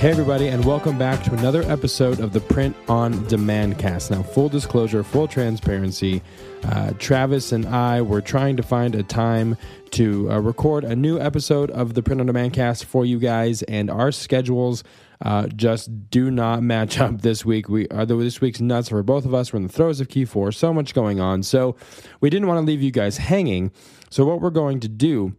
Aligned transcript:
Hey, 0.00 0.08
everybody, 0.08 0.48
and 0.48 0.64
welcome 0.64 0.96
back 0.96 1.22
to 1.24 1.34
another 1.34 1.62
episode 1.64 2.20
of 2.20 2.32
the 2.32 2.40
Print 2.40 2.74
on 2.88 3.22
Demand 3.26 3.78
cast. 3.78 4.10
Now, 4.10 4.22
full 4.22 4.48
disclosure, 4.48 5.02
full 5.02 5.28
transparency, 5.28 6.22
uh, 6.64 6.94
Travis 6.98 7.52
and 7.52 7.66
I 7.66 8.00
were 8.00 8.22
trying 8.22 8.56
to 8.56 8.62
find 8.62 8.94
a 8.94 9.02
time 9.02 9.58
to 9.90 10.32
uh, 10.32 10.38
record 10.38 10.84
a 10.84 10.96
new 10.96 11.20
episode 11.20 11.70
of 11.72 11.92
the 11.92 12.02
Print 12.02 12.18
on 12.18 12.28
Demand 12.28 12.54
cast 12.54 12.86
for 12.86 13.04
you 13.04 13.18
guys, 13.18 13.60
and 13.64 13.90
our 13.90 14.10
schedules. 14.10 14.84
Uh, 15.20 15.48
just 15.48 16.08
do 16.08 16.30
not 16.30 16.62
match 16.62 16.98
up 16.98 17.20
this 17.20 17.44
week. 17.44 17.68
We 17.68 17.86
are 17.88 18.06
this 18.06 18.40
week's 18.40 18.62
nuts 18.62 18.88
for 18.88 19.02
both 19.02 19.26
of 19.26 19.34
us. 19.34 19.52
We're 19.52 19.58
in 19.58 19.64
the 19.64 19.68
throes 19.68 20.00
of 20.00 20.08
Q4, 20.08 20.54
so 20.54 20.72
much 20.72 20.94
going 20.94 21.20
on. 21.20 21.42
So 21.42 21.76
we 22.22 22.30
didn't 22.30 22.48
want 22.48 22.56
to 22.56 22.64
leave 22.64 22.80
you 22.80 22.90
guys 22.90 23.18
hanging. 23.18 23.70
So 24.08 24.24
what 24.24 24.40
we're 24.40 24.48
going 24.48 24.80
to 24.80 24.88
do 24.88 25.36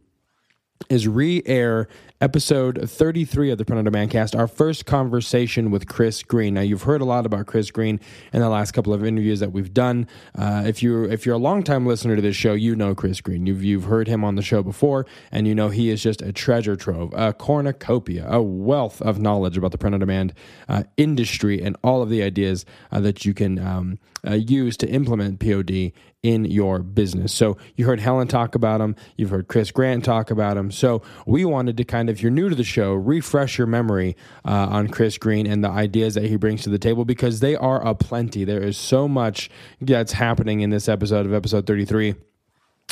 is 0.88 1.08
re-air 1.08 1.88
episode 2.22 2.88
33 2.88 3.50
of 3.50 3.58
the 3.58 3.66
Print 3.66 3.80
on 3.80 3.86
Demand 3.86 4.12
cast, 4.12 4.36
our 4.36 4.48
first 4.48 4.86
conversation 4.86 5.72
with 5.72 5.88
Chris 5.88 6.22
Green. 6.22 6.54
Now, 6.54 6.62
you've 6.62 6.84
heard 6.84 7.02
a 7.02 7.06
lot 7.06 7.26
about 7.26 7.48
Chris 7.48 7.72
Green 7.72 8.00
in 8.32 8.42
the 8.42 8.50
last 8.50 8.74
couple 8.74 8.94
of 8.94 9.04
interviews 9.04 9.40
that 9.40 9.52
we've 9.52 9.74
done. 9.74 10.08
Uh, 10.38 10.64
if 10.66 10.84
you're 10.84 11.06
if 11.06 11.26
you're 11.26 11.36
a 11.36 11.40
longtime 11.40 11.88
listener 11.88 12.16
to 12.16 12.22
this 12.22 12.36
show, 12.36 12.54
you 12.54 12.76
know 12.76 12.94
Chris 12.94 13.20
Green. 13.22 13.48
You've 13.48 13.64
you've 13.64 13.86
heard 13.86 14.08
him 14.08 14.24
on 14.24 14.36
the 14.36 14.44
show 14.44 14.62
before, 14.62 15.08
and 15.32 15.48
you 15.48 15.56
know 15.56 15.70
he 15.70 15.90
is 15.90 16.04
just 16.04 16.22
a 16.22 16.32
treasure 16.32 16.76
trove, 16.76 17.12
a 17.16 17.34
cornucopia, 17.34 18.28
a 18.30 18.42
wealth 18.42 19.02
of 19.02 19.20
knowledge 19.20 19.58
about 19.58 19.72
the 19.72 19.80
print 19.80 19.96
on 19.96 20.00
demand 20.00 20.34
uh, 20.70 20.84
industry 20.98 21.62
and 21.62 21.76
all 21.84 22.04
of 22.04 22.10
the 22.10 22.22
ideas 22.22 22.66
uh, 22.92 23.00
that 23.00 23.26
you 23.26 23.34
can 23.34 23.58
um, 23.58 23.98
uh, 24.28 24.36
use 24.36 24.78
to 24.78 24.88
implement 24.88 25.40
POD 25.40 25.92
in 26.24 26.46
your 26.46 26.80
business. 26.80 27.34
So 27.34 27.58
you 27.76 27.86
heard 27.86 28.00
Helen 28.00 28.28
talk 28.28 28.54
about 28.54 28.80
him, 28.80 28.96
you've 29.18 29.32
heard 29.32 29.48
Chris 29.48 29.72
Grant 29.72 30.06
talk 30.06 30.30
about 30.30 30.56
him. 30.56 30.72
So 30.72 31.02
we 31.26 31.46
wanted 31.46 31.78
to 31.78 31.84
kind 31.84 32.10
of 32.10 32.11
if 32.12 32.22
you're 32.22 32.32
new 32.32 32.50
to 32.50 32.56
the 32.56 32.64
show, 32.64 32.94
refresh 32.94 33.58
your 33.58 33.68
memory 33.68 34.16
uh, 34.46 34.68
on 34.70 34.88
Chris 34.90 35.18
Green 35.18 35.48
and 35.48 35.64
the 35.64 35.70
ideas 35.70 36.14
that 36.14 36.26
he 36.26 36.36
brings 36.36 36.64
to 36.64 36.70
the 36.70 36.80
table 36.80 37.06
because 37.06 37.40
they 37.40 37.56
are 37.56 37.86
aplenty. 37.86 38.44
There 38.44 38.62
is 38.62 38.78
so 38.78 39.08
much 39.08 39.50
that's 39.80 40.12
happening 40.12 40.62
in 40.62 40.70
this 40.70 40.88
episode 40.88 41.26
of 41.26 41.34
episode 41.34 41.66
33 41.66 42.16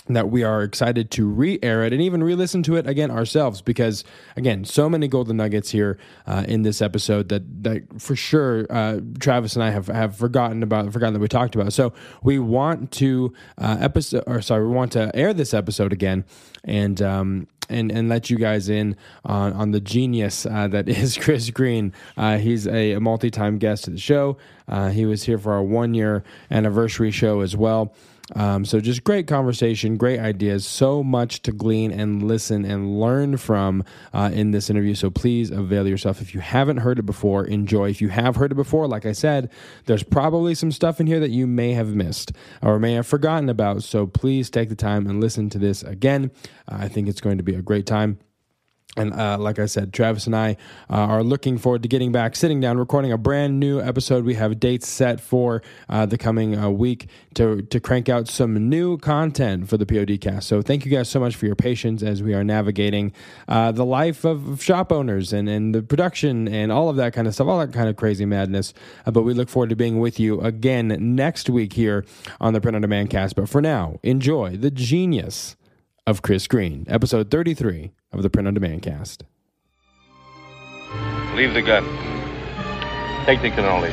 that 0.07 0.29
we 0.29 0.43
are 0.43 0.63
excited 0.63 1.11
to 1.11 1.27
re-air 1.27 1.83
it 1.83 1.93
and 1.93 2.01
even 2.01 2.23
re-listen 2.23 2.63
to 2.63 2.75
it 2.75 2.87
again 2.87 3.11
ourselves 3.11 3.61
because 3.61 4.03
again 4.35 4.65
so 4.65 4.89
many 4.89 5.07
golden 5.07 5.37
nuggets 5.37 5.69
here 5.69 5.97
uh, 6.25 6.43
in 6.47 6.63
this 6.63 6.81
episode 6.81 7.29
that 7.29 7.63
that 7.63 8.01
for 8.01 8.15
sure 8.15 8.65
uh, 8.69 8.99
Travis 9.19 9.55
and 9.55 9.63
I 9.63 9.71
have 9.71 9.87
have 9.87 10.15
forgotten 10.15 10.63
about 10.63 10.91
forgotten 10.91 11.13
that 11.13 11.19
we 11.19 11.27
talked 11.27 11.55
about 11.55 11.73
so 11.73 11.93
we 12.23 12.39
want 12.39 12.91
to 12.93 13.33
uh, 13.59 13.77
episode 13.79 14.23
or 14.25 14.41
sorry 14.41 14.67
we 14.67 14.73
want 14.73 14.91
to 14.93 15.15
air 15.15 15.33
this 15.33 15.53
episode 15.53 15.93
again 15.93 16.25
and 16.63 17.01
um, 17.01 17.47
and 17.69 17.91
and 17.91 18.09
let 18.09 18.29
you 18.29 18.37
guys 18.37 18.67
in 18.67 18.95
on 19.23 19.53
on 19.53 19.71
the 19.71 19.79
genius 19.79 20.45
uh, 20.45 20.67
that 20.67 20.89
is 20.89 21.17
Chris 21.17 21.49
Green. 21.49 21.93
Uh, 22.17 22.37
he's 22.37 22.67
a, 22.67 22.93
a 22.93 22.99
multi-time 22.99 23.57
guest 23.57 23.87
of 23.87 23.93
the 23.93 23.99
show. 23.99 24.37
Uh, 24.67 24.89
he 24.89 25.05
was 25.05 25.23
here 25.23 25.37
for 25.37 25.53
our 25.53 25.63
one 25.63 25.93
year 25.93 26.23
anniversary 26.51 27.11
show 27.11 27.41
as 27.41 27.55
well. 27.55 27.93
Um, 28.35 28.65
so 28.65 28.79
just 28.79 29.03
great 29.03 29.27
conversation, 29.27 29.97
great 29.97 30.19
ideas, 30.19 30.65
so 30.65 31.03
much 31.03 31.41
to 31.43 31.51
glean 31.51 31.91
and 31.91 32.23
listen 32.23 32.65
and 32.65 32.99
learn 32.99 33.37
from 33.37 33.83
uh, 34.13 34.29
in 34.33 34.51
this 34.51 34.69
interview. 34.69 34.95
So 34.95 35.09
please 35.09 35.51
avail 35.51 35.87
yourself. 35.87 36.21
If 36.21 36.33
you 36.33 36.39
haven't 36.39 36.77
heard 36.77 36.99
it 36.99 37.05
before, 37.05 37.45
enjoy. 37.45 37.89
If 37.89 38.01
you 38.01 38.09
have 38.09 38.35
heard 38.35 38.51
it 38.51 38.55
before, 38.55 38.87
like 38.87 39.05
I 39.05 39.13
said, 39.13 39.49
there's 39.85 40.03
probably 40.03 40.55
some 40.55 40.71
stuff 40.71 40.99
in 40.99 41.07
here 41.07 41.19
that 41.19 41.31
you 41.31 41.47
may 41.47 41.73
have 41.73 41.95
missed 41.95 42.31
or 42.61 42.79
may 42.79 42.93
have 42.93 43.07
forgotten 43.07 43.49
about. 43.49 43.83
So 43.83 44.07
please 44.07 44.49
take 44.49 44.69
the 44.69 44.75
time 44.75 45.07
and 45.07 45.19
listen 45.19 45.49
to 45.51 45.57
this 45.57 45.83
again. 45.83 46.31
Uh, 46.67 46.77
I 46.79 46.87
think 46.87 47.07
it's 47.07 47.21
going 47.21 47.37
to 47.37 47.43
be 47.43 47.55
a 47.55 47.61
great 47.61 47.85
time. 47.85 48.19
And 48.97 49.13
uh, 49.13 49.37
like 49.37 49.59
I 49.59 49.67
said, 49.67 49.93
Travis 49.93 50.25
and 50.25 50.35
I 50.35 50.57
uh, 50.89 50.95
are 50.95 51.23
looking 51.23 51.59
forward 51.59 51.83
to 51.83 51.89
getting 51.89 52.11
back, 52.11 52.35
sitting 52.35 52.59
down, 52.59 52.77
recording 52.79 53.11
a 53.11 53.19
brand 53.19 53.59
new 53.59 53.79
episode. 53.79 54.25
We 54.25 54.33
have 54.33 54.59
dates 54.59 54.89
set 54.89 55.21
for 55.21 55.61
uh, 55.87 56.07
the 56.07 56.17
coming 56.17 56.57
uh, 56.57 56.69
week 56.71 57.07
to 57.35 57.61
to 57.61 57.79
crank 57.79 58.09
out 58.09 58.27
some 58.27 58.67
new 58.67 58.97
content 58.97 59.69
for 59.69 59.77
the 59.77 59.85
PODcast. 59.85 60.43
So 60.43 60.63
thank 60.63 60.85
you 60.85 60.91
guys 60.91 61.07
so 61.07 61.19
much 61.19 61.35
for 61.35 61.45
your 61.45 61.55
patience 61.55 62.01
as 62.01 62.23
we 62.23 62.33
are 62.33 62.43
navigating 62.43 63.13
uh, 63.47 63.71
the 63.71 63.85
life 63.85 64.25
of 64.25 64.61
shop 64.61 64.91
owners 64.91 65.33
and, 65.33 65.47
and 65.47 65.73
the 65.73 65.83
production 65.83 66.47
and 66.47 66.71
all 66.71 66.89
of 66.89 66.95
that 66.95 67.13
kind 67.13 67.27
of 67.27 67.35
stuff, 67.35 67.47
all 67.47 67.59
that 67.59 67.71
kind 67.71 67.89
of 67.89 67.95
crazy 67.95 68.25
madness. 68.25 68.73
Uh, 69.05 69.11
but 69.11 69.21
we 69.21 69.35
look 69.35 69.49
forward 69.49 69.69
to 69.69 69.75
being 69.75 69.99
with 69.99 70.19
you 70.19 70.41
again 70.41 71.15
next 71.15 71.47
week 71.47 71.73
here 71.73 72.05
on 72.41 72.53
the 72.53 72.59
Print 72.59 72.75
on 72.75 72.81
Demand 72.81 73.11
cast. 73.11 73.35
But 73.35 73.49
for 73.49 73.61
now, 73.61 73.99
enjoy 74.01 74.57
the 74.57 74.71
genius 74.71 75.55
of 76.09 76.23
Chris 76.23 76.47
Green, 76.47 76.85
episode 76.89 77.29
33 77.29 77.91
of 78.11 78.23
the 78.23 78.31
Print 78.31 78.47
on 78.47 78.55
Demand 78.55 78.81
cast. 78.81 79.25
Leave 81.35 81.53
the 81.53 81.61
gun. 81.61 81.85
Take 83.27 83.43
the 83.43 83.51
cannoli. 83.51 83.91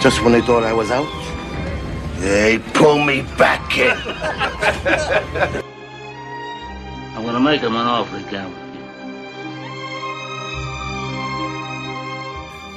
Just 0.00 0.22
when 0.22 0.32
they 0.32 0.40
thought 0.40 0.62
I 0.62 0.72
was 0.72 0.92
out, 0.92 1.08
they 2.20 2.60
pull 2.74 3.04
me 3.04 3.22
back 3.36 3.76
in. 3.76 3.90
I'm 7.16 7.24
gonna 7.24 7.40
make 7.40 7.60
him 7.60 7.74
an 7.74 7.88
offer 7.88 8.18
again. 8.18 8.61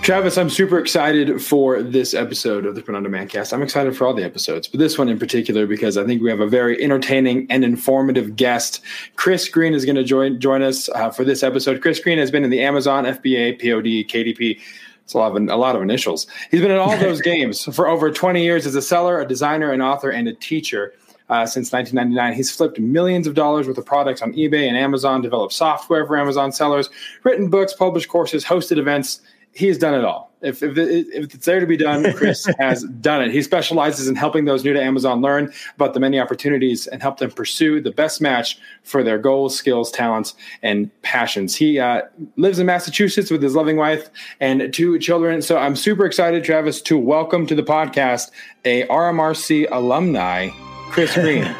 Travis, 0.06 0.38
I'm 0.38 0.52
super 0.52 0.78
excited 0.78 1.42
for 1.42 1.82
this 1.82 2.14
episode 2.14 2.68
of 2.68 2.76
the 2.76 2.84
Print 2.84 2.96
on 2.96 3.02
Demand 3.02 3.32
cast. 3.32 3.52
I'm 3.52 3.64
excited 3.64 3.98
for 3.98 4.06
all 4.06 4.14
the 4.14 4.24
episodes, 4.24 4.68
but 4.68 4.80
this 4.80 5.00
one 5.00 5.10
in 5.10 5.18
particular 5.18 5.66
because 5.66 5.98
I 5.98 6.06
think 6.06 6.22
we 6.22 6.30
have 6.30 6.42
a 6.42 6.48
very 6.48 6.80
entertaining 6.80 7.48
and 7.50 7.66
informative 7.66 8.36
guest. 8.36 8.82
Chris 9.16 9.50
Green 9.50 9.74
is 9.74 9.84
going 9.84 9.96
to 9.96 10.04
join 10.04 10.40
join 10.40 10.62
us 10.62 10.90
uh, 10.90 11.10
for 11.10 11.24
this 11.24 11.42
episode. 11.42 11.82
Chris 11.82 12.00
Green 12.00 12.20
has 12.20 12.30
been 12.30 12.44
in 12.44 12.52
the 12.52 12.62
Amazon, 12.62 13.06
FBA, 13.06 13.60
POD, 13.60 14.08
KDP. 14.08 14.62
It's 15.04 15.16
a 15.16 15.18
lot 15.18 15.36
of 15.36 15.50
a 15.50 15.56
lot 15.56 15.76
of 15.76 15.82
initials. 15.82 16.28
He's 16.52 16.62
been 16.62 16.70
in 16.70 16.78
all 16.78 16.96
those 17.00 17.20
games 17.34 17.64
for 17.76 17.88
over 17.88 18.12
20 18.12 18.44
years 18.44 18.68
as 18.68 18.76
a 18.76 18.84
seller, 18.84 19.20
a 19.20 19.28
designer, 19.28 19.72
an 19.72 19.82
author, 19.82 20.12
and 20.12 20.28
a 20.28 20.34
teacher. 20.34 20.94
Uh, 21.28 21.44
since 21.44 21.72
1999. 21.72 22.36
He's 22.36 22.52
flipped 22.52 22.80
millions 22.80 23.26
of 23.26 23.34
dollars 23.34 23.68
worth 23.68 23.80
of 23.80 23.86
products 23.88 24.22
on 24.22 24.32
eBay 24.34 24.68
and 24.68 24.78
Amazon, 24.78 25.24
developed 25.24 25.54
software 25.54 26.06
for 26.06 26.20
Amazon 26.20 26.52
sellers, 26.52 26.88
written 27.24 27.50
books, 27.50 27.74
published 27.74 28.10
courses, 28.10 28.46
hosted 28.46 28.78
events, 28.78 29.22
he 29.56 29.68
has 29.68 29.78
done 29.78 29.94
it 29.94 30.04
all. 30.04 30.32
If, 30.42 30.62
if, 30.62 30.78
if 30.78 31.34
it's 31.34 31.46
there 31.46 31.62
to 31.62 31.66
be 31.66 31.78
done, 31.78 32.14
Chris 32.14 32.46
has 32.60 32.84
done 32.84 33.24
it. 33.24 33.32
He 33.32 33.42
specializes 33.42 34.08
in 34.08 34.16
helping 34.16 34.46
those 34.46 34.66
new 34.66 34.74
to 34.74 34.82
Amazon 34.82 35.22
learn 35.22 35.52
about 35.76 35.94
the 35.94 36.00
many 36.00 36.20
opportunities 36.20 36.88
and 36.88 37.02
help 37.02 37.18
them 37.18 37.32
pursue 37.32 37.82
the 37.82 37.90
best 37.90 38.22
match 38.22 38.60
for 38.84 39.02
their 39.02 39.18
goals, 39.18 39.56
skills, 39.56 39.90
talents, 39.92 40.36
and 40.62 40.92
passions. 41.02 41.56
He 41.56 41.80
uh, 41.80 42.02
lives 42.36 42.60
in 42.60 42.66
Massachusetts 42.68 43.32
with 43.32 43.42
his 43.42 43.56
loving 43.56 43.78
wife 43.78 44.10
and 44.42 44.72
two 44.74 45.00
children. 45.00 45.42
So 45.42 45.58
I'm 45.58 45.78
super 45.78 46.06
excited, 46.06 46.44
Travis, 46.44 46.82
to 46.84 46.98
welcome 46.98 47.48
to 47.48 47.56
the 47.56 47.64
podcast 47.64 48.32
a 48.66 48.86
RMRC 48.88 49.72
alumni, 49.72 50.50
Chris 50.90 51.16
Green. 51.16 51.46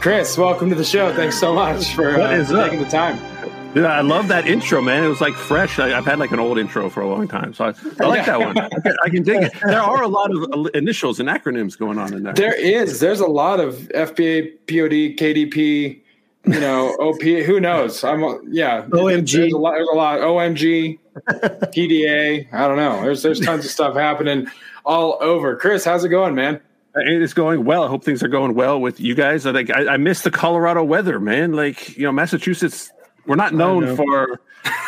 Chris, 0.00 0.38
welcome 0.38 0.70
to 0.70 0.74
the 0.74 0.84
show. 0.84 1.14
Thanks 1.14 1.38
so 1.38 1.54
much 1.54 1.94
for, 1.94 2.18
uh, 2.18 2.44
for 2.44 2.64
taking 2.64 2.82
the 2.82 2.88
time. 2.88 3.35
Yeah, 3.76 3.88
I 3.88 4.00
love 4.00 4.28
that 4.28 4.46
intro, 4.46 4.80
man. 4.80 5.04
It 5.04 5.08
was 5.08 5.20
like 5.20 5.34
fresh. 5.34 5.78
I, 5.78 5.90
have 5.90 6.06
had 6.06 6.18
like 6.18 6.30
an 6.30 6.40
old 6.40 6.58
intro 6.58 6.88
for 6.88 7.02
a 7.02 7.08
long 7.08 7.28
time, 7.28 7.52
so 7.52 7.66
I, 7.66 7.74
I 8.02 8.06
like 8.06 8.24
that 8.24 8.40
one. 8.40 8.56
I 8.56 8.68
can, 8.70 8.96
I 9.04 9.08
can, 9.10 9.22
dig 9.22 9.42
it. 9.42 9.52
There 9.62 9.82
are 9.82 10.02
a 10.02 10.08
lot 10.08 10.30
of 10.30 10.74
initials 10.74 11.20
and 11.20 11.28
acronyms 11.28 11.78
going 11.78 11.98
on 11.98 12.14
in 12.14 12.22
there. 12.22 12.32
There 12.32 12.54
is. 12.54 13.00
There's 13.00 13.20
a 13.20 13.26
lot 13.26 13.60
of 13.60 13.74
FBA, 13.74 14.60
POD, 14.66 15.18
KDP, 15.18 16.00
you 16.46 16.60
know, 16.60 16.96
OP. 16.98 17.20
Who 17.20 17.60
knows? 17.60 18.02
I'm 18.02 18.22
yeah. 18.50 18.86
OMG. 18.86 19.32
There's 19.32 19.52
a 19.52 19.58
lot. 19.58 19.72
There's 19.72 19.88
a 19.92 19.96
lot. 19.96 20.20
OMG, 20.20 20.98
PDA. 21.26 22.50
I 22.54 22.68
don't 22.68 22.78
know. 22.78 23.02
There's 23.02 23.22
there's 23.22 23.40
tons 23.40 23.66
of 23.66 23.70
stuff 23.70 23.94
happening 23.94 24.46
all 24.86 25.18
over. 25.20 25.54
Chris, 25.54 25.84
how's 25.84 26.02
it 26.02 26.08
going, 26.08 26.34
man? 26.34 26.62
It 26.94 27.20
is 27.20 27.34
going 27.34 27.66
well. 27.66 27.84
I 27.84 27.88
hope 27.88 28.04
things 28.04 28.22
are 28.22 28.28
going 28.28 28.54
well 28.54 28.80
with 28.80 29.00
you 29.00 29.14
guys. 29.14 29.44
I 29.44 29.52
think 29.52 29.70
I, 29.70 29.94
I 29.94 29.96
miss 29.98 30.22
the 30.22 30.30
Colorado 30.30 30.82
weather, 30.82 31.20
man. 31.20 31.52
Like 31.52 31.94
you 31.98 32.04
know, 32.04 32.12
Massachusetts 32.12 32.90
we're 33.26 33.36
not 33.36 33.54
known 33.54 33.96
for 33.96 34.40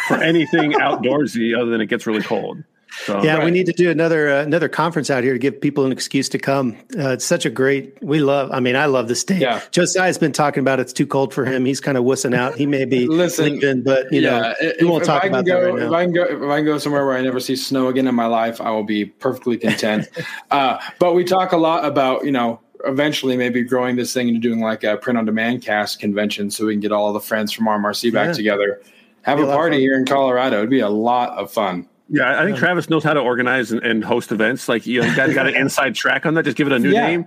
for 0.06 0.22
anything 0.22 0.72
outdoorsy 0.80 1.56
other 1.56 1.70
than 1.70 1.80
it 1.80 1.86
gets 1.86 2.06
really 2.06 2.22
cold. 2.22 2.62
So, 3.04 3.22
yeah, 3.22 3.36
right. 3.36 3.44
we 3.44 3.50
need 3.50 3.66
to 3.66 3.72
do 3.72 3.90
another 3.90 4.30
uh, 4.30 4.42
another 4.42 4.68
conference 4.68 5.10
out 5.10 5.22
here 5.22 5.34
to 5.34 5.38
give 5.38 5.60
people 5.60 5.84
an 5.84 5.92
excuse 5.92 6.28
to 6.30 6.38
come. 6.38 6.76
Uh, 6.98 7.10
it's 7.10 7.24
such 7.24 7.44
a 7.44 7.50
great. 7.50 8.02
We 8.02 8.18
love. 8.18 8.50
I 8.50 8.60
mean, 8.60 8.76
I 8.76 8.86
love 8.86 9.08
the 9.08 9.14
state. 9.14 9.40
Yeah. 9.40 9.60
Josiah's 9.70 10.18
been 10.18 10.32
talking 10.32 10.60
about 10.60 10.80
it's 10.80 10.92
too 10.92 11.06
cold 11.06 11.34
for 11.34 11.44
him. 11.44 11.64
He's 11.64 11.80
kind 11.80 11.98
of 11.98 12.04
wussing 12.04 12.34
out. 12.34 12.56
He 12.56 12.66
may 12.66 12.86
be 12.86 13.06
Listen, 13.06 13.54
leaving, 13.54 13.82
but 13.82 14.10
you 14.10 14.22
yeah, 14.22 14.30
know, 14.30 14.54
if, 14.60 14.80
we 14.80 14.86
won't 14.86 15.04
talk 15.04 15.24
about 15.24 15.44
go, 15.44 15.60
that 15.60 15.66
right 15.66 15.78
now. 15.80 15.86
If 15.86 15.92
I 15.92 16.04
can 16.04 16.12
go, 16.14 16.24
if 16.24 16.50
I 16.50 16.56
can 16.56 16.64
go 16.64 16.78
somewhere 16.78 17.06
where 17.06 17.16
I 17.16 17.20
never 17.20 17.40
see 17.40 17.56
snow 17.56 17.88
again 17.88 18.08
in 18.08 18.14
my 18.14 18.26
life, 18.26 18.60
I 18.60 18.70
will 18.70 18.84
be 18.84 19.04
perfectly 19.04 19.58
content. 19.58 20.08
uh, 20.50 20.78
but 20.98 21.14
we 21.14 21.24
talk 21.24 21.52
a 21.52 21.58
lot 21.58 21.84
about 21.84 22.24
you 22.24 22.32
know 22.32 22.60
eventually 22.84 23.36
maybe 23.36 23.62
growing 23.62 23.96
this 23.96 24.12
thing 24.12 24.28
into 24.28 24.40
doing 24.40 24.60
like 24.60 24.84
a 24.84 24.96
print 24.96 25.18
on 25.18 25.24
demand 25.24 25.62
cast 25.62 26.00
convention 26.00 26.50
so 26.50 26.66
we 26.66 26.74
can 26.74 26.80
get 26.80 26.92
all 26.92 27.12
the 27.12 27.20
friends 27.20 27.52
from 27.52 27.66
RMRC 27.66 28.12
back 28.12 28.28
yeah. 28.28 28.32
together. 28.32 28.82
Have 29.22 29.40
a 29.40 29.46
party 29.46 29.78
here 29.78 29.96
in 29.96 30.06
Colorado. 30.06 30.58
It'd 30.58 30.70
be 30.70 30.80
a 30.80 30.88
lot 30.88 31.30
of 31.30 31.50
fun. 31.50 31.88
Yeah, 32.08 32.40
I 32.40 32.44
think 32.44 32.56
Travis 32.56 32.88
knows 32.88 33.04
how 33.04 33.12
to 33.12 33.20
organize 33.20 33.70
and, 33.70 33.82
and 33.82 34.02
host 34.02 34.32
events. 34.32 34.68
Like 34.68 34.86
you, 34.86 35.02
know, 35.02 35.06
you 35.06 35.14
got, 35.14 35.34
got 35.34 35.46
an 35.46 35.54
inside 35.56 35.94
track 35.94 36.24
on 36.24 36.34
that. 36.34 36.44
Just 36.44 36.56
give 36.56 36.66
it 36.66 36.72
a 36.72 36.78
new 36.78 36.92
yeah. 36.92 37.06
name. 37.06 37.26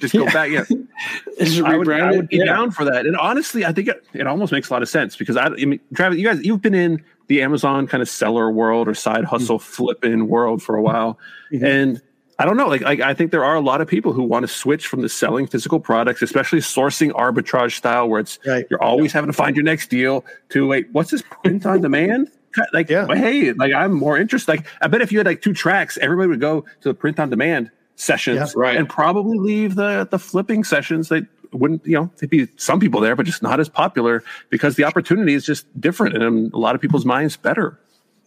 Just 0.00 0.14
go 0.14 0.24
yeah. 0.24 0.32
back. 0.32 0.50
Yeah, 0.50 0.64
I 1.64 1.76
would, 1.76 1.88
I 1.88 2.12
would 2.12 2.28
be 2.28 2.36
yeah. 2.36 2.44
down 2.44 2.70
for 2.70 2.84
that. 2.84 3.06
And 3.06 3.16
honestly, 3.16 3.64
I 3.64 3.72
think 3.72 3.88
it, 3.88 4.04
it, 4.12 4.26
almost 4.26 4.52
makes 4.52 4.68
a 4.68 4.72
lot 4.72 4.82
of 4.82 4.88
sense 4.88 5.16
because 5.16 5.36
I, 5.36 5.46
I 5.46 5.64
mean, 5.64 5.80
Travis, 5.94 6.18
you 6.18 6.24
guys, 6.24 6.44
you've 6.44 6.62
been 6.62 6.74
in 6.74 7.02
the 7.28 7.42
Amazon 7.42 7.86
kind 7.86 8.02
of 8.02 8.08
seller 8.08 8.50
world 8.50 8.86
or 8.86 8.94
side 8.94 9.24
hustle 9.24 9.58
mm-hmm. 9.58 9.72
flipping 9.72 10.28
world 10.28 10.62
for 10.62 10.76
a 10.76 10.82
while, 10.82 11.18
mm-hmm. 11.50 11.64
and 11.64 12.02
I 12.40 12.44
don't 12.44 12.56
know. 12.56 12.68
Like, 12.68 12.82
like, 12.82 13.00
I 13.00 13.14
think 13.14 13.32
there 13.32 13.44
are 13.44 13.56
a 13.56 13.60
lot 13.60 13.80
of 13.80 13.88
people 13.88 14.12
who 14.12 14.22
want 14.22 14.44
to 14.44 14.48
switch 14.48 14.86
from 14.86 15.02
the 15.02 15.08
selling 15.08 15.48
physical 15.48 15.80
products, 15.80 16.22
especially 16.22 16.60
sourcing 16.60 17.10
arbitrage 17.10 17.76
style, 17.76 18.08
where 18.08 18.20
it's 18.20 18.38
right. 18.46 18.64
you're 18.70 18.82
always 18.82 19.12
having 19.12 19.28
to 19.28 19.32
find 19.32 19.56
your 19.56 19.64
next 19.64 19.90
deal. 19.90 20.24
To 20.50 20.68
wait, 20.68 20.86
what's 20.92 21.10
this 21.10 21.22
print 21.22 21.66
on 21.66 21.80
demand? 21.80 22.30
Like, 22.72 22.88
yeah. 22.88 23.06
hey, 23.08 23.52
like 23.52 23.72
I'm 23.72 23.92
more 23.92 24.16
interested. 24.16 24.50
Like, 24.50 24.66
I 24.80 24.86
bet 24.86 25.00
if 25.02 25.10
you 25.10 25.18
had 25.18 25.26
like 25.26 25.42
two 25.42 25.52
tracks, 25.52 25.98
everybody 26.00 26.28
would 26.28 26.40
go 26.40 26.60
to 26.60 26.88
the 26.88 26.94
print 26.94 27.18
on 27.18 27.28
demand 27.28 27.70
sessions, 27.96 28.54
yeah, 28.54 28.60
right. 28.60 28.76
and 28.76 28.88
probably 28.88 29.38
leave 29.38 29.74
the 29.74 30.06
the 30.08 30.18
flipping 30.18 30.62
sessions. 30.62 31.08
They 31.08 31.22
wouldn't, 31.52 31.84
you 31.84 31.94
know, 31.94 32.10
there'd 32.16 32.30
be 32.30 32.48
some 32.56 32.78
people 32.78 33.00
there, 33.00 33.16
but 33.16 33.26
just 33.26 33.42
not 33.42 33.58
as 33.58 33.68
popular 33.68 34.22
because 34.50 34.76
the 34.76 34.84
opportunity 34.84 35.34
is 35.34 35.44
just 35.44 35.66
different, 35.80 36.14
and 36.14 36.22
in 36.22 36.50
a 36.54 36.58
lot 36.58 36.74
of 36.74 36.80
people's 36.80 37.04
minds, 37.04 37.36
better. 37.36 37.78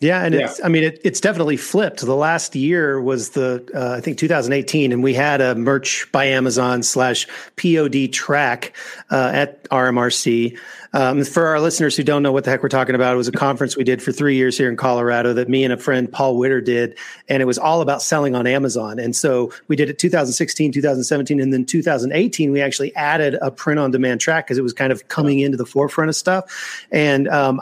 Yeah, 0.01 0.25
and 0.25 0.33
yeah. 0.33 0.41
it's 0.41 0.59
I 0.63 0.67
mean 0.67 0.83
it, 0.83 0.99
it's 1.03 1.21
definitely 1.21 1.57
flipped. 1.57 1.99
The 1.99 2.15
last 2.15 2.55
year 2.55 2.99
was 2.99 3.29
the 3.29 3.63
uh, 3.75 3.97
I 3.97 4.01
think 4.01 4.17
2018, 4.17 4.91
and 4.91 5.03
we 5.03 5.13
had 5.13 5.41
a 5.41 5.53
merch 5.53 6.11
by 6.11 6.25
Amazon 6.25 6.81
slash 6.81 7.27
POD 7.55 8.11
track 8.11 8.75
uh, 9.11 9.29
at 9.31 9.63
RMRC. 9.69 10.57
Um, 10.93 11.23
for 11.23 11.45
our 11.45 11.61
listeners 11.61 11.95
who 11.95 12.03
don't 12.03 12.23
know 12.23 12.31
what 12.31 12.43
the 12.43 12.49
heck 12.49 12.63
we're 12.63 12.69
talking 12.69 12.95
about, 12.95 13.13
it 13.13 13.17
was 13.17 13.27
a 13.27 13.31
conference 13.31 13.77
we 13.77 13.83
did 13.83 14.01
for 14.01 14.11
three 14.11 14.35
years 14.35 14.57
here 14.57 14.69
in 14.69 14.75
Colorado 14.75 15.33
that 15.33 15.47
me 15.47 15.63
and 15.63 15.71
a 15.71 15.77
friend 15.77 16.11
Paul 16.11 16.35
Witter 16.35 16.61
did, 16.61 16.97
and 17.29 17.41
it 17.41 17.45
was 17.45 17.59
all 17.59 17.81
about 17.81 18.01
selling 18.01 18.33
on 18.35 18.47
Amazon. 18.47 18.97
And 18.97 19.15
so 19.15 19.53
we 19.67 19.75
did 19.75 19.87
it 19.87 19.99
2016, 19.99 20.71
2017, 20.71 21.39
and 21.39 21.53
then 21.53 21.63
2018 21.63 22.51
we 22.51 22.59
actually 22.59 22.93
added 22.95 23.37
a 23.39 23.51
print 23.51 23.79
on 23.79 23.91
demand 23.91 24.19
track 24.19 24.47
because 24.47 24.57
it 24.57 24.63
was 24.63 24.73
kind 24.73 24.91
of 24.91 25.07
coming 25.09 25.39
into 25.39 25.57
the 25.57 25.65
forefront 25.65 26.09
of 26.09 26.15
stuff. 26.15 26.85
And 26.91 27.27
um, 27.27 27.61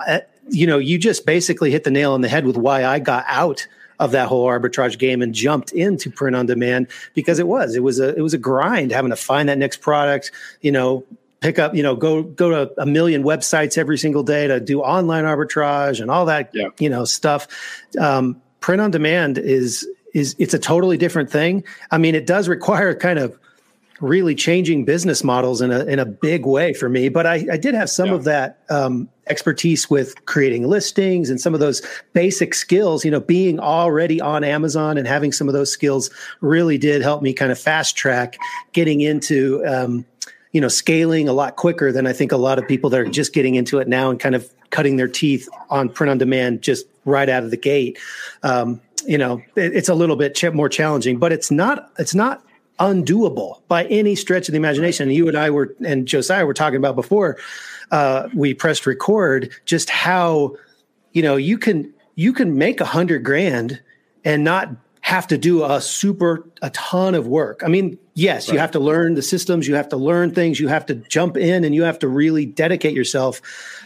you 0.52 0.68
know, 0.68 0.78
you 0.78 0.98
just 0.98 1.26
basically 1.26 1.72
hit 1.72 1.84
the 1.84 1.92
nail 1.92 2.14
on 2.14 2.22
the 2.22 2.28
head 2.28 2.46
with 2.46 2.58
why 2.58 2.86
I 2.86 3.00
got 3.00 3.26
out 3.28 3.68
of 4.00 4.12
that 4.12 4.28
whole 4.28 4.48
arbitrage 4.48 4.98
game 4.98 5.22
and 5.22 5.34
jumped 5.34 5.72
into 5.74 6.10
print 6.10 6.36
on 6.36 6.46
demand 6.46 6.88
because 7.14 7.38
it 7.38 7.48
was 7.48 7.76
it 7.76 7.84
was 7.84 8.00
a 8.00 8.16
it 8.16 8.22
was 8.22 8.34
a 8.34 8.38
grind 8.38 8.92
having 8.92 9.10
to 9.10 9.16
find 9.16 9.50
that 9.50 9.58
next 9.58 9.82
product 9.82 10.32
you 10.62 10.72
know 10.72 11.04
pick 11.42 11.60
up 11.60 11.76
you 11.76 11.84
know 11.84 11.96
go 11.96 12.24
go 12.24 12.50
to 12.50 12.82
a 12.82 12.86
million 12.86 13.24
websites 13.24 13.78
every 13.78 13.98
single 13.98 14.24
day 14.24 14.48
to 14.48 14.60
do 14.60 14.82
online 14.82 15.26
arbitrage 15.26 16.00
and 16.00 16.10
all 16.10 16.26
that 16.26 16.50
yeah. 16.54 16.70
you 16.80 16.90
know 16.90 17.04
stuff 17.04 17.48
um, 18.00 18.42
print 18.62 18.82
on 18.82 18.90
demand 18.90 19.38
is 19.38 19.88
is 20.14 20.36
it's 20.40 20.54
a 20.54 20.60
totally 20.60 20.98
different 20.98 21.30
thing 21.30 21.64
i 21.92 21.98
mean 21.98 22.16
it 22.16 22.26
does 22.26 22.48
require 22.48 22.96
kind 22.96 23.20
of 23.20 23.38
really 24.02 24.36
changing 24.36 24.86
business 24.86 25.24
models 25.24 25.62
in 25.62 25.72
a 25.72 25.84
in 25.86 26.00
a 26.00 26.06
big 26.06 26.46
way 26.46 26.74
for 26.74 26.90
me. 26.90 27.10
But 27.10 27.26
I, 27.26 27.46
I 27.52 27.58
did 27.58 27.74
have 27.74 27.90
some 27.90 28.08
yeah. 28.08 28.14
of 28.14 28.24
that 28.26 28.64
um, 28.70 29.10
expertise 29.28 29.90
with 29.90 30.26
creating 30.26 30.68
listings 30.68 31.30
and 31.30 31.40
some 31.40 31.54
of 31.54 31.60
those 31.60 31.82
basic 32.14 32.54
skills. 32.54 33.04
You 33.04 33.12
know, 33.12 33.20
being 33.20 33.60
already 33.60 34.22
on 34.22 34.44
Amazon 34.44 34.98
and 34.98 35.08
having 35.08 35.32
some 35.32 35.48
of 35.48 35.54
those 35.54 35.72
skills 35.72 36.10
really 36.42 36.78
did 36.78 37.02
help 37.02 37.22
me 37.22 37.34
kind 37.34 37.52
of 37.52 37.60
fast 37.60 37.96
track 37.96 38.38
getting 38.74 39.02
into. 39.02 39.64
Um, 39.66 40.06
you 40.52 40.60
know, 40.60 40.68
scaling 40.68 41.30
a 41.30 41.34
lot 41.34 41.58
quicker 41.58 41.92
than 41.92 42.08
I 42.08 42.14
think 42.14 42.32
a 42.32 42.38
lot 42.38 42.58
of 42.58 42.68
people 42.68 42.90
that 42.90 43.00
are 43.00 43.06
just 43.06 43.34
getting 43.34 43.54
into 43.54 43.78
it 43.78 43.88
now 43.88 44.10
and 44.10 44.20
kind 44.20 44.34
of 44.34 44.52
cutting 44.72 44.96
their 44.96 45.08
teeth 45.08 45.48
on 45.70 45.90
print 45.90 46.10
on 46.10 46.18
demand 46.18 46.64
just 46.64 46.88
right 47.06 47.30
out 47.30 47.44
of 47.44 47.52
the 47.52 47.58
gate. 47.58 48.00
Um, 48.42 48.82
you 49.06 49.18
know, 49.18 49.44
it, 49.56 49.76
it's 49.76 49.90
a 49.90 49.94
little 49.94 50.16
bit 50.16 50.34
ch- 50.34 50.52
more 50.52 50.68
challenging, 50.68 51.20
but 51.20 51.32
it's 51.32 51.52
not. 51.52 51.92
It's 52.00 52.16
not 52.16 52.44
undoable 52.80 53.62
by 53.68 53.86
any 53.86 54.16
stretch 54.16 54.48
of 54.48 54.54
the 54.54 54.58
imagination. 54.58 55.10
And 55.10 55.16
you 55.16 55.28
and 55.28 55.38
I 55.38 55.50
were, 55.50 55.76
and 55.86 56.08
Josiah 56.08 56.46
were 56.46 56.54
talking 56.54 56.78
about 56.78 56.96
before 56.96 57.38
uh, 57.92 58.30
we 58.34 58.54
pressed 58.54 58.86
record, 58.86 59.52
just 59.66 59.90
how 59.90 60.56
you 61.14 61.22
know 61.22 61.36
you 61.36 61.58
can 61.58 61.94
you 62.16 62.34
can 62.34 62.58
make 62.58 62.82
a 62.82 62.86
hundred 62.86 63.24
grand 63.24 63.82
and 64.24 64.44
not 64.44 64.70
have 65.02 65.28
to 65.28 65.38
do 65.38 65.64
a 65.64 65.80
super 65.82 66.48
a 66.62 66.70
ton 66.72 67.16
of 67.16 67.28
work. 67.28 67.62
I 67.64 67.68
mean, 67.68 67.98
yes, 68.16 68.48
right. 68.48 68.54
you 68.54 68.60
have 68.60 68.72
to 68.72 68.80
learn 68.80 69.16
the 69.16 69.22
systems, 69.22 69.68
you 69.68 69.76
have 69.76 69.90
to 69.90 69.98
learn 69.98 70.32
things, 70.32 70.60
you 70.60 70.68
have 70.68 70.86
to 70.88 70.96
jump 70.96 71.38
in, 71.38 71.64
and 71.64 71.74
you 71.74 71.84
have 71.84 72.00
to 72.00 72.08
really 72.08 72.46
dedicate 72.46 72.94
yourself. 72.94 73.42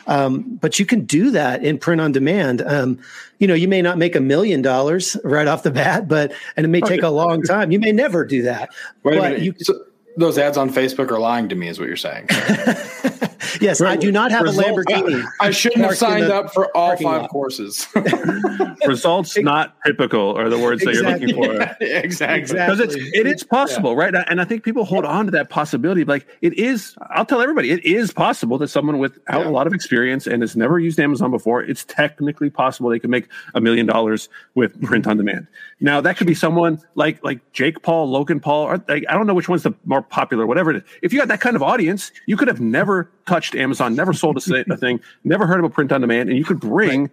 Um, 0.08 0.58
but 0.62 0.80
you 0.80 0.86
can 0.86 1.06
do 1.06 1.32
that 1.32 1.64
in 1.64 1.78
print 1.78 2.02
on 2.02 2.12
demand. 2.12 2.62
Um, 2.62 3.00
you 3.40 3.48
know, 3.48 3.54
you 3.54 3.68
may 3.68 3.82
not 3.82 3.98
make 3.98 4.16
a 4.16 4.20
million 4.20 4.62
dollars 4.62 5.16
right 5.24 5.48
off 5.48 5.64
the 5.64 5.72
bat, 5.72 6.08
but 6.08 6.34
and 6.58 6.66
it 6.66 6.70
may 6.70 6.82
take 6.82 7.04
a 7.04 7.10
long 7.10 7.42
time. 7.44 7.72
You 7.72 7.80
may 7.80 7.92
never 7.92 8.26
do 8.26 8.42
that. 8.44 8.70
Wait 9.04 9.20
but 9.20 9.42
you. 9.42 9.54
So 9.60 9.86
those 10.18 10.38
ads 10.38 10.58
on 10.58 10.70
Facebook 10.70 11.12
are 11.12 11.20
lying 11.20 11.50
to 11.50 11.56
me, 11.56 11.68
is 11.68 11.80
what 11.80 11.88
you're 11.88 11.98
saying. 11.98 12.28
yes, 13.62 13.82
I 13.82 13.96
do 13.96 14.12
not 14.12 14.32
have 14.32 14.44
Results, 14.44 14.68
a 14.68 14.72
Lamborghini. 14.72 15.26
I 15.40 15.52
shouldn't 15.52 15.84
have 15.84 15.98
signed 15.98 16.26
up 16.26 16.54
for 16.54 16.76
all 16.76 16.96
five 16.98 17.24
lot. 17.24 17.30
courses. 17.30 17.88
Results 18.86 19.38
not 19.38 19.76
typical 19.86 20.38
are 20.38 20.50
the 20.50 20.60
words 20.60 20.84
exactly. 20.84 21.28
that 21.28 21.36
you're 21.36 21.54
looking 21.54 21.78
for. 21.78 21.78
exactly. 21.86 22.58
Because 22.58 22.80
it's 22.80 22.96
it 22.96 23.28
is 23.28 23.44
possible, 23.44 23.92
yeah. 23.92 24.06
right? 24.06 24.26
And 24.28 24.42
I 24.42 24.46
think 24.46 24.64
people 24.64 24.86
hold 24.86 25.06
on 25.06 25.26
to 25.26 25.32
that 25.32 25.50
possibility. 25.50 26.04
Like 26.04 26.28
it 26.42 26.54
is, 26.54 26.96
I'll 27.10 27.26
tell 27.26 27.42
everybody, 27.42 27.72
it 27.72 27.84
is 27.86 28.12
possible 28.12 28.58
that 28.60 28.68
someone 28.70 28.98
without 29.00 29.42
yeah. 29.42 29.48
a 29.48 29.52
lot 29.52 29.68
of 29.68 29.74
experience 29.74 30.28
and 30.28 30.42
has 30.42 30.56
never 30.56 30.80
used 30.80 31.00
Amazon 31.00 31.32
before, 31.32 31.64
it's 31.64 31.86
technically 31.86 32.50
possible 32.50 32.90
they 32.90 33.00
could 33.00 33.10
make 33.10 33.28
a 33.54 33.62
million 33.62 33.86
dollars 33.86 34.30
with 34.56 34.82
print 34.82 35.08
on 35.08 35.18
demand. 35.18 35.48
Now 35.84 36.00
that 36.00 36.16
could 36.16 36.28
be 36.28 36.34
someone 36.34 36.82
like 36.96 37.22
like 37.24 37.40
Jake 37.52 37.84
Paul, 37.84 38.10
Logan 38.10 38.40
Paul, 38.40 38.64
or 38.64 38.84
like, 38.88 39.04
I 39.10 39.14
don't 39.14 39.28
know 39.28 39.34
which 39.34 39.50
one's 39.50 39.64
the 39.64 39.74
more 39.84 40.02
popular, 40.02 40.48
whatever 40.48 40.72
it 40.72 40.78
is. 40.78 40.84
If 41.02 41.12
you 41.12 41.20
had 41.20 41.30
that 41.30 41.42
kind 41.42 41.58
of 41.58 41.62
audience, 41.62 42.10
you 42.26 42.38
could 42.38 42.48
have 42.48 42.62
never 42.62 43.12
touched 43.28 43.54
Amazon, 43.54 43.94
never 43.94 44.14
sold 44.14 44.38
a, 44.38 44.74
a 44.74 44.78
thing, 44.78 45.02
never 45.26 45.46
heard 45.46 45.60
of 45.60 45.66
a 45.66 45.70
print 45.70 45.92
on 45.92 46.00
demand, 46.00 46.30
and 46.30 46.38
you 46.38 46.46
could 46.46 46.62
bring 46.62 47.12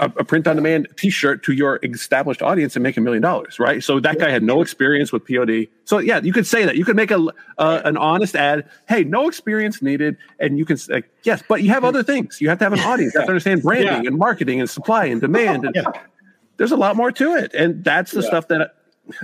a, 0.00 0.06
a 0.06 0.24
print 0.24 0.48
on 0.48 0.56
demand 0.56 0.88
T-shirt 0.96 1.44
to 1.44 1.52
your 1.52 1.78
established 1.84 2.42
audience 2.42 2.74
and 2.74 2.82
make 2.82 2.96
a 2.96 3.00
million 3.00 3.22
dollars, 3.22 3.60
right? 3.60 3.84
So 3.84 4.00
that 4.00 4.18
guy 4.18 4.30
had 4.30 4.42
no 4.42 4.62
experience 4.62 5.12
with 5.12 5.24
POD. 5.24 5.68
So 5.84 5.98
yeah, 5.98 6.20
you 6.20 6.32
could 6.32 6.46
say 6.46 6.64
that. 6.64 6.76
You 6.76 6.84
could 6.84 6.96
make 6.96 7.12
a 7.12 7.24
uh, 7.58 7.82
an 7.84 7.96
honest 7.96 8.34
ad. 8.34 8.68
Hey, 8.88 9.04
no 9.04 9.28
experience 9.28 9.80
needed, 9.80 10.16
and 10.40 10.58
you 10.58 10.64
can 10.64 10.76
say 10.76 11.04
yes, 11.22 11.40
but 11.48 11.62
you 11.62 11.70
have 11.70 11.84
other 11.84 12.02
things. 12.02 12.40
You 12.40 12.48
have 12.48 12.58
to 12.58 12.64
have 12.64 12.72
an 12.72 12.80
audience. 12.80 13.14
You 13.14 13.20
have 13.20 13.26
to 13.28 13.32
understand 13.32 13.62
branding 13.62 14.02
yeah. 14.02 14.08
and 14.08 14.18
marketing 14.18 14.58
and 14.58 14.68
supply 14.68 15.04
and 15.04 15.20
demand. 15.20 15.66
And 15.66 15.76
yeah. 15.76 15.84
There's 16.58 16.72
a 16.72 16.76
lot 16.76 16.96
more 16.96 17.10
to 17.10 17.34
it, 17.34 17.54
and 17.54 17.82
that's 17.82 18.12
the 18.12 18.20
yeah. 18.20 18.26
stuff 18.26 18.48
that 18.48 18.74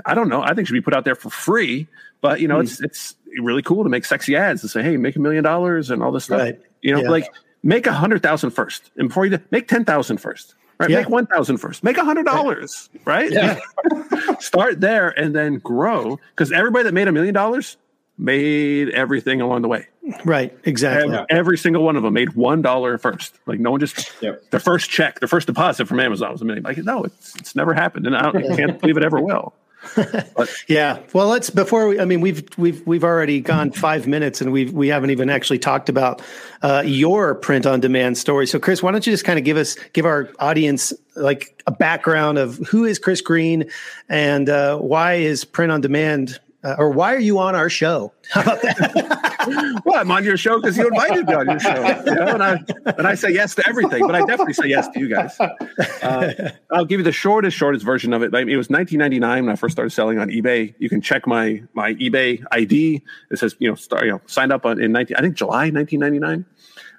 I 0.06 0.14
don't 0.14 0.28
know. 0.28 0.42
I 0.42 0.54
think 0.54 0.66
should 0.66 0.74
be 0.74 0.80
put 0.80 0.94
out 0.94 1.04
there 1.04 1.14
for 1.14 1.30
free. 1.30 1.86
But 2.20 2.40
you 2.40 2.48
know, 2.48 2.58
mm. 2.58 2.62
it's 2.62 2.80
it's 2.80 3.16
really 3.40 3.62
cool 3.62 3.82
to 3.82 3.90
make 3.90 4.04
sexy 4.04 4.34
ads 4.34 4.62
and 4.62 4.70
say, 4.70 4.82
"Hey, 4.82 4.96
make 4.96 5.16
a 5.16 5.20
million 5.20 5.44
dollars" 5.44 5.90
and 5.90 6.02
all 6.02 6.10
this 6.10 6.24
stuff. 6.24 6.40
Right. 6.40 6.60
You 6.80 6.94
know, 6.94 7.02
yeah. 7.02 7.10
like 7.10 7.28
make 7.62 7.86
a 7.86 7.92
hundred 7.92 8.22
thousand 8.22 8.50
first, 8.50 8.90
and 8.96 9.08
before 9.08 9.26
you 9.26 9.36
do, 9.36 9.44
make 9.50 9.68
ten 9.68 9.84
thousand 9.84 10.18
first. 10.18 10.54
Right, 10.78 10.90
yeah. 10.90 11.00
make 11.00 11.08
one 11.08 11.26
thousand 11.26 11.58
first. 11.58 11.84
Make 11.84 11.98
a 11.98 12.04
hundred 12.04 12.24
dollars. 12.24 12.88
Right. 13.04 13.30
Yeah. 13.30 13.60
Start 14.40 14.80
there 14.80 15.10
and 15.10 15.34
then 15.34 15.58
grow 15.58 16.18
because 16.30 16.50
everybody 16.50 16.84
that 16.84 16.94
made 16.94 17.06
a 17.06 17.12
million 17.12 17.34
dollars 17.34 17.76
made 18.16 18.90
everything 18.90 19.40
along 19.40 19.62
the 19.62 19.68
way. 19.68 19.86
Right. 20.24 20.56
Exactly. 20.64 21.14
Every, 21.14 21.26
every 21.30 21.58
single 21.58 21.82
one 21.82 21.96
of 21.96 22.02
them 22.02 22.14
made 22.14 22.34
one 22.34 22.62
dollar 22.62 22.98
first. 22.98 23.38
Like 23.46 23.60
no 23.60 23.70
one 23.70 23.80
just 23.80 24.12
yep. 24.20 24.48
their 24.50 24.60
first 24.60 24.90
check, 24.90 25.20
their 25.20 25.28
first 25.28 25.46
deposit 25.46 25.86
from 25.86 26.00
Amazon 26.00 26.32
was 26.32 26.42
a 26.42 26.44
million. 26.44 26.64
Like 26.64 26.78
no, 26.78 27.04
it's 27.04 27.34
it's 27.36 27.56
never 27.56 27.74
happened, 27.74 28.06
and 28.06 28.16
I, 28.16 28.28
I 28.28 28.56
can't 28.56 28.80
believe 28.80 28.96
it 28.96 29.04
ever 29.04 29.20
will. 29.20 29.54
yeah. 30.68 31.00
Well, 31.12 31.28
let's 31.28 31.50
before 31.50 31.88
we. 31.88 32.00
I 32.00 32.04
mean, 32.04 32.20
we've 32.20 32.46
we've 32.56 32.86
we've 32.86 33.04
already 33.04 33.40
gone 33.40 33.70
five 33.70 34.06
minutes, 34.06 34.40
and 34.40 34.52
we've 34.52 34.72
we 34.72 34.88
haven't 34.88 35.10
even 35.10 35.30
actually 35.30 35.58
talked 35.58 35.88
about 35.88 36.22
uh, 36.62 36.82
your 36.84 37.34
print 37.34 37.66
on 37.66 37.80
demand 37.80 38.18
story. 38.18 38.46
So, 38.46 38.58
Chris, 38.58 38.82
why 38.82 38.92
don't 38.92 39.06
you 39.06 39.12
just 39.12 39.24
kind 39.24 39.38
of 39.38 39.44
give 39.44 39.56
us 39.56 39.76
give 39.92 40.06
our 40.06 40.30
audience 40.38 40.92
like 41.16 41.62
a 41.66 41.72
background 41.72 42.38
of 42.38 42.58
who 42.58 42.84
is 42.84 42.98
Chris 42.98 43.20
Green 43.20 43.70
and 44.08 44.48
uh, 44.48 44.78
why 44.78 45.14
is 45.14 45.44
print 45.44 45.70
on 45.70 45.80
demand 45.80 46.40
Uh, 46.64 46.74
or 46.78 46.90
why 46.90 47.14
are 47.14 47.20
you 47.20 47.38
on 47.38 47.54
our 47.54 47.68
show? 47.68 48.12
Well, 49.84 49.96
I'm 50.00 50.10
on 50.10 50.24
your 50.24 50.36
show 50.36 50.58
because 50.58 50.76
you 50.76 50.86
invited 50.86 51.26
me 51.26 51.34
on 51.34 51.46
your 51.46 51.60
show. 51.60 51.74
You 52.06 52.14
know, 52.14 52.28
and 52.28 52.42
I 52.42 52.58
and 52.96 53.06
I 53.06 53.14
say 53.14 53.30
yes 53.30 53.54
to 53.56 53.68
everything, 53.68 54.06
but 54.06 54.14
I 54.14 54.20
definitely 54.20 54.54
say 54.54 54.68
yes 54.68 54.88
to 54.88 54.98
you 54.98 55.08
guys. 55.08 55.38
Uh, 55.38 56.50
I'll 56.72 56.84
give 56.84 57.00
you 57.00 57.04
the 57.04 57.12
shortest, 57.12 57.56
shortest 57.56 57.84
version 57.84 58.12
of 58.12 58.22
it. 58.22 58.34
It 58.34 58.56
was 58.56 58.70
1999 58.70 59.44
when 59.44 59.52
I 59.52 59.56
first 59.56 59.72
started 59.72 59.90
selling 59.90 60.18
on 60.18 60.28
eBay. 60.28 60.74
You 60.78 60.88
can 60.88 61.00
check 61.00 61.26
my 61.26 61.62
my 61.74 61.94
eBay 61.94 62.42
ID. 62.52 63.02
It 63.30 63.38
says 63.38 63.54
you 63.58 63.68
know 63.68 63.74
start 63.74 64.04
you 64.04 64.12
know 64.12 64.20
signed 64.26 64.52
up 64.52 64.64
on 64.64 64.80
in 64.80 64.92
19 64.92 65.16
I 65.16 65.20
think 65.20 65.34
July 65.34 65.70
1999 65.70 66.46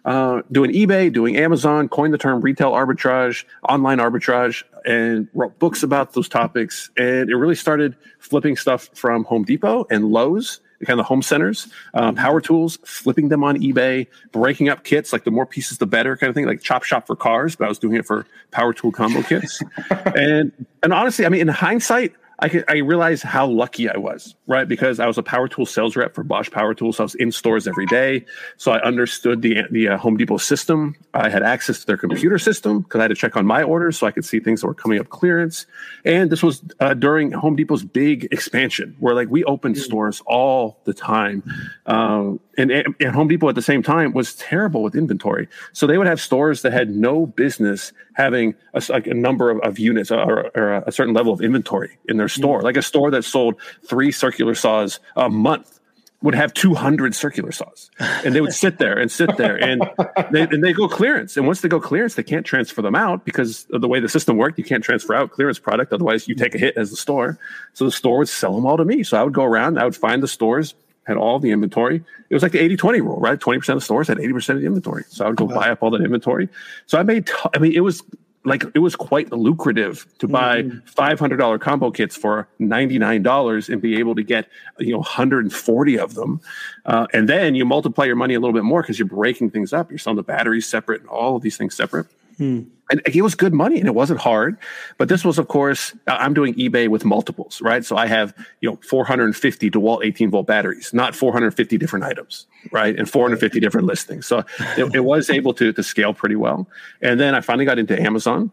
uh, 0.06 0.42
doing 0.52 0.72
eBay, 0.72 1.12
doing 1.12 1.36
Amazon, 1.36 1.90
coined 1.90 2.14
the 2.14 2.18
term 2.18 2.42
retail 2.42 2.72
arbitrage, 2.72 3.44
online 3.68 3.98
arbitrage, 3.98 4.64
and 4.86 5.28
wrote 5.34 5.58
books 5.60 5.84
about 5.84 6.14
those 6.14 6.30
topics. 6.30 6.90
And 6.96 7.30
it 7.30 7.36
really 7.36 7.56
started 7.56 7.96
flipping 8.20 8.56
stuff 8.56 8.90
from 8.94 9.24
Home 9.26 9.44
Depot 9.44 9.86
and 9.90 10.12
Lowe's, 10.12 10.62
kind 10.86 11.00
of 11.00 11.06
home 11.06 11.22
centers, 11.22 11.68
um, 11.96 12.16
power 12.16 12.40
tools, 12.40 12.78
flipping 12.84 13.30
them 13.30 13.44
on 13.44 13.58
eBay, 13.58 14.06
breaking 14.32 14.70
up 14.70 14.84
kits, 14.84 15.12
like 15.12 15.24
the 15.24 15.32
more 15.32 15.46
pieces, 15.46 15.80
the 15.80 15.88
better 15.88 16.16
kind 16.16 16.30
of 16.30 16.36
thing, 16.36 16.46
like 16.46 16.62
chop 16.62 16.84
shop 16.84 17.08
for 17.08 17.16
cars. 17.16 17.56
But 17.56 17.66
I 17.66 17.70
was 17.70 17.80
doing 17.80 17.96
it 17.96 18.06
for 18.06 18.28
power 18.52 18.74
tool 18.74 18.92
combo 18.92 19.24
kits. 19.24 19.62
and 20.16 20.52
and 20.84 20.94
honestly, 20.94 21.26
I 21.26 21.30
mean, 21.30 21.42
in 21.42 21.48
hindsight, 21.48 22.14
I 22.40 22.50
could, 22.50 22.66
I 22.68 22.78
realized 22.78 23.24
how 23.24 23.48
lucky 23.48 23.90
I 23.90 23.98
was, 23.98 24.36
right? 24.48 24.68
Because 24.68 25.00
I 25.00 25.08
was 25.08 25.18
a 25.18 25.24
power 25.24 25.48
tool 25.48 25.66
sales 25.66 25.96
rep 25.96 26.14
for 26.14 26.24
Bosch 26.24 26.52
Power 26.52 26.74
Tools. 26.74 26.98
So 26.98 27.04
I 27.04 27.06
was 27.06 27.16
in 27.16 27.32
stores 27.32 27.68
every 27.68 27.86
day. 27.86 28.26
So 28.58 28.72
I 28.72 28.82
understood 28.82 29.42
the 29.42 29.64
the 29.72 29.90
uh, 29.90 29.98
Home 29.98 30.18
Depot 30.18 30.38
system. 30.38 30.96
I 31.14 31.30
had 31.30 31.44
access 31.44 31.80
to 31.82 31.86
their 31.86 31.98
computer 31.98 32.38
system 32.38 32.82
because 32.82 33.00
I 33.00 33.04
had 33.04 33.10
to 33.10 33.16
check 33.16 33.38
on 33.38 33.46
my 33.46 33.64
orders 33.64 33.98
so 33.98 34.08
I 34.08 34.12
could 34.12 34.26
see 34.26 34.40
things 34.40 34.62
that 34.62 34.68
were 34.68 34.74
coming 34.74 35.00
up 35.00 35.10
clearance. 35.10 35.66
And 36.04 36.30
this 36.30 36.44
was 36.44 36.62
uh, 36.80 36.94
during 36.94 37.32
Home 37.32 37.56
Depot's 37.56 37.84
big 37.84 38.28
expansion, 38.32 38.96
where 39.00 39.16
like 39.16 39.30
we 39.30 39.44
opened 39.46 39.78
stores 39.78 40.22
all 40.26 40.80
the 40.84 40.94
time. 40.94 41.44
Um, 41.86 42.40
and, 42.58 42.72
and 42.72 43.16
Home 43.16 43.28
Depot 43.28 43.50
at 43.50 43.56
the 43.56 43.62
same 43.62 43.84
time 43.84 44.14
was 44.14 44.36
terrible 44.36 44.84
with 44.84 44.96
inventory. 44.96 45.48
So 45.74 45.88
they 45.88 45.98
would 45.98 46.08
have 46.08 46.22
stores 46.22 46.62
that 46.62 46.74
had 46.74 46.90
no 46.90 47.26
business 47.26 47.92
having 48.14 48.56
a, 48.74 48.82
like 48.90 49.08
a 49.08 49.14
number 49.14 49.50
of, 49.50 49.60
of 49.62 49.80
units 49.80 50.12
or, 50.12 50.52
or, 50.56 50.84
a 50.86 50.92
certain 50.92 51.14
level 51.14 51.34
of 51.34 51.42
inventory 51.42 51.98
in 52.08 52.18
their 52.18 52.30
store. 52.30 52.62
Mm. 52.62 52.64
Like 52.64 52.78
a 52.78 52.82
store 52.82 53.12
that 53.12 53.24
sold 53.24 53.56
three 53.88 54.12
circular 54.12 54.56
saws 54.56 55.00
a 55.16 55.30
month 55.30 55.80
would 56.22 56.34
have 56.34 56.54
200 56.54 57.14
circular 57.14 57.52
saws 57.52 57.92
and 58.00 58.34
they 58.34 58.42
would 58.42 58.54
sit 58.54 58.80
there 58.80 58.98
and 58.98 59.12
sit 59.12 59.38
there 59.38 59.56
and 59.62 59.84
they, 60.32 60.42
and 60.42 60.64
they 60.64 60.74
go 60.74 60.88
clearance. 60.88 61.38
And 61.38 61.46
once 61.46 61.62
they 61.62 61.70
go 61.70 61.80
clearance, 61.80 62.16
they 62.16 62.24
can't 62.24 62.46
transfer 62.46 62.82
them 62.82 62.96
out 62.96 63.26
because 63.26 63.68
of 63.72 63.82
the 63.82 63.88
way 63.88 64.00
the 64.00 64.10
system 64.10 64.38
worked. 64.38 64.58
You 64.58 64.64
can't 64.64 64.84
transfer 64.84 65.14
out 65.14 65.30
clearance 65.30 65.60
product. 65.60 65.94
Otherwise 65.94 66.28
you 66.28 66.34
take 66.34 66.56
a 66.56 66.58
hit 66.58 66.78
as 66.78 66.90
the 66.90 66.96
store. 66.96 67.38
So 67.74 67.86
the 67.86 67.92
store 67.92 68.20
would 68.20 68.30
sell 68.30 68.56
them 68.56 68.66
all 68.66 68.78
to 68.78 68.86
me. 68.86 69.04
So 69.04 69.20
I 69.20 69.24
would 69.24 69.34
go 69.34 69.44
around, 69.44 69.78
I 69.78 69.84
would 69.84 69.96
find 69.96 70.24
the 70.24 70.28
stores 70.28 70.74
had 71.06 71.18
all 71.18 71.40
the 71.40 71.52
inventory. 71.52 72.04
It 72.30 72.34
was 72.34 72.44
like 72.44 72.52
the 72.52 72.60
80 72.60 72.78
20 72.78 73.02
rule, 73.02 73.20
right? 73.20 73.40
20% 73.40 73.76
of 73.76 73.84
stores 73.84 74.08
had 74.08 74.18
80% 74.18 74.56
of 74.56 74.60
the 74.62 74.66
inventory. 74.66 75.06
So 75.08 75.26
I 75.26 75.30
would 75.30 75.38
go 75.38 75.46
wow. 75.46 75.56
buy 75.56 75.70
up 75.70 75.82
all 75.82 75.92
that 75.92 76.02
inventory. 76.02 76.50
So 76.88 76.98
I 76.98 77.04
made, 77.04 77.28
t- 77.28 77.34
I 77.54 77.60
mean, 77.60 77.74
it 77.74 77.82
was 77.82 78.04
like, 78.44 78.64
it 78.76 78.80
was 78.80 78.96
quite 78.96 79.32
lucrative 79.32 80.06
to 80.20 80.28
buy 80.28 80.64
mm-hmm. 80.64 80.80
$500 80.90 81.60
combo 81.62 81.90
kits 81.90 82.16
for 82.16 82.48
$99 82.60 83.70
and 83.70 83.82
be 83.82 83.98
able 83.98 84.16
to 84.16 84.24
get, 84.24 84.48
you 84.80 84.92
know, 84.92 85.00
140 85.00 86.00
of 86.00 86.14
them. 86.14 86.42
Uh, 86.86 87.08
and 87.14 87.28
then 87.28 87.56
you 87.56 87.66
multiply 87.66 88.06
your 88.06 88.16
money 88.16 88.36
a 88.36 88.40
little 88.40 88.54
bit 88.54 88.64
more 88.64 88.82
because 88.82 89.00
you're 89.00 89.08
breaking 89.08 89.50
things 89.50 89.74
up. 89.74 89.90
You're 89.90 89.98
selling 89.98 90.18
the 90.18 90.24
batteries 90.24 90.68
separate 90.68 91.02
and 91.02 91.10
all 91.10 91.36
of 91.36 91.42
these 91.42 91.58
things 91.58 91.76
separate. 91.76 92.08
Hmm. 92.38 92.64
And 92.92 93.02
it 93.06 93.22
was 93.24 93.34
good 93.34 93.54
money 93.54 93.80
and 93.80 93.88
it 93.88 93.96
wasn't 93.96 94.20
hard. 94.20 94.58
But 95.00 95.10
this 95.10 95.26
was, 95.26 95.40
of 95.40 95.48
course, 95.48 95.96
I'm 96.06 96.36
doing 96.36 96.54
eBay 96.54 96.88
with 96.88 97.04
multiples, 97.04 97.60
right? 97.60 97.84
So 97.84 97.98
I 97.98 98.06
have, 98.06 98.36
you 98.62 98.70
know, 98.70 98.80
450 98.88 99.72
DeWalt 99.72 100.06
18 100.06 100.30
volt 100.30 100.46
batteries, 100.46 100.94
not 100.94 101.16
450 101.16 101.80
different 101.80 102.06
items, 102.06 102.46
right? 102.72 102.96
And 102.96 103.10
450 103.10 103.60
different 103.60 103.88
listings. 103.88 104.28
So 104.28 104.44
it, 104.78 104.94
it 104.94 105.00
was 105.04 105.30
able 105.32 105.54
to, 105.56 105.74
to 105.74 105.82
scale 105.82 106.14
pretty 106.14 106.36
well. 106.36 106.70
And 107.02 107.20
then 107.20 107.34
I 107.34 107.42
finally 107.42 107.66
got 107.66 107.80
into 107.80 108.00
Amazon. 108.00 108.52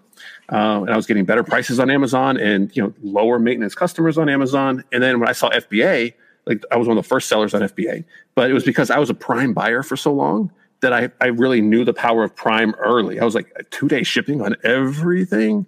Uh, 0.51 0.81
and 0.81 0.91
I 0.91 0.97
was 0.97 1.07
getting 1.07 1.27
better 1.27 1.43
prices 1.43 1.79
on 1.79 1.91
Amazon 1.91 2.39
and, 2.39 2.75
you 2.75 2.83
know, 2.83 2.95
lower 3.03 3.39
maintenance 3.39 3.75
customers 3.75 4.17
on 4.17 4.31
Amazon. 4.31 4.83
And 4.93 5.03
then 5.03 5.21
when 5.21 5.29
I 5.29 5.33
saw 5.33 5.51
FBA, 5.51 6.15
like 6.47 6.65
I 6.71 6.77
was 6.77 6.89
one 6.89 6.97
of 6.97 7.05
the 7.05 7.09
first 7.09 7.29
sellers 7.29 7.53
on 7.55 7.61
FBA, 7.61 8.05
but 8.35 8.51
it 8.51 8.55
was 8.55 8.65
because 8.65 8.91
I 8.91 8.99
was 8.99 9.11
a 9.11 9.15
prime 9.15 9.53
buyer 9.53 9.83
for 9.83 9.97
so 9.97 10.13
long 10.13 10.51
that 10.83 10.93
I, 10.93 11.09
I 11.21 11.29
really 11.29 11.63
knew 11.63 11.85
the 11.85 11.95
power 11.95 12.23
of 12.23 12.37
Prime 12.37 12.75
early. 12.75 13.19
I 13.19 13.25
was 13.25 13.35
like 13.35 13.71
two 13.71 13.89
day 13.89 14.03
shipping 14.03 14.43
on 14.43 14.57
everything, 14.65 15.65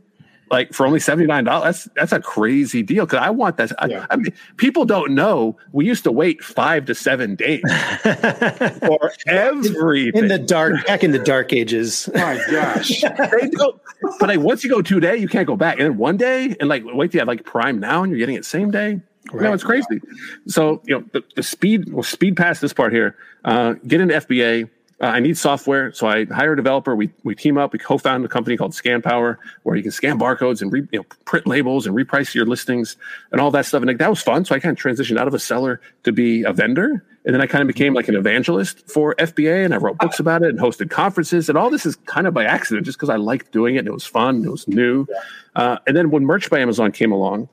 like 0.50 0.72
for 0.72 0.86
only 0.86 1.00
seventy 1.00 1.26
nine 1.26 1.44
dollars. 1.44 1.64
That's 1.64 1.88
that's 1.94 2.12
a 2.12 2.20
crazy 2.20 2.82
deal 2.82 3.06
because 3.06 3.20
I 3.20 3.30
want 3.30 3.56
that. 3.56 3.72
Yeah. 3.88 4.06
I, 4.10 4.14
I, 4.14 4.16
mean, 4.16 4.32
people 4.56 4.84
don't 4.84 5.14
know 5.14 5.56
we 5.72 5.86
used 5.86 6.04
to 6.04 6.12
wait 6.12 6.42
five 6.44 6.84
to 6.86 6.94
seven 6.94 7.36
days 7.36 7.62
for 8.02 9.12
everything 9.26 10.24
in 10.24 10.28
the 10.28 10.38
dark 10.38 10.84
back 10.86 11.02
in 11.02 11.12
the 11.12 11.18
dark 11.18 11.52
ages. 11.52 12.10
My 12.14 12.38
gosh, 12.50 13.00
they 13.00 13.48
don't. 13.50 13.80
But 14.18 14.28
like 14.28 14.40
once 14.40 14.64
you 14.64 14.70
go 14.70 14.82
two 14.82 15.00
day, 15.00 15.16
you 15.16 15.28
can't 15.28 15.46
go 15.46 15.56
back. 15.56 15.78
And 15.78 15.86
then 15.86 15.96
one 15.96 16.16
day, 16.16 16.54
and 16.60 16.68
like 16.68 16.82
wait 16.84 17.12
till 17.12 17.18
you 17.18 17.20
have 17.20 17.28
like 17.28 17.44
Prime 17.44 17.78
now, 17.78 18.02
and 18.02 18.10
you're 18.10 18.18
getting 18.18 18.36
it 18.36 18.44
same 18.44 18.70
day. 18.70 19.00
Right. 19.32 19.44
No, 19.44 19.52
it's 19.54 19.64
crazy. 19.64 20.00
So 20.48 20.82
you 20.84 20.98
know 20.98 21.04
the, 21.12 21.22
the 21.36 21.42
speed. 21.42 21.92
We'll 21.92 22.02
speed 22.02 22.36
past 22.36 22.60
this 22.60 22.72
part 22.72 22.92
here. 22.92 23.16
Uh, 23.44 23.74
get 23.86 24.00
into 24.00 24.14
FBA 24.14 24.68
uh, 25.04 25.08
I 25.08 25.20
need 25.20 25.36
software, 25.36 25.92
so 25.92 26.06
I 26.06 26.24
hire 26.24 26.54
a 26.54 26.56
developer. 26.56 26.96
We 26.96 27.10
we 27.24 27.34
team 27.34 27.58
up. 27.58 27.74
We 27.74 27.78
co-found 27.78 28.24
a 28.24 28.28
company 28.28 28.56
called 28.56 28.72
ScanPower, 28.72 29.36
where 29.62 29.76
you 29.76 29.82
can 29.82 29.92
scan 29.92 30.18
barcodes 30.18 30.62
and 30.62 30.72
re, 30.72 30.88
you 30.92 31.00
know, 31.00 31.04
print 31.26 31.46
labels 31.46 31.86
and 31.86 31.94
reprice 31.94 32.34
your 32.34 32.46
listings 32.46 32.96
and 33.30 33.38
all 33.38 33.50
that 33.50 33.66
stuff. 33.66 33.82
And 33.82 33.88
like, 33.88 33.98
that 33.98 34.08
was 34.08 34.22
fun. 34.22 34.46
So 34.46 34.54
I 34.54 34.60
kind 34.60 34.74
of 34.74 34.82
transitioned 34.82 35.18
out 35.18 35.28
of 35.28 35.34
a 35.34 35.38
seller 35.38 35.78
to 36.04 36.12
be 36.12 36.42
a 36.44 36.54
vendor, 36.54 37.04
and 37.26 37.34
then 37.34 37.42
I 37.42 37.46
kind 37.46 37.60
of 37.60 37.66
became 37.66 37.92
like 37.92 38.08
an 38.08 38.14
evangelist 38.14 38.88
for 38.88 39.14
FBA, 39.16 39.66
and 39.66 39.74
I 39.74 39.76
wrote 39.76 39.98
books 39.98 40.20
about 40.20 40.42
it 40.42 40.48
and 40.48 40.58
hosted 40.58 40.88
conferences. 40.88 41.50
And 41.50 41.58
all 41.58 41.68
this 41.68 41.84
is 41.84 41.96
kind 42.06 42.26
of 42.26 42.32
by 42.32 42.44
accident, 42.44 42.86
just 42.86 42.96
because 42.96 43.10
I 43.10 43.16
liked 43.16 43.52
doing 43.52 43.74
it. 43.74 43.80
And 43.80 43.88
it 43.88 43.92
was 43.92 44.06
fun. 44.06 44.36
And 44.36 44.46
it 44.46 44.50
was 44.50 44.66
new. 44.66 45.06
Uh, 45.54 45.76
and 45.86 45.94
then 45.94 46.08
when 46.08 46.24
Merch 46.24 46.48
by 46.48 46.60
Amazon 46.60 46.92
came 46.92 47.12
along, 47.12 47.50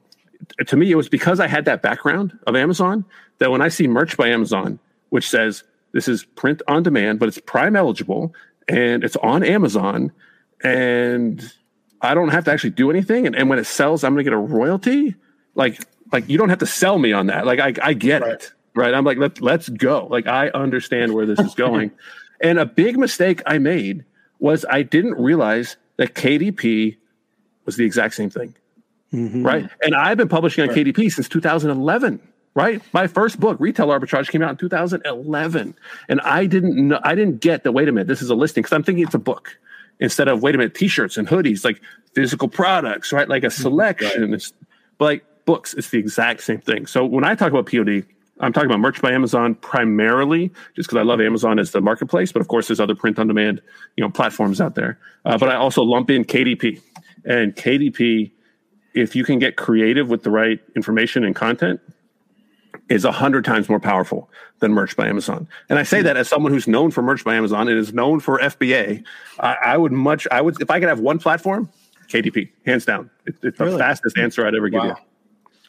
to 0.66 0.78
me, 0.78 0.90
it 0.90 0.96
was 0.96 1.10
because 1.10 1.42
I 1.42 1.48
had 1.48 1.66
that 1.66 1.82
background 1.82 2.32
of 2.48 2.56
Amazon 2.56 3.04
that 3.40 3.52
when 3.52 3.62
I 3.62 3.68
see 3.68 3.90
Merch 3.90 4.16
by 4.16 4.30
Amazon, 4.30 4.80
which 5.10 5.28
says 5.28 5.66
this 5.94 6.08
is 6.08 6.24
print 6.24 6.62
on 6.68 6.84
demand, 6.84 7.20
but 7.20 7.28
it's 7.28 7.40
Prime 7.40 7.76
eligible 7.76 8.34
and 8.68 9.04
it's 9.04 9.16
on 9.18 9.44
Amazon. 9.44 10.12
And 10.64 11.52
I 12.02 12.14
don't 12.14 12.30
have 12.30 12.46
to 12.46 12.52
actually 12.52 12.72
do 12.72 12.90
anything. 12.90 13.28
And, 13.28 13.36
and 13.36 13.50
when 13.50 13.60
it 13.60 13.66
sells, 13.66 14.04
I'm 14.04 14.14
going 14.14 14.24
to 14.24 14.30
get 14.30 14.34
a 14.34 14.38
royalty. 14.38 15.16
Like, 15.56 15.80
like 16.12 16.30
you 16.30 16.38
don't 16.38 16.50
have 16.50 16.60
to 16.60 16.66
sell 16.66 16.98
me 16.98 17.14
on 17.14 17.28
that. 17.28 17.46
Like, 17.46 17.60
I, 17.60 17.74
I 17.84 17.94
get 17.94 18.22
right. 18.22 18.34
it. 18.34 18.52
Right. 18.74 18.94
I'm 18.94 19.04
like, 19.04 19.18
let, 19.18 19.42
let's 19.42 19.70
go. 19.70 20.08
Like, 20.10 20.28
I 20.28 20.50
understand 20.50 21.14
where 21.14 21.26
this 21.26 21.40
is 21.40 21.56
going. 21.56 21.92
and 22.42 22.58
a 22.58 22.66
big 22.66 22.98
mistake 22.98 23.42
I 23.46 23.58
made 23.58 24.06
was 24.40 24.66
I 24.70 24.84
didn't 24.84 25.16
realize 25.16 25.76
that 25.98 26.16
KDP 26.16 26.98
was 27.66 27.76
the 27.76 27.86
exact 27.86 28.16
same 28.16 28.30
thing. 28.30 28.56
Mm-hmm. 29.14 29.46
Right. 29.46 29.70
And 29.84 29.94
I've 29.94 30.18
been 30.18 30.30
publishing 30.30 30.64
on 30.64 30.70
right. 30.70 30.86
KDP 30.86 31.12
since 31.12 31.28
2011 31.28 32.22
right? 32.54 32.82
My 32.94 33.08
first 33.08 33.40
book, 33.40 33.58
Retail 33.60 33.88
Arbitrage, 33.88 34.30
came 34.30 34.42
out 34.42 34.52
in 34.52 34.58
2011, 34.58 35.76
and 36.10 36.22
I 36.22 36.46
didn't 36.46 36.88
know, 36.88 37.00
I 37.04 37.16
didn't 37.16 37.40
get 37.40 37.64
the 37.64 37.72
wait 37.72 37.88
a 37.88 37.92
minute, 37.92 38.08
this 38.08 38.22
is 38.22 38.30
a 38.30 38.36
listing 38.36 38.62
because 38.62 38.74
I'm 38.74 38.84
thinking 38.84 39.06
it's 39.06 39.14
a 39.14 39.20
book 39.20 39.58
instead 40.00 40.28
of 40.28 40.42
wait 40.42 40.56
a 40.56 40.58
minute, 40.58 40.76
t-shirts 40.76 41.18
and 41.18 41.28
hoodies, 41.28 41.64
like 41.64 41.80
physical 42.14 42.48
products, 42.48 43.14
right? 43.14 43.30
Like 43.30 43.44
a 43.44 43.48
mm-hmm. 43.48 43.62
selection. 43.62 44.32
Right. 44.32 44.54
But 44.98 45.06
like 45.06 45.46
books, 45.46 45.74
it's 45.74 45.90
the 45.90 46.00
exact 46.00 46.42
same 46.42 46.60
thing. 46.60 46.88
So 46.88 47.06
when 47.06 47.24
I 47.24 47.36
talk 47.36 47.52
about 47.52 47.72
POD, 47.72 48.04
I'm 48.40 48.52
talking 48.52 48.70
about 48.70 48.80
merch 48.80 49.02
by 49.02 49.12
Amazon 49.12 49.54
primarily, 49.56 50.52
just 50.76 50.90
because 50.90 50.98
I 51.00 51.04
love 51.04 51.22
Amazon 51.22 51.60
as 51.60 51.72
the 51.72 51.82
marketplace. 51.82 52.32
But 52.32 52.42
of 52.42 52.48
course, 52.48 52.68
there's 52.68 52.80
other 52.80 52.96
print 52.96 53.20
on 53.20 53.28
demand, 53.28 53.62
you 53.96 54.04
know, 54.04 54.10
platforms 54.10 54.60
out 54.60 54.74
there. 54.74 54.98
Uh, 55.26 55.38
but 55.38 55.50
I 55.50 55.56
also 55.56 55.84
lump 55.84 56.10
in 56.10 56.26
KDP 56.26 56.82
and 57.24 57.56
KDP. 57.56 58.32
If 58.94 59.16
you 59.16 59.24
can 59.24 59.40
get 59.40 59.56
creative 59.56 60.10
with 60.10 60.24
the 60.24 60.32
right 60.32 60.60
information 60.76 61.24
and 61.24 61.36
content, 61.36 61.80
is 62.92 63.06
a 63.06 63.12
hundred 63.12 63.46
times 63.46 63.70
more 63.70 63.80
powerful 63.80 64.30
than 64.60 64.74
merch 64.74 64.98
by 64.98 65.08
Amazon. 65.08 65.48
And 65.70 65.80
I 65.80 65.84
say 65.84 66.00
hmm. 66.00 66.06
that 66.06 66.18
as 66.18 66.28
someone 66.28 66.52
who's 66.52 66.68
known 66.68 66.92
for 66.92 67.02
merch 67.02 67.24
by 67.24 67.36
Amazon 67.36 67.68
and 67.70 67.78
is 67.78 67.94
known 67.94 68.20
for 68.20 68.38
FBA. 68.40 69.04
I, 69.40 69.56
I 69.66 69.78
would 69.78 69.94
much, 69.94 70.28
I 70.30 70.42
would, 70.42 70.62
if 70.62 70.70
I 70.70 70.80
could 70.80 70.90
have 70.90 71.00
one 71.00 71.18
platform, 71.18 71.70
KDP, 72.10 72.50
hands 72.66 72.86
down. 72.86 73.10
It, 73.26 73.36
it's 73.42 73.58
the 73.58 73.78
fastest 73.78 74.18
answer 74.18 74.46
I'd 74.46 74.56
ever 74.56 74.68
give 74.68 74.82
wow. 74.82 74.96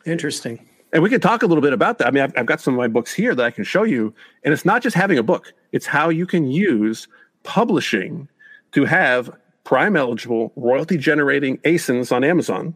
you. 0.04 0.12
Interesting. 0.12 0.68
And 0.92 1.02
we 1.02 1.08
can 1.08 1.20
talk 1.20 1.42
a 1.42 1.46
little 1.46 1.62
bit 1.62 1.72
about 1.72 1.98
that. 1.98 2.08
I 2.08 2.10
mean, 2.10 2.24
I've, 2.24 2.36
I've 2.36 2.46
got 2.46 2.60
some 2.60 2.74
of 2.74 2.78
my 2.78 2.88
books 2.88 3.14
here 3.14 3.34
that 3.34 3.44
I 3.44 3.50
can 3.50 3.64
show 3.64 3.84
you. 3.84 4.12
And 4.42 4.52
it's 4.52 4.64
not 4.64 4.82
just 4.82 4.96
having 4.96 5.16
a 5.16 5.22
book, 5.22 5.54
it's 5.70 5.86
how 5.86 6.08
you 6.08 6.26
can 6.26 6.50
use 6.50 7.06
publishing 7.44 8.28
to 8.72 8.84
have 8.84 9.30
prime 9.64 9.96
eligible 9.96 10.52
royalty 10.56 10.96
generating 10.98 11.58
ASINs 11.58 12.10
on 12.10 12.24
Amazon, 12.24 12.74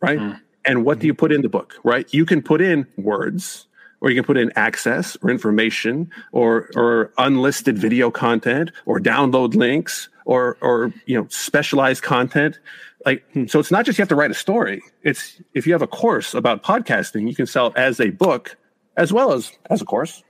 right? 0.00 0.18
Mm. 0.18 0.40
And 0.64 0.84
what 0.84 0.98
do 0.98 1.06
you 1.06 1.14
put 1.14 1.32
in 1.32 1.42
the 1.42 1.48
book, 1.48 1.74
right? 1.82 2.06
You 2.12 2.24
can 2.24 2.42
put 2.42 2.60
in 2.60 2.86
words, 2.96 3.66
or 4.00 4.10
you 4.10 4.16
can 4.16 4.24
put 4.24 4.36
in 4.36 4.52
access 4.56 5.16
or 5.22 5.30
information 5.30 6.10
or 6.32 6.70
or 6.74 7.12
unlisted 7.18 7.78
video 7.78 8.10
content 8.10 8.70
or 8.86 8.98
download 9.00 9.54
links 9.54 10.08
or 10.24 10.56
or 10.60 10.92
you 11.06 11.16
know 11.16 11.26
specialized 11.28 12.02
content 12.02 12.58
like 13.06 13.24
so 13.46 13.58
it's 13.58 13.70
not 13.70 13.84
just 13.84 13.98
you 13.98 14.02
have 14.02 14.08
to 14.08 14.16
write 14.16 14.30
a 14.30 14.34
story 14.34 14.82
it's 15.02 15.40
if 15.54 15.66
you 15.66 15.72
have 15.72 15.82
a 15.82 15.86
course 15.86 16.34
about 16.34 16.62
podcasting 16.62 17.28
you 17.28 17.34
can 17.34 17.46
sell 17.46 17.68
it 17.68 17.76
as 17.76 18.00
a 18.00 18.10
book 18.10 18.56
as 18.98 19.12
well 19.12 19.32
as 19.32 19.52
as 19.70 19.80
a 19.80 19.84
course. 19.84 20.22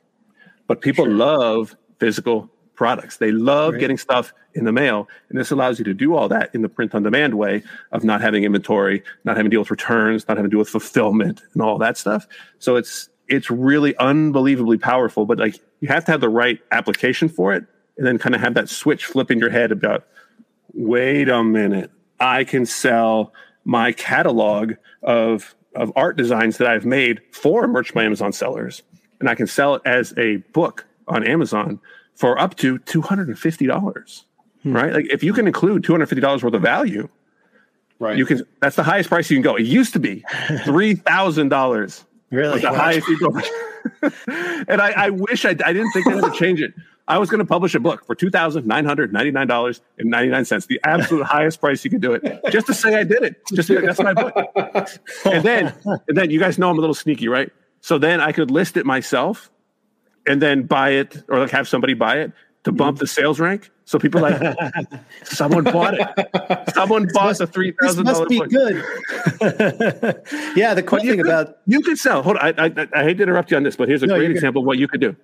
But 0.68 0.82
people 0.82 1.08
love 1.08 1.74
physical 1.98 2.48
products. 2.74 3.16
They 3.16 3.32
love 3.32 3.72
Right. 3.72 3.80
getting 3.80 3.96
stuff 3.96 4.32
in 4.54 4.64
the 4.66 4.72
mail, 4.72 5.08
and 5.30 5.38
this 5.38 5.50
allows 5.50 5.78
you 5.78 5.84
to 5.86 5.94
do 5.94 6.14
all 6.14 6.28
that 6.28 6.54
in 6.54 6.62
the 6.62 6.68
print 6.68 6.94
on 6.94 7.02
demand 7.02 7.34
way 7.34 7.62
of 7.92 8.04
not 8.04 8.20
having 8.20 8.44
inventory, 8.44 9.02
not 9.24 9.36
having 9.36 9.50
to 9.50 9.54
deal 9.54 9.60
with 9.62 9.70
returns, 9.70 10.28
not 10.28 10.36
having 10.36 10.50
to 10.50 10.54
deal 10.54 10.58
with 10.60 10.68
fulfillment 10.68 11.42
and 11.54 11.62
all 11.62 11.78
that 11.78 11.96
stuff. 11.96 12.26
So 12.58 12.76
it's 12.76 13.08
it's 13.28 13.50
really 13.50 13.96
unbelievably 13.96 14.78
powerful, 14.78 15.26
but 15.26 15.38
like 15.38 15.56
you 15.80 15.88
have 15.88 16.04
to 16.06 16.12
have 16.12 16.20
the 16.20 16.28
right 16.28 16.58
application 16.72 17.28
for 17.28 17.52
it 17.54 17.64
and 17.96 18.06
then 18.06 18.18
kind 18.18 18.34
of 18.34 18.40
have 18.40 18.54
that 18.54 18.68
switch 18.68 19.04
flip 19.06 19.30
in 19.30 19.38
your 19.38 19.50
head 19.50 19.72
about 19.72 20.06
wait 20.74 21.28
a 21.28 21.42
minute, 21.42 21.90
I 22.20 22.44
can 22.44 22.66
sell 22.66 23.32
my 23.64 23.92
catalog 23.92 24.74
of 25.02 25.54
of 25.74 25.92
art 25.96 26.16
designs 26.16 26.56
that 26.58 26.66
I've 26.66 26.86
made 26.86 27.20
for 27.32 27.66
Merch 27.68 27.92
by 27.94 28.02
Amazon 28.04 28.32
sellers, 28.32 28.82
and 29.20 29.28
I 29.28 29.34
can 29.34 29.46
sell 29.46 29.74
it 29.76 29.82
as 29.84 30.14
a 30.16 30.36
book 30.52 30.86
on 31.06 31.24
Amazon 31.26 31.78
for 32.14 32.38
up 32.40 32.56
to 32.56 32.78
two 32.78 33.02
hundred 33.02 33.28
and 33.28 33.38
fifty 33.38 33.66
dollars. 33.66 34.24
Hmm. 34.62 34.74
Right? 34.74 34.92
Like 34.92 35.06
if 35.10 35.22
you 35.22 35.32
can 35.32 35.46
include 35.46 35.84
two 35.84 35.92
hundred 35.92 36.08
fifty 36.08 36.20
dollars 36.20 36.42
worth 36.42 36.54
of 36.54 36.62
value, 36.62 37.08
Right. 38.00 38.16
you 38.16 38.26
can. 38.26 38.42
That's 38.60 38.76
the 38.76 38.84
highest 38.84 39.08
price 39.08 39.28
you 39.30 39.36
can 39.36 39.42
go. 39.42 39.56
It 39.56 39.66
used 39.66 39.92
to 39.94 39.98
be 39.98 40.24
three 40.64 40.94
thousand 40.94 41.48
dollars 41.48 42.04
Really? 42.30 42.60
the 42.60 42.72
highest 42.72 43.08
you 43.08 43.18
go. 43.20 43.40
and 44.68 44.80
I, 44.80 45.06
I 45.06 45.10
wish 45.10 45.44
I, 45.44 45.50
I 45.50 45.72
didn't 45.72 45.92
think 45.92 46.06
they 46.06 46.14
would 46.14 46.34
change 46.34 46.60
it. 46.60 46.74
I 47.06 47.16
was 47.16 47.30
going 47.30 47.38
to 47.38 47.46
publish 47.46 47.74
a 47.74 47.80
book 47.80 48.04
for 48.04 48.14
two 48.14 48.28
thousand 48.28 48.66
nine 48.66 48.84
hundred 48.84 49.12
ninety 49.14 49.30
nine 49.30 49.46
dollars 49.46 49.80
and 49.98 50.10
ninety 50.10 50.30
nine 50.30 50.44
cents, 50.44 50.66
the 50.66 50.78
absolute 50.84 51.24
highest 51.24 51.58
price 51.58 51.82
you 51.82 51.90
could 51.90 52.02
do 52.02 52.12
it, 52.12 52.22
just 52.50 52.66
to 52.66 52.74
say 52.74 52.94
I 52.94 53.04
did 53.04 53.22
it. 53.22 53.36
Just 53.54 53.68
to, 53.68 53.80
that's 53.80 53.98
my 53.98 54.12
book. 54.12 54.34
And 55.24 55.42
then, 55.42 55.74
and 55.86 56.16
then 56.16 56.30
you 56.30 56.38
guys 56.38 56.58
know 56.58 56.68
I'm 56.68 56.76
a 56.76 56.80
little 56.80 56.94
sneaky, 56.94 57.28
right? 57.28 57.50
So 57.80 57.96
then 57.96 58.20
I 58.20 58.32
could 58.32 58.50
list 58.50 58.76
it 58.76 58.84
myself, 58.84 59.50
and 60.26 60.42
then 60.42 60.64
buy 60.64 60.90
it, 60.90 61.22
or 61.28 61.38
like 61.38 61.50
have 61.52 61.66
somebody 61.66 61.94
buy 61.94 62.18
it 62.18 62.32
to 62.68 62.72
bump 62.72 62.98
the 62.98 63.06
sales 63.06 63.40
rank. 63.40 63.70
So 63.86 63.98
people 63.98 64.20
like, 64.20 64.38
someone 65.24 65.64
bought 65.64 65.94
it. 65.94 66.74
Someone 66.74 67.08
bought 67.12 67.38
the 67.38 67.46
three 67.46 67.72
thousand 67.72 68.04
This 68.04 68.18
must 68.18 68.28
be 68.28 68.40
good. 68.40 68.76
yeah, 70.56 70.74
the 70.74 70.82
cool 70.86 70.98
thing 71.00 71.16
could- 71.16 71.20
about 71.26 71.58
you 71.66 71.80
could 71.80 71.98
sell. 71.98 72.22
Hold 72.22 72.36
on, 72.36 72.54
I, 72.58 72.66
I, 72.66 72.88
I 73.00 73.02
hate 73.04 73.16
to 73.18 73.22
interrupt 73.22 73.50
you 73.50 73.56
on 73.56 73.62
this, 73.62 73.76
but 73.76 73.88
here's 73.88 74.02
a 74.02 74.06
No, 74.06 74.14
great 74.14 74.24
you're 74.24 74.28
good. 74.30 74.36
example 74.36 74.62
of 74.62 74.66
what 74.66 74.78
you 74.78 74.88
could 74.88 75.00
do. 75.00 75.16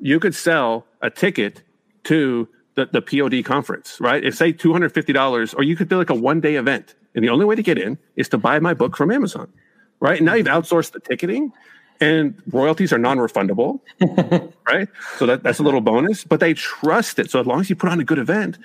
You 0.00 0.20
could 0.20 0.34
sell 0.34 0.86
a 1.00 1.10
ticket 1.10 1.62
to 2.04 2.48
the, 2.74 2.86
the 2.86 3.02
POD 3.02 3.44
conference, 3.44 4.00
right? 4.00 4.24
If 4.24 4.34
say 4.36 4.52
two 4.52 4.72
hundred 4.72 4.92
fifty 4.94 5.12
dollars, 5.12 5.54
or 5.54 5.62
you 5.62 5.76
could 5.76 5.88
do 5.88 5.98
like 5.98 6.10
a 6.10 6.14
one 6.14 6.40
day 6.40 6.56
event, 6.56 6.94
and 7.14 7.24
the 7.24 7.28
only 7.28 7.44
way 7.44 7.54
to 7.56 7.62
get 7.62 7.78
in 7.78 7.98
is 8.16 8.28
to 8.30 8.38
buy 8.38 8.58
my 8.60 8.72
book 8.74 8.96
from 8.96 9.10
Amazon, 9.10 9.52
right? 10.00 10.16
And 10.18 10.26
now 10.26 10.34
you've 10.34 10.46
outsourced 10.46 10.92
the 10.92 11.00
ticketing, 11.00 11.52
and 12.00 12.40
royalties 12.50 12.92
are 12.92 12.98
non 12.98 13.18
refundable, 13.18 13.80
right? 14.66 14.88
So 15.18 15.26
that, 15.26 15.42
that's 15.42 15.58
a 15.58 15.62
little 15.62 15.80
bonus, 15.80 16.24
but 16.24 16.40
they 16.40 16.54
trust 16.54 17.18
it. 17.18 17.30
So 17.30 17.40
as 17.40 17.46
long 17.46 17.60
as 17.60 17.70
you 17.70 17.76
put 17.76 17.90
on 17.90 18.00
a 18.00 18.04
good 18.04 18.18
event, 18.18 18.58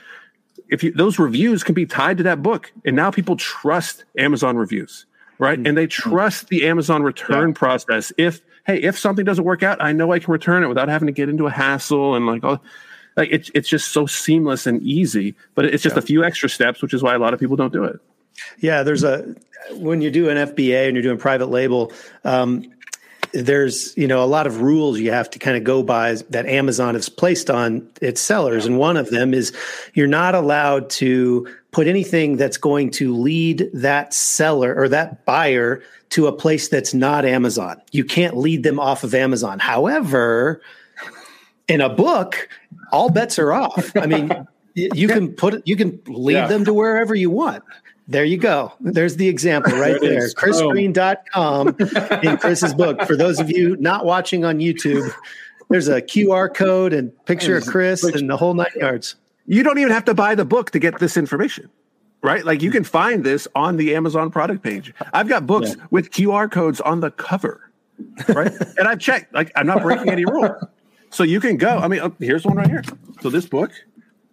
if 0.70 0.84
you, 0.84 0.92
those 0.92 1.20
reviews 1.20 1.64
can 1.64 1.76
be 1.76 1.86
tied 1.86 2.18
to 2.18 2.24
that 2.24 2.42
book. 2.42 2.72
And 2.86 2.96
now 2.96 3.12
people 3.12 3.36
trust 3.38 4.06
amazon 4.18 4.58
reviews 4.58 5.06
right? 5.40 5.60
And 5.60 5.78
they 5.78 5.86
trust 5.86 6.48
the 6.50 6.68
amazon 6.68 7.04
return 7.04 7.54
process. 7.54 8.12
If 8.18 8.42
hey 8.68 8.82
if 8.82 9.00
something 9.00 9.26
doesn't 9.26 9.46
work 9.46 9.64
out 9.64 9.82
i 9.82 9.92
know 9.92 10.12
i 10.12 10.20
can 10.20 10.32
return 10.32 10.64
it 10.64 10.68
without 10.68 10.90
having 10.90 11.08
to 11.08 11.12
get 11.12 11.30
into 11.30 11.48
a 11.48 11.52
hassle 11.52 12.16
and 12.16 12.28
like 12.28 12.44
all 12.44 12.62
like 13.16 13.30
it's, 13.32 13.50
it's 13.56 13.70
just 13.70 13.92
so 13.92 14.06
seamless 14.06 14.68
and 14.68 14.84
easy 14.84 15.34
but 15.56 15.66
it's 15.66 15.82
just 15.82 15.98
a 15.98 16.02
few 16.02 16.24
extra 16.24 16.50
steps 16.50 16.82
which 16.82 16.94
is 16.94 17.02
why 17.02 17.16
a 17.16 17.20
lot 17.20 17.34
of 17.34 17.40
people 17.40 17.56
don't 17.56 17.74
do 17.74 17.84
it. 17.84 18.00
Yeah, 18.60 18.84
there's 18.84 19.04
a 19.04 19.36
when 19.72 20.02
you 20.02 20.12
do 20.12 20.30
an 20.30 20.38
FBA 20.38 20.86
and 20.86 20.96
you're 20.96 21.02
doing 21.02 21.18
private 21.18 21.48
label, 21.48 21.92
um, 22.24 22.72
there's 23.46 23.96
you 23.98 24.08
know 24.08 24.24
a 24.24 24.26
lot 24.26 24.48
of 24.48 24.62
rules 24.62 25.00
you 25.00 25.12
have 25.12 25.30
to 25.30 25.40
kind 25.40 25.56
of 25.58 25.64
go 25.64 25.84
by 25.84 26.16
that 26.30 26.46
Amazon 26.46 26.96
has 26.96 27.10
placed 27.10 27.50
on 27.50 27.88
its 28.02 28.20
sellers, 28.20 28.66
and 28.66 28.78
one 28.78 28.98
of 28.98 29.10
them 29.10 29.34
is 29.34 29.56
you're 29.94 30.08
not 30.08 30.36
allowed 30.36 30.90
to 30.92 31.48
put 31.72 31.88
anything 31.88 32.38
that's 32.38 32.58
going 32.58 32.90
to 32.92 33.16
lead 33.16 33.70
that 33.74 34.14
seller 34.14 34.74
or 34.76 34.90
that 34.90 35.26
buyer 35.26 35.82
to 36.10 36.28
a 36.28 36.32
place 36.32 36.70
that's 36.70 36.94
not 36.94 37.26
Amazon. 37.26 37.82
You 37.92 38.04
can't 38.04 38.38
lead 38.38 38.64
them 38.64 38.80
off 38.80 39.04
of 39.04 39.14
Amazon. 39.14 39.60
However, 39.60 40.62
in 41.68 41.82
a 41.82 41.90
book, 41.90 42.50
all 42.92 43.10
bets 43.10 43.38
are 43.38 43.52
off. 43.54 43.92
I 43.96 44.08
mean, 44.08 44.32
you 44.74 45.08
can 45.08 45.34
put 45.34 45.62
you 45.68 45.76
can 45.76 46.02
lead 46.08 46.34
Yeah. 46.34 46.48
them 46.48 46.66
to 46.66 46.74
wherever 46.74 47.14
you 47.14 47.30
want. 47.30 47.64
There 48.08 48.24
you 48.24 48.38
go. 48.38 48.72
There's 48.80 49.18
the 49.18 49.28
example 49.28 49.74
right 49.74 50.00
There 50.00 50.12
there. 50.12 50.26
is. 50.26 50.36
ChrisGreen.com 50.36 51.68
in 52.24 52.28
oh. 52.30 52.38
Chris's 52.40 52.74
book. 52.74 53.02
For 53.04 53.16
those 53.18 53.40
of 53.40 53.52
you 53.52 53.76
not 53.78 54.06
watching 54.06 54.46
on 54.46 54.60
YouTube, 54.60 55.12
there's 55.70 55.90
a 55.90 56.02
QR 56.02 56.54
code 56.54 56.94
and 56.94 57.12
picture 57.26 57.58
of 57.58 57.66
Chris 57.66 58.04
and 58.04 58.30
the 58.30 58.38
whole 58.38 58.54
nine 58.54 58.68
yards. 58.76 59.16
you 59.46 59.62
don't 59.64 59.78
even 59.78 59.92
have 59.92 60.06
to 60.06 60.14
buy 60.14 60.36
the 60.36 60.46
book 60.46 60.72
to 60.72 60.80
get 60.80 61.00
this 61.00 61.18
information 61.18 61.70
right 62.24 62.46
like 62.46 62.62
you 62.64 62.72
can 62.72 62.84
find 62.84 63.24
this 63.24 63.48
on 63.54 63.78
the 63.78 63.94
amazon 63.96 64.32
product 64.32 64.64
page 64.64 64.92
i've 65.14 65.30
got 65.30 65.46
books 65.46 65.76
with 65.92 66.10
qr 66.10 66.52
codes 66.52 66.82
on 66.82 67.00
the 67.00 67.12
cover 67.12 67.70
right 68.30 68.52
and 68.80 68.88
i've 68.88 68.98
checked 69.00 69.32
like 69.36 69.52
i'm 69.56 69.68
not 69.68 69.84
breaking 69.84 70.10
any 70.10 70.26
rule 70.26 70.50
so 71.12 71.22
you 71.24 71.40
can 71.40 71.58
go 71.58 71.78
i 71.78 71.88
mean 71.88 72.00
oh, 72.02 72.12
here's 72.20 72.44
one 72.44 72.58
right 72.58 72.68
here 72.68 72.84
so 73.22 73.30
this 73.30 73.46
book 73.46 73.72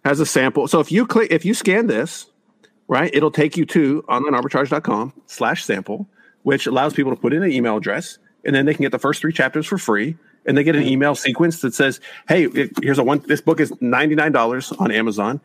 has 0.03 0.19
a 0.19 0.25
sample 0.25 0.67
so 0.67 0.79
if 0.79 0.91
you 0.91 1.05
click 1.05 1.31
if 1.31 1.45
you 1.45 1.53
scan 1.53 1.85
this 1.85 2.25
right? 2.87 3.09
It'll 3.13 3.31
take 3.31 3.57
you 3.57 3.65
to 3.67 4.03
onlinearbitrage.com 4.03 5.13
slash 5.27 5.63
sample 5.63 6.07
which 6.43 6.67
allows 6.67 6.93
people 6.93 7.11
to 7.11 7.19
put 7.19 7.33
in 7.33 7.41
an 7.41 7.51
email 7.51 7.75
address 7.75 8.19
and 8.45 8.55
then 8.55 8.65
they 8.65 8.73
can 8.73 8.83
get 8.83 8.91
the 8.91 8.99
first 8.99 9.19
three 9.19 9.33
chapters 9.33 9.65
for 9.65 9.79
free 9.79 10.15
and 10.45 10.55
they 10.55 10.63
get 10.63 10.75
an 10.75 10.83
email 10.83 11.15
sequence 11.15 11.61
that 11.61 11.73
says 11.73 11.99
hey 12.27 12.47
here's 12.81 12.99
a 12.99 13.03
one 13.03 13.19
this 13.27 13.41
book 13.41 13.59
is 13.59 13.71
$99 13.71 14.79
on 14.79 14.91
amazon 14.91 15.41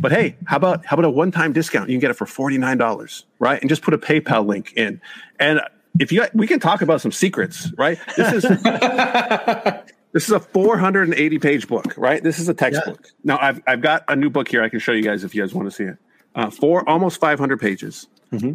but 0.00 0.12
hey 0.12 0.36
how 0.46 0.56
about 0.56 0.84
how 0.84 0.94
about 0.94 1.06
a 1.06 1.10
one-time 1.10 1.52
discount? 1.52 1.88
You 1.88 1.94
can 1.94 2.00
get 2.00 2.10
it 2.10 2.14
for 2.14 2.26
$49 2.26 3.24
right? 3.38 3.60
And 3.60 3.68
just 3.68 3.82
put 3.82 3.94
a 3.94 3.98
paypal 3.98 4.46
link 4.46 4.72
in. 4.76 5.00
And 5.38 5.60
if 5.98 6.12
you 6.12 6.24
we 6.34 6.46
can 6.46 6.60
talk 6.60 6.82
about 6.82 7.00
some 7.00 7.12
secrets 7.12 7.72
right? 7.76 7.98
This 8.16 8.44
is 8.44 8.62
this 10.12 10.24
is 10.24 10.30
a 10.30 10.40
480 10.40 11.38
page 11.38 11.68
book 11.68 11.94
right? 11.96 12.22
This 12.22 12.38
is 12.38 12.48
a 12.48 12.54
textbook. 12.54 13.08
Now 13.24 13.38
I've, 13.40 13.62
I've 13.66 13.80
got 13.80 14.04
a 14.08 14.16
new 14.16 14.30
book 14.30 14.48
here 14.48 14.62
i 14.62 14.68
can 14.68 14.78
show 14.78 14.92
you 14.92 15.02
guys 15.02 15.24
if 15.24 15.34
you 15.34 15.42
guys 15.42 15.54
want 15.54 15.68
to 15.68 15.74
see 15.74 15.84
it 15.84 15.98
uh, 16.34 16.50
four 16.50 16.88
almost 16.88 17.20
500 17.20 17.60
pages 17.60 18.06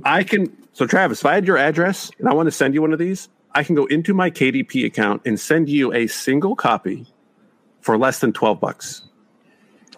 i 0.06 0.24
can 0.24 0.52
so 0.74 0.88
travis 0.88 1.20
if 1.20 1.26
i 1.28 1.36
had 1.36 1.46
your 1.46 1.58
address 1.58 2.10
and 2.20 2.28
i 2.28 2.34
want 2.34 2.48
to 2.48 2.52
send 2.52 2.74
you 2.74 2.82
one 2.82 2.92
of 2.94 3.00
these 3.00 3.30
i 3.54 3.63
can 3.63 3.76
go 3.76 3.86
into 3.86 4.13
my 4.13 4.32
kdp 4.32 4.86
account 4.86 5.22
and 5.26 5.40
send 5.40 5.70
you 5.70 5.94
a 5.94 6.08
single 6.08 6.56
copy 6.56 7.06
for 7.82 7.98
less 7.98 8.20
than 8.20 8.34
12 8.34 8.60
bucks 8.60 9.04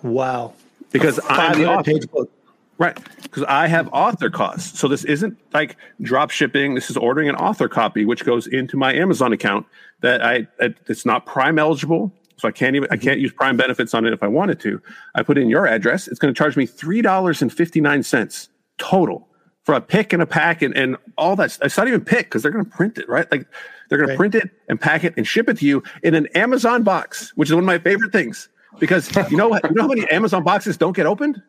Wow. 0.04 0.54
because 0.92 1.20
i'm 1.30 1.58
the 1.58 1.65
author. 1.70 1.84
page 1.94 2.10
book. 2.12 2.30
Right. 2.78 2.98
Because 3.24 3.44
I 3.44 3.68
have 3.68 3.89
author 3.92 4.30
costs. 4.30 4.80
So 4.80 4.88
this 4.88 5.04
isn't 5.04 5.38
like 5.54 5.76
drop 6.02 6.30
shipping. 6.32 6.76
This 6.76 6.89
is 6.89 6.96
ordering 6.96 7.28
an 7.28 7.36
author 7.36 7.68
copy, 7.68 8.06
which 8.06 8.24
goes 8.24 8.48
into 8.48 8.78
my 8.78 8.94
Amazon 8.94 9.34
account 9.34 9.65
that 10.00 10.24
I, 10.24 10.48
it- 10.62 10.78
it's 10.88 11.06
not 11.06 11.26
prime 11.26 11.60
eligible. 11.60 12.13
So 12.39 12.47
I 12.47 12.52
can't 12.52 12.75
even, 12.75 12.88
I 12.91 12.97
can't 12.97 13.19
use 13.19 13.32
prime 13.34 13.58
benefits 13.58 13.93
on 13.93 14.06
it 14.06 14.13
if 14.13 14.23
I 14.23 14.28
wanted 14.28 14.60
to. 14.62 14.82
I 15.15 15.23
put 15.23 15.38
in 15.38 15.49
your 15.49 15.67
address. 15.67 16.08
It's 16.08 16.19
going 16.19 16.34
to 16.34 16.38
charge 16.38 16.56
me 16.58 16.65
$3.59 16.65 18.47
total 18.78 19.28
for 19.63 19.75
a 19.75 19.82
pick 19.82 20.13
and 20.13 20.21
a 20.21 20.25
pack 20.25 20.62
and, 20.62 20.75
and 20.75 20.95
all 21.17 21.36
that. 21.36 21.58
It's 21.62 21.78
not 21.78 21.88
even 21.88 22.02
pick 22.02 22.28
because 22.28 22.41
they're 22.41 22.52
going 22.52 22.65
to 22.65 22.71
print 22.71 22.97
it, 22.97 23.08
right? 23.10 23.30
Like 23.32 23.45
they're 23.89 23.97
going 23.97 24.10
Right. 24.10 24.13
to 24.13 24.17
print 24.17 24.36
it 24.36 24.49
and 24.69 24.80
pack 24.80 25.04
it 25.04 25.13
and 25.17 25.28
ship 25.28 25.49
it 25.49 25.58
to 25.58 25.65
you 25.65 25.84
in 26.04 26.15
an 26.15 26.28
Amazon 26.28 26.84
box, 26.84 27.32
which 27.36 27.49
is 27.49 27.56
one 27.56 27.63
of 27.63 27.67
my 27.67 27.78
favorite 27.80 28.12
things 28.12 28.47
because 28.80 29.13
you 29.30 29.36
know? 29.38 29.54
You 29.56 29.71
know 29.75 29.82
how 29.84 29.88
many 29.89 30.10
Amazon 30.10 30.43
boxes 30.43 30.78
don't 30.78 30.95
get 30.95 31.06
opened? 31.06 31.41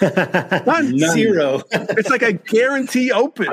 None. 0.02 0.98
Zero. 0.98 1.62
it's 1.72 2.08
like 2.10 2.22
a 2.22 2.32
guarantee 2.32 3.12
open, 3.12 3.48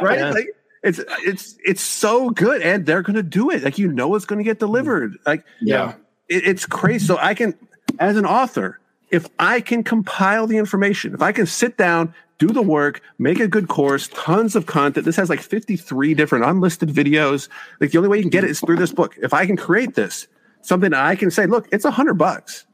right? 0.00 0.18
Yeah. 0.18 0.30
Like 0.30 0.48
it's 0.86 1.00
it's 1.24 1.56
it's 1.64 1.82
so 1.82 2.30
good, 2.30 2.62
and 2.62 2.86
they're 2.86 3.02
gonna 3.02 3.22
do 3.22 3.50
it. 3.50 3.62
Like 3.62 3.76
you 3.78 3.88
know, 3.92 4.14
it's 4.14 4.24
gonna 4.24 4.44
get 4.44 4.58
delivered. 4.58 5.16
Like 5.26 5.44
Yeah. 5.60 5.94
it, 6.28 6.46
it's 6.46 6.64
crazy. 6.64 7.04
So 7.06 7.18
I 7.18 7.34
can, 7.34 7.54
as 7.98 8.16
an 8.16 8.24
author, 8.24 8.80
if 9.10 9.26
I 9.38 9.60
can 9.60 9.84
compile 9.84 10.46
the 10.46 10.56
information, 10.56 11.12
if 11.14 11.22
I 11.22 11.32
can 11.32 11.46
sit 11.46 11.76
down, 11.76 12.14
do 12.38 12.48
the 12.48 12.62
work, 12.62 13.00
make 13.18 13.40
a 13.40 13.48
good 13.48 13.68
course, 13.68 14.08
tons 14.14 14.54
of 14.56 14.66
content. 14.66 15.06
This 15.06 15.16
has 15.16 15.28
like 15.30 15.40
53 15.40 16.14
different 16.14 16.44
unlisted 16.44 16.88
videos. 16.90 17.48
Like 17.80 17.90
the 17.92 17.98
only 17.98 18.08
way 18.10 18.18
you 18.18 18.22
can 18.22 18.30
get 18.30 18.44
it 18.44 18.50
is 18.50 18.60
through 18.60 18.76
this 18.76 18.92
book. 18.92 19.16
If 19.22 19.32
I 19.34 19.46
can 19.46 19.56
create 19.56 19.94
this, 19.94 20.26
something 20.62 20.92
I 20.94 21.14
can 21.16 21.30
say, 21.30 21.46
look, 21.46 21.66
it's 21.72 21.84
a 21.84 21.90
hundred 21.90 22.14
bucks 22.14 22.66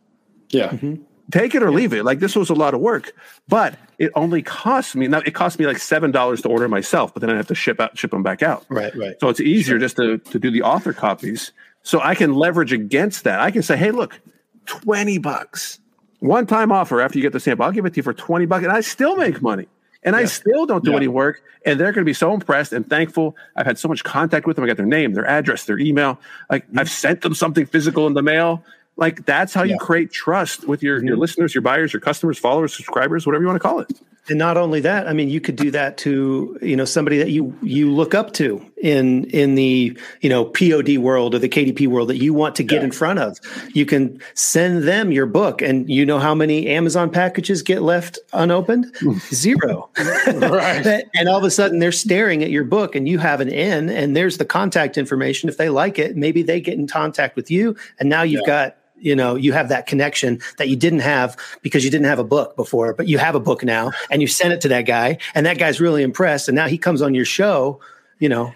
Yeah. 0.50 0.70
Mm-hmm. 0.70 1.02
Take 1.32 1.56
it 1.56 1.62
or 1.62 1.72
leave 1.72 1.92
it. 1.92 2.04
Like 2.04 2.20
this 2.20 2.36
was 2.36 2.50
a 2.50 2.54
lot 2.54 2.74
of 2.74 2.80
work, 2.80 3.12
but 3.48 3.74
it 3.98 4.12
only 4.14 4.42
cost 4.42 4.94
me. 4.94 5.08
Now 5.08 5.18
it 5.26 5.34
cost 5.34 5.58
me 5.58 5.66
like 5.66 5.78
seven 5.78 6.12
dollars 6.12 6.42
to 6.42 6.48
order 6.48 6.68
myself, 6.68 7.12
but 7.12 7.20
then 7.20 7.30
I 7.30 7.36
have 7.36 7.48
to 7.48 7.54
ship 7.56 7.80
out, 7.80 7.98
ship 7.98 8.12
them 8.12 8.22
back 8.22 8.42
out. 8.42 8.64
Right, 8.68 8.94
right. 8.94 9.16
So 9.18 9.28
it's 9.28 9.40
easier 9.40 9.78
just 9.80 9.96
to 9.96 10.18
to 10.18 10.38
do 10.38 10.50
the 10.52 10.62
author 10.62 10.92
copies. 10.92 11.50
So 11.82 12.00
I 12.00 12.14
can 12.14 12.34
leverage 12.34 12.72
against 12.72 13.24
that. 13.24 13.40
I 13.40 13.50
can 13.50 13.62
say, 13.62 13.76
hey, 13.76 13.90
look, 13.90 14.20
twenty 14.66 15.18
bucks, 15.18 15.80
one 16.20 16.46
time 16.46 16.70
offer 16.70 17.00
after 17.00 17.18
you 17.18 17.22
get 17.22 17.32
the 17.32 17.40
sample. 17.40 17.64
I'll 17.64 17.72
give 17.72 17.86
it 17.86 17.94
to 17.94 17.96
you 17.96 18.02
for 18.04 18.14
twenty 18.14 18.46
bucks, 18.46 18.62
and 18.62 18.72
I 18.72 18.80
still 18.82 19.16
make 19.16 19.42
money 19.42 19.66
And 20.04 20.16
I 20.16 20.24
still 20.24 20.66
don't 20.66 20.84
do 20.84 20.90
Yeah. 20.90 20.96
any 20.96 21.08
work. 21.08 21.42
And 21.64 21.78
they're 21.78 21.92
going 21.92 22.04
to 22.04 22.08
be 22.08 22.12
so 22.12 22.34
impressed 22.34 22.72
and 22.72 22.88
thankful. 22.88 23.36
I've 23.54 23.66
had 23.66 23.78
so 23.78 23.86
much 23.88 24.02
contact 24.02 24.46
with 24.46 24.56
them. 24.56 24.64
I 24.64 24.68
got 24.68 24.76
their 24.76 24.86
name, 24.86 25.14
their 25.14 25.26
address, 25.26 25.64
their 25.64 25.78
email. 25.78 26.18
Like 26.50 26.66
mm-hmm. 26.66 26.80
I've 26.80 26.90
sent 26.90 27.20
them 27.20 27.34
something 27.34 27.66
physical 27.66 28.06
in 28.08 28.14
the 28.14 28.22
mail. 28.22 28.64
Like 28.96 29.24
that's 29.24 29.54
how 29.54 29.62
you 29.62 29.78
create 29.78 30.12
trust 30.12 30.68
with 30.68 30.82
your, 30.82 31.02
your 31.02 31.16
listeners, 31.16 31.54
your 31.54 31.62
buyers, 31.62 31.92
your 31.92 32.00
customers, 32.00 32.38
followers, 32.38 32.76
subscribers, 32.76 33.26
whatever 33.26 33.42
you 33.42 33.48
want 33.48 33.60
to 33.60 33.68
call 33.68 33.80
it. 33.80 34.00
And 34.28 34.38
not 34.38 34.56
only 34.56 34.78
that, 34.80 35.08
I 35.08 35.12
mean, 35.12 35.28
you 35.28 35.40
could 35.40 35.56
do 35.56 35.72
that 35.72 35.96
to 35.98 36.56
you 36.62 36.76
know 36.76 36.84
somebody 36.84 37.18
that 37.18 37.30
you 37.30 37.56
you 37.60 37.90
look 37.90 38.14
up 38.14 38.32
to 38.34 38.64
in 38.80 39.24
in 39.30 39.56
the 39.56 39.98
you 40.20 40.28
know 40.30 40.44
POD 40.44 40.98
world 40.98 41.34
or 41.34 41.40
the 41.40 41.48
KDP 41.48 41.88
world 41.88 42.08
that 42.08 42.18
you 42.18 42.32
want 42.32 42.54
to 42.56 42.62
get 42.62 42.76
Yeah. 42.76 42.84
in 42.84 42.92
front 42.92 43.18
of. 43.18 43.36
You 43.74 43.84
can 43.84 44.20
send 44.34 44.84
them 44.84 45.10
your 45.10 45.26
book, 45.26 45.60
and 45.60 45.90
you 45.90 46.06
know 46.06 46.20
how 46.20 46.36
many 46.36 46.68
Amazon 46.68 47.10
packages 47.10 47.62
get 47.62 47.82
left 47.82 48.16
unopened? 48.32 48.94
Zero. 49.34 49.90
Right. 49.98 51.04
and 51.16 51.28
all 51.28 51.38
of 51.38 51.44
a 51.44 51.50
sudden 51.50 51.80
they're 51.80 51.90
staring 51.90 52.44
at 52.44 52.50
your 52.50 52.64
book, 52.64 52.94
and 52.94 53.08
you 53.08 53.18
have 53.18 53.40
an 53.40 53.48
in, 53.48 53.88
and 53.90 54.16
there's 54.16 54.38
the 54.38 54.44
contact 54.44 54.96
information. 54.96 55.48
If 55.48 55.56
they 55.56 55.68
like 55.68 55.98
it, 55.98 56.16
maybe 56.16 56.42
they 56.44 56.60
get 56.60 56.74
in 56.78 56.86
contact 56.86 57.34
with 57.34 57.50
you, 57.50 57.74
and 57.98 58.08
now 58.08 58.22
you've 58.22 58.42
Yeah. 58.42 58.66
got 58.66 58.76
you 59.02 59.14
know 59.16 59.34
you 59.34 59.52
have 59.52 59.68
that 59.68 59.86
connection 59.86 60.40
that 60.58 60.68
you 60.68 60.76
didn't 60.76 61.00
have 61.00 61.36
because 61.62 61.84
you 61.84 61.90
didn't 61.90 62.06
have 62.06 62.18
a 62.18 62.24
book 62.24 62.56
before 62.56 62.94
but 62.94 63.08
you 63.08 63.18
have 63.18 63.34
a 63.34 63.40
book 63.40 63.62
now 63.64 63.90
and 64.10 64.22
you 64.22 64.28
send 64.28 64.52
it 64.52 64.60
to 64.60 64.68
that 64.68 64.82
guy 64.82 65.18
and 65.34 65.44
that 65.44 65.58
guy's 65.58 65.80
really 65.80 66.02
impressed 66.02 66.48
and 66.48 66.54
now 66.56 66.66
he 66.68 66.78
comes 66.78 67.02
on 67.02 67.14
your 67.14 67.24
show 67.24 67.80
you 68.18 68.28
know 68.28 68.52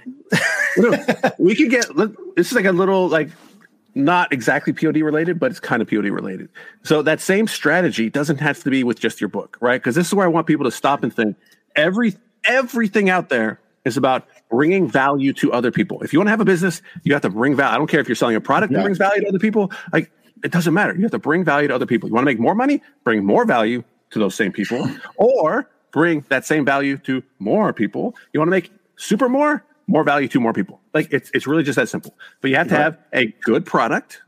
we 1.39 1.55
could 1.55 1.71
get 1.71 1.87
this 2.37 2.49
is 2.49 2.53
like 2.53 2.65
a 2.65 2.73
little 2.73 3.09
like 3.09 3.29
not 3.95 4.31
exactly 4.31 4.75
POD 4.75 4.97
related, 4.97 5.41
but 5.41 5.51
it's 5.51 5.59
kind 5.59 5.81
of 5.81 5.89
POD 5.89 6.05
related. 6.11 6.51
So 6.83 7.01
that 7.01 7.19
same 7.19 7.47
strategy 7.47 8.11
doesn't 8.11 8.41
have 8.41 8.63
to 8.63 8.71
be 8.71 8.85
with 8.85 9.01
just 9.01 9.23
your 9.23 9.29
book, 9.29 9.57
right? 9.59 9.81
Because 9.81 9.95
this 9.95 10.07
is 10.07 10.13
where 10.13 10.27
I 10.27 10.29
want 10.29 10.47
people 10.47 10.65
to 10.67 10.71
stop 10.71 11.03
and 11.03 11.11
think. 11.15 11.35
Every 11.77 12.15
everything 12.45 13.09
out 13.09 13.31
there 13.31 13.59
is 13.87 13.97
about 13.97 14.27
bringing 14.51 14.87
value 14.87 15.33
to 15.33 15.53
other 15.53 15.71
people. 15.71 16.03
If 16.03 16.13
you 16.13 16.19
want 16.19 16.27
to 16.27 16.31
have 16.31 16.41
a 16.41 16.45
business, 16.45 16.83
you 17.05 17.15
have 17.15 17.23
to 17.23 17.31
bring 17.31 17.57
value. 17.57 17.75
I 17.75 17.79
don't 17.79 17.87
care 17.87 18.01
if 18.01 18.09
you're 18.09 18.17
selling 18.17 18.37
a 18.37 18.41
product 18.41 18.73
that 18.73 18.81
Yeah. 18.81 18.85
brings 18.85 18.99
value 18.99 19.23
to 19.23 19.29
other 19.29 19.39
people. 19.39 19.73
Like 19.93 20.11
it 20.45 20.53
doesn't 20.53 20.75
matter. 20.75 20.95
You 20.95 21.03
have 21.03 21.11
to 21.13 21.19
bring 21.19 21.45
value 21.45 21.69
to 21.69 21.75
other 21.75 21.87
people. 21.87 22.09
You 22.09 22.15
want 22.15 22.25
to 22.25 22.31
make 22.31 22.39
more 22.39 22.55
money, 22.55 22.83
bring 23.05 23.25
more 23.25 23.45
value 23.45 23.83
to 24.11 24.19
those 24.19 24.35
same 24.35 24.53
people, 24.53 24.89
or 25.17 25.69
bring 25.93 26.25
that 26.29 26.45
same 26.45 26.65
value 26.65 26.99
to 26.99 27.23
more 27.39 27.73
people. 27.73 28.15
You 28.33 28.41
want 28.41 28.49
to 28.49 28.53
make 28.53 28.71
super 28.97 29.29
more, 29.29 29.65
more 29.87 30.05
value 30.05 30.29
to 30.29 30.41
more 30.41 30.53
people. 30.53 30.81
Like 30.95 31.13
it's 31.13 31.31
it's 31.35 31.47
really 31.47 31.63
just 31.63 31.77
that 31.77 31.89
simple. 31.89 32.15
But 32.41 32.51
you 32.51 32.57
have 32.57 32.69
to 32.69 32.77
have 32.77 32.99
a 33.13 33.27
good 33.43 33.67
product. 33.67 34.23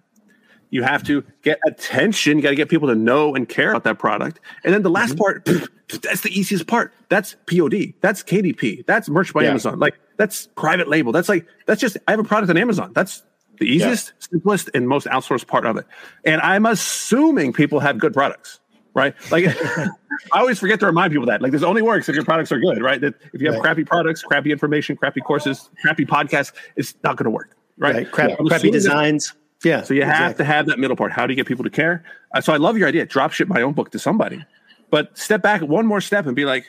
You 0.70 0.82
have 0.82 1.02
to 1.04 1.24
get 1.42 1.58
attention. 1.66 2.36
You 2.36 2.42
got 2.42 2.50
to 2.50 2.56
get 2.56 2.68
people 2.68 2.88
to 2.88 2.94
know 2.94 3.34
and 3.34 3.48
care 3.48 3.70
about 3.70 3.84
that 3.84 3.98
product. 3.98 4.40
And 4.64 4.74
then 4.74 4.82
the 4.82 4.90
last 4.90 5.16
mm-hmm. 5.16 5.18
part, 5.18 5.44
that's 6.02 6.20
the 6.20 6.30
easiest 6.30 6.66
part. 6.66 6.92
That's 7.08 7.36
POD. 7.46 7.94
That's 8.02 8.22
KDP. 8.22 8.84
That's 8.84 9.08
merch 9.08 9.32
by 9.32 9.44
Yeah. 9.44 9.50
Amazon. 9.50 9.78
Like 9.78 9.98
that's 10.18 10.48
private 10.56 10.88
label. 10.88 11.12
That's 11.12 11.28
like 11.28 11.46
that's 11.66 11.80
just 11.80 11.96
I 12.06 12.10
have 12.10 12.20
a 12.20 12.24
product 12.24 12.50
on 12.50 12.58
Amazon. 12.58 12.92
That's 12.94 13.22
the 13.58 13.66
easiest, 13.66 14.12
simplest, 14.18 14.70
and 14.74 14.88
most 14.88 15.06
outsourced 15.06 15.46
part 15.46 15.66
of 15.66 15.76
it. 15.76 15.86
And 16.24 16.40
I'm 16.40 16.66
assuming 16.66 17.52
people 17.52 17.80
have 17.80 17.98
good 17.98 18.12
products, 18.12 18.60
right? 18.94 19.14
Like 19.30 19.46
I 20.32 20.40
always 20.40 20.58
forget 20.58 20.80
to 20.80 20.86
remind 20.86 21.12
people 21.12 21.26
that. 21.26 21.42
Like 21.42 21.52
this 21.52 21.62
only 21.62 21.82
works 21.82 22.08
if 22.08 22.14
your 22.14 22.24
products 22.24 22.52
are 22.52 22.58
good, 22.60 22.82
right? 22.82 23.00
That 23.00 23.14
if 23.32 23.40
you 23.40 23.46
have 23.48 23.54
Right. 23.56 23.62
crappy 23.62 23.84
products, 23.84 24.22
crappy 24.22 24.52
information, 24.52 24.96
crappy 24.96 25.20
courses, 25.20 25.70
crappy 25.82 26.04
podcasts, 26.04 26.52
it's 26.76 26.94
not 27.02 27.16
going 27.16 27.24
to 27.24 27.30
work, 27.30 27.56
right? 27.78 27.94
right 27.94 28.10
crap, 28.10 28.32
I'm 28.38 28.46
crappy 28.46 28.70
designs 28.70 29.34
yeah 29.64 29.82
so 29.82 29.92
you 29.92 30.04
have 30.04 30.36
to 30.36 30.44
have 30.44 30.66
that 30.66 30.78
middle 30.78 30.96
part. 30.96 31.12
How 31.12 31.26
do 31.26 31.32
you 31.32 31.36
get 31.36 31.46
people 31.46 31.64
to 31.64 31.70
care? 31.70 32.04
Uh, 32.34 32.40
so 32.40 32.52
I 32.52 32.58
love 32.58 32.78
your 32.78 32.86
idea. 32.86 33.06
Drop 33.06 33.32
ship 33.32 33.48
my 33.48 33.62
own 33.62 33.72
book 33.72 33.90
to 33.90 33.98
somebody, 33.98 34.44
but 34.90 35.16
step 35.18 35.42
back 35.42 35.62
one 35.62 35.86
more 35.86 36.00
step 36.00 36.26
and 36.26 36.36
be 36.36 36.44
like, 36.44 36.64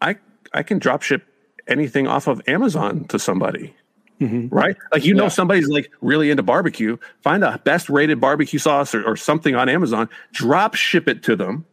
I 0.00 0.16
I 0.52 0.62
can 0.62 0.78
drop 0.78 1.02
ship 1.02 1.24
anything 1.66 2.06
off 2.06 2.26
of 2.26 2.42
Amazon 2.48 3.04
to 3.06 3.18
somebody. 3.18 3.74
Mm-hmm. 4.20 4.54
Right? 4.54 4.76
Like 4.92 5.04
you 5.04 5.12
know 5.14 5.28
somebody's 5.28 5.68
like 5.68 5.90
really 6.00 6.30
into 6.30 6.42
barbecue, 6.42 6.96
find 7.22 7.42
the 7.42 7.60
best 7.64 7.88
rated 7.90 8.20
barbecue 8.20 8.58
sauce 8.58 8.94
or, 8.94 9.04
or 9.04 9.16
something 9.16 9.54
on 9.54 9.68
Amazon, 9.68 10.08
drop 10.32 10.74
ship 10.74 11.08
it 11.08 11.22
to 11.24 11.36
them. 11.36 11.64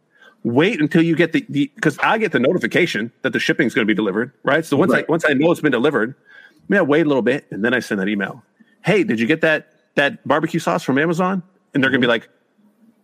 Wait 0.44 0.80
until 0.80 1.02
you 1.02 1.14
get 1.14 1.32
the 1.32 1.42
because 1.48 1.96
I 1.98 2.18
get 2.18 2.32
the 2.32 2.40
notification 2.40 3.12
that 3.22 3.32
the 3.32 3.38
shipping 3.38 3.68
is 3.68 3.74
going 3.74 3.86
to 3.86 3.90
be 3.90 3.94
delivered, 3.94 4.32
right? 4.42 4.64
So 4.64 4.76
once 4.76 4.92
I 4.92 5.04
once 5.08 5.24
I 5.24 5.34
know 5.34 5.52
it's 5.52 5.60
been 5.60 5.70
delivered, 5.70 6.16
I 6.18 6.64
mean, 6.68 6.78
I 6.78 6.82
wait 6.82 7.06
a 7.06 7.08
little 7.08 7.22
bit 7.22 7.46
and 7.50 7.64
then 7.64 7.74
I 7.74 7.78
send 7.78 8.00
that 8.00 8.08
email. 8.08 8.42
Hey, 8.84 9.04
did 9.04 9.20
you 9.20 9.26
get 9.26 9.40
that 9.42 9.72
that 9.94 10.26
barbecue 10.26 10.58
sauce 10.58 10.82
from 10.82 10.98
Amazon? 10.98 11.44
And 11.74 11.82
they're 11.82 11.90
gonna 11.90 12.00
be 12.00 12.06
mm-hmm. 12.06 12.10
like, 12.10 12.28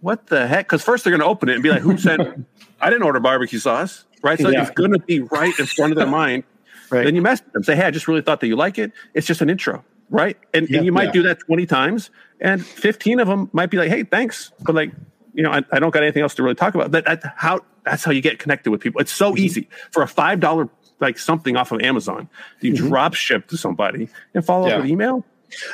what 0.01 0.27
the 0.27 0.49
heck? 0.49 0.67
Because 0.67 0.83
first 0.83 1.05
they're 1.05 1.13
gonna 1.13 1.31
open 1.31 1.49
it 1.49 1.55
and 1.55 1.63
be 1.63 1.71
like, 1.71 1.83
who 1.83 1.97
sent? 1.97 2.21
I 2.81 2.91
didn't 2.91 3.05
order 3.05 3.21
barbecue 3.21 3.61
sauce, 3.61 4.05
right? 4.23 4.39
So 4.39 4.49
Yeah. 4.49 4.63
it's 4.63 4.71
gonna 4.73 4.99
be 4.99 5.21
right 5.21 5.57
in 5.61 5.67
front 5.67 5.93
of 5.93 5.97
their 5.97 6.09
mind. 6.09 6.43
Right. 6.91 7.05
Then 7.05 7.15
you 7.15 7.23
message 7.23 7.47
them, 7.53 7.63
say, 7.65 7.77
hey, 7.77 7.85
I 7.85 7.91
just 7.91 8.09
really 8.09 8.23
thought 8.23 8.41
that 8.41 8.47
you 8.47 8.57
like 8.57 8.79
it. 8.79 8.93
It's 9.15 9.27
just 9.27 9.41
an 9.43 9.51
intro, 9.51 9.85
right? 10.11 10.37
And, 10.55 10.69
and 10.71 10.85
you 10.87 10.93
might 10.93 11.07
Yeah. 11.07 11.13
do 11.13 11.23
that 11.25 11.41
20 11.41 11.67
times, 11.67 12.11
and 12.41 12.65
15 12.65 13.21
of 13.21 13.29
them 13.29 13.51
might 13.53 13.71
be 13.71 13.77
like, 13.77 13.91
hey, 13.91 14.05
thanks, 14.05 14.53
but 14.63 14.75
like, 14.75 14.93
you 15.35 15.43
know, 15.43 15.51
I, 15.51 15.63
I 15.71 15.79
don't 15.79 15.91
got 15.93 16.03
anything 16.03 16.23
else 16.23 16.35
to 16.37 16.43
really 16.43 16.55
talk 16.55 16.75
about. 16.75 16.91
That, 16.93 17.05
that 17.05 17.35
how 17.37 17.61
that's 17.85 18.05
how 18.05 18.11
you 18.13 18.21
get 18.21 18.39
connected 18.39 18.71
with 18.71 18.81
people. 18.81 19.01
It's 19.01 19.13
so 19.13 19.31
Mm-hmm. 19.33 19.39
easy 19.45 19.69
for 19.93 20.03
a 20.03 20.09
five 20.09 20.41
dollar 20.41 20.69
like 21.01 21.19
something 21.19 21.57
off 21.57 21.71
of 21.73 21.81
Amazon. 21.81 22.29
You 22.61 22.75
drop 22.75 23.15
ship 23.15 23.47
to 23.49 23.57
somebody 23.57 24.09
and 24.35 24.45
follow 24.45 24.65
Mm-hmm. 24.67 24.71
Yeah. 24.71 24.75
up 24.77 24.83
with 24.83 24.91
email. 24.91 25.25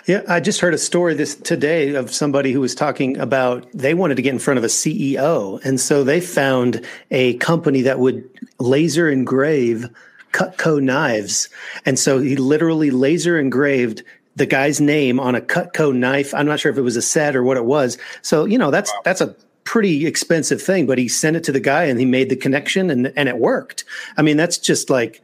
Yeah, 0.06 0.22
I 0.28 0.38
just 0.38 0.60
heard 0.60 0.72
a 0.74 0.78
story 0.78 1.14
this 1.14 1.34
today 1.34 1.94
of 1.96 2.12
somebody 2.14 2.52
who 2.52 2.60
was 2.60 2.74
talking 2.76 3.16
about 3.18 3.66
they 3.72 3.92
wanted 3.94 4.14
to 4.16 4.22
get 4.22 4.32
in 4.32 4.38
front 4.38 4.58
of 4.58 4.64
a 4.64 4.68
CEO, 4.68 5.64
and 5.64 5.80
so 5.80 6.04
they 6.04 6.20
found 6.20 6.84
a 7.10 7.34
company 7.38 7.82
that 7.82 7.98
would 7.98 8.22
laser 8.60 9.08
engrave 9.10 9.88
Cutco 10.34 10.82
knives, 10.82 11.48
and 11.86 11.98
so 11.98 12.18
he 12.18 12.36
literally 12.36 12.90
laser 12.90 13.38
engraved 13.38 14.02
the 14.36 14.46
guy's 14.46 14.80
name 14.80 15.20
on 15.20 15.36
a 15.36 15.40
Cutco 15.40 15.94
knife. 15.94 16.34
I'm 16.34 16.46
not 16.46 16.58
sure 16.58 16.72
if 16.72 16.76
it 16.76 16.82
was 16.82 16.96
a 16.96 17.02
set 17.02 17.36
or 17.36 17.44
what 17.44 17.56
it 17.56 17.64
was. 17.64 17.96
So 18.22 18.44
you 18.44 18.58
know 18.58 18.70
that's 18.70 18.92
that's 19.04 19.20
a 19.20 19.34
pretty 19.62 20.06
expensive 20.06 20.60
thing, 20.60 20.86
but 20.86 20.98
he 20.98 21.08
sent 21.08 21.36
it 21.36 21.44
to 21.44 21.52
the 21.52 21.60
guy 21.60 21.84
and 21.84 21.98
he 21.98 22.04
made 22.04 22.28
the 22.28 22.36
connection 22.36 22.90
and 22.90 23.12
and 23.16 23.28
it 23.28 23.38
worked. 23.38 23.84
I 24.16 24.22
mean, 24.22 24.36
that's 24.36 24.58
just 24.58 24.90
like 24.90 25.22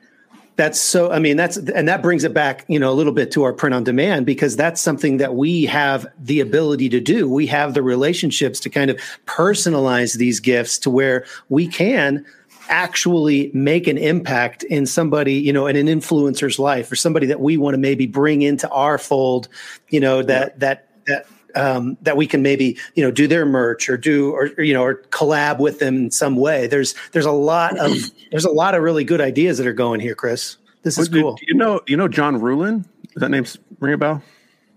that's 0.56 0.78
so 0.78 1.10
i 1.10 1.18
mean 1.18 1.38
that's 1.38 1.56
and 1.56 1.88
that 1.88 2.02
brings 2.02 2.22
it 2.22 2.34
back 2.34 2.66
you 2.68 2.78
know 2.78 2.92
a 2.92 2.92
little 2.92 3.14
bit 3.14 3.30
to 3.32 3.44
our 3.44 3.52
print 3.52 3.72
on 3.72 3.82
demand 3.82 4.26
because 4.26 4.56
that's 4.56 4.78
something 4.78 5.16
that 5.16 5.34
we 5.34 5.64
have 5.64 6.06
the 6.18 6.38
ability 6.38 6.86
to 6.86 7.00
do 7.00 7.26
we 7.30 7.46
have 7.46 7.72
the 7.72 7.82
relationships 7.82 8.60
to 8.60 8.68
kind 8.68 8.90
of 8.90 9.00
personalize 9.24 10.18
these 10.18 10.38
gifts 10.38 10.78
to 10.78 10.90
where 10.90 11.24
we 11.48 11.66
can 11.66 12.26
actually 12.70 13.50
make 13.52 13.87
an 13.87 13.98
impact 13.98 14.62
in 14.62 14.87
somebody 14.87 15.35
you 15.35 15.52
know 15.52 15.66
in 15.66 15.76
an 15.76 15.87
influencer's 15.87 16.59
life 16.59 16.90
or 16.90 16.96
somebody 16.96 17.26
that 17.26 17.40
we 17.40 17.56
want 17.56 17.74
to 17.74 17.78
maybe 17.78 18.06
bring 18.06 18.42
into 18.42 18.68
our 18.70 18.96
fold 18.96 19.48
you 19.88 20.00
know 20.00 20.22
that 20.22 20.59
that 20.61 20.88
that 21.06 21.26
um, 21.54 21.96
that 22.02 22.16
we 22.16 22.26
can 22.26 22.42
maybe 22.42 22.78
you 22.94 23.02
know 23.02 23.11
do 23.11 23.26
their 23.26 23.44
merch 23.46 23.88
or 23.88 23.96
do 23.96 24.30
or, 24.30 24.50
or, 24.56 24.62
you 24.62 24.74
know 24.74 24.83
or 24.83 24.96
collab 25.11 25.59
with 25.59 25.78
them 25.78 25.96
in 25.96 26.11
some 26.11 26.37
way. 26.37 26.66
There's 26.66 26.94
there's 27.12 27.26
a 27.26 27.33
lot 27.33 27.78
of 27.78 27.92
there's 28.30 28.44
a 28.44 28.50
lot 28.50 28.74
of 28.74 28.83
really 28.83 29.04
good 29.04 29.20
ideas 29.20 29.59
that 29.59 29.66
are 29.66 29.72
going 29.72 30.00
here, 30.00 30.14
Chris. 30.14 30.56
This 30.83 30.98
is 30.98 31.09
Do- 31.09 31.22
cool. 31.22 31.38
you 31.46 31.54
know 31.54 31.80
you 31.87 31.96
know 31.96 32.09
John 32.09 32.40
Ruhlin? 32.40 32.85
Does 33.12 33.20
that 33.20 33.30
name 33.30 33.44
ring 33.80 33.94
a 33.94 33.98
bell? 33.98 34.22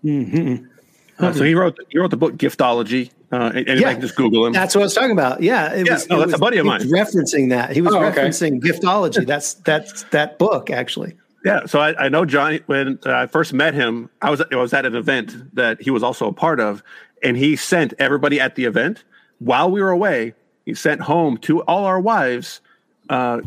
Mm-hmm. 0.04 0.66
Uh, 1.20 1.34
so 1.34 1.44
he 1.44 1.56
wrote 1.56 1.78
he 1.90 2.00
wrote 2.00 2.12
the 2.12 2.18
book 2.18 2.36
Giftology. 2.36 3.12
Uh, 3.34 3.52
and, 3.56 3.68
and 3.68 3.80
Yeah. 3.82 3.92
can 3.94 4.02
just 4.02 4.16
Google 4.16 4.46
him. 4.46 4.54
That's 4.54 4.76
what 4.76 4.82
I 4.82 4.84
was 4.86 4.94
talking 4.94 5.12
about. 5.12 5.42
Yeah, 5.42 5.74
it 5.74 5.88
Yeah, 5.88 5.94
was, 5.94 6.08
no, 6.08 6.20
that's 6.20 6.34
a 6.34 6.38
buddy 6.38 6.58
of 6.60 6.66
he 6.66 6.70
mine. 6.70 6.82
was 6.82 6.92
referencing 6.92 7.50
that. 7.50 7.72
He 7.72 7.82
was 7.82 7.94
Oh, 7.94 8.04
okay. 8.04 8.22
referencing 8.22 8.62
giftology. 8.62 9.26
That's 9.34 9.56
that's 9.56 10.04
that 10.12 10.38
book 10.38 10.70
actually. 10.70 11.16
Yeah, 11.44 11.66
so 11.66 11.80
I, 11.80 12.06
I 12.06 12.10
know 12.10 12.26
John. 12.26 12.60
When 12.68 13.00
I 13.06 13.26
first 13.26 13.52
met 13.52 13.74
him, 13.74 14.10
I 14.22 14.30
was 14.30 14.42
I 14.52 14.56
was 14.56 14.72
at 14.74 14.86
an 14.86 14.96
event 14.96 15.56
that 15.56 15.82
he 15.82 15.90
was 15.90 16.04
also 16.04 16.28
a 16.28 16.34
part 16.34 16.60
of, 16.60 16.84
and 17.24 17.36
he 17.36 17.56
sent 17.56 17.94
everybody 18.00 18.40
at 18.40 18.54
the 18.56 18.66
event 18.66 19.04
while 19.40 19.70
we 19.72 19.82
were 19.82 19.90
away. 19.90 20.36
He 20.66 20.74
sent 20.76 21.02
home 21.02 21.38
to 21.40 21.62
all 21.64 21.86
our 21.86 22.00
wives 22.00 22.62
uh, 23.10 23.42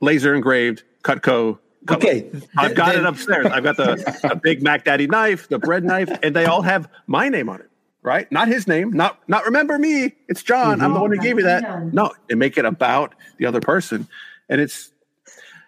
laser 0.00 0.34
engraved 0.34 0.84
Cutco. 1.02 1.58
Okay, 1.90 2.30
I've 2.56 2.74
got 2.74 2.92
then- 2.94 3.00
it 3.04 3.06
upstairs. 3.06 3.46
I've 3.46 3.64
got 3.64 3.76
the 3.76 4.20
a 4.30 4.36
Big 4.36 4.62
Mac 4.62 4.84
Daddy 4.84 5.06
knife, 5.06 5.48
the 5.48 5.58
bread 5.58 5.84
knife, 5.84 6.08
and 6.22 6.34
they 6.36 6.46
all 6.46 6.62
have 6.62 6.88
my 7.06 7.28
name 7.28 7.48
on 7.50 7.60
it. 7.60 7.68
Right, 8.04 8.30
not 8.30 8.48
his 8.48 8.68
name. 8.68 8.92
Not 8.92 9.18
not 9.28 9.46
remember 9.46 9.78
me. 9.78 10.12
It's 10.28 10.42
John. 10.42 10.82
I'm 10.82 10.92
the 10.92 11.00
one 11.00 11.10
who 11.10 11.16
gave 11.16 11.38
you 11.38 11.44
that. 11.44 11.92
No, 11.92 12.12
and 12.28 12.38
make 12.38 12.58
it 12.58 12.66
about 12.66 13.14
the 13.38 13.46
other 13.46 13.60
person, 13.60 14.06
and 14.50 14.60
it's 14.60 14.92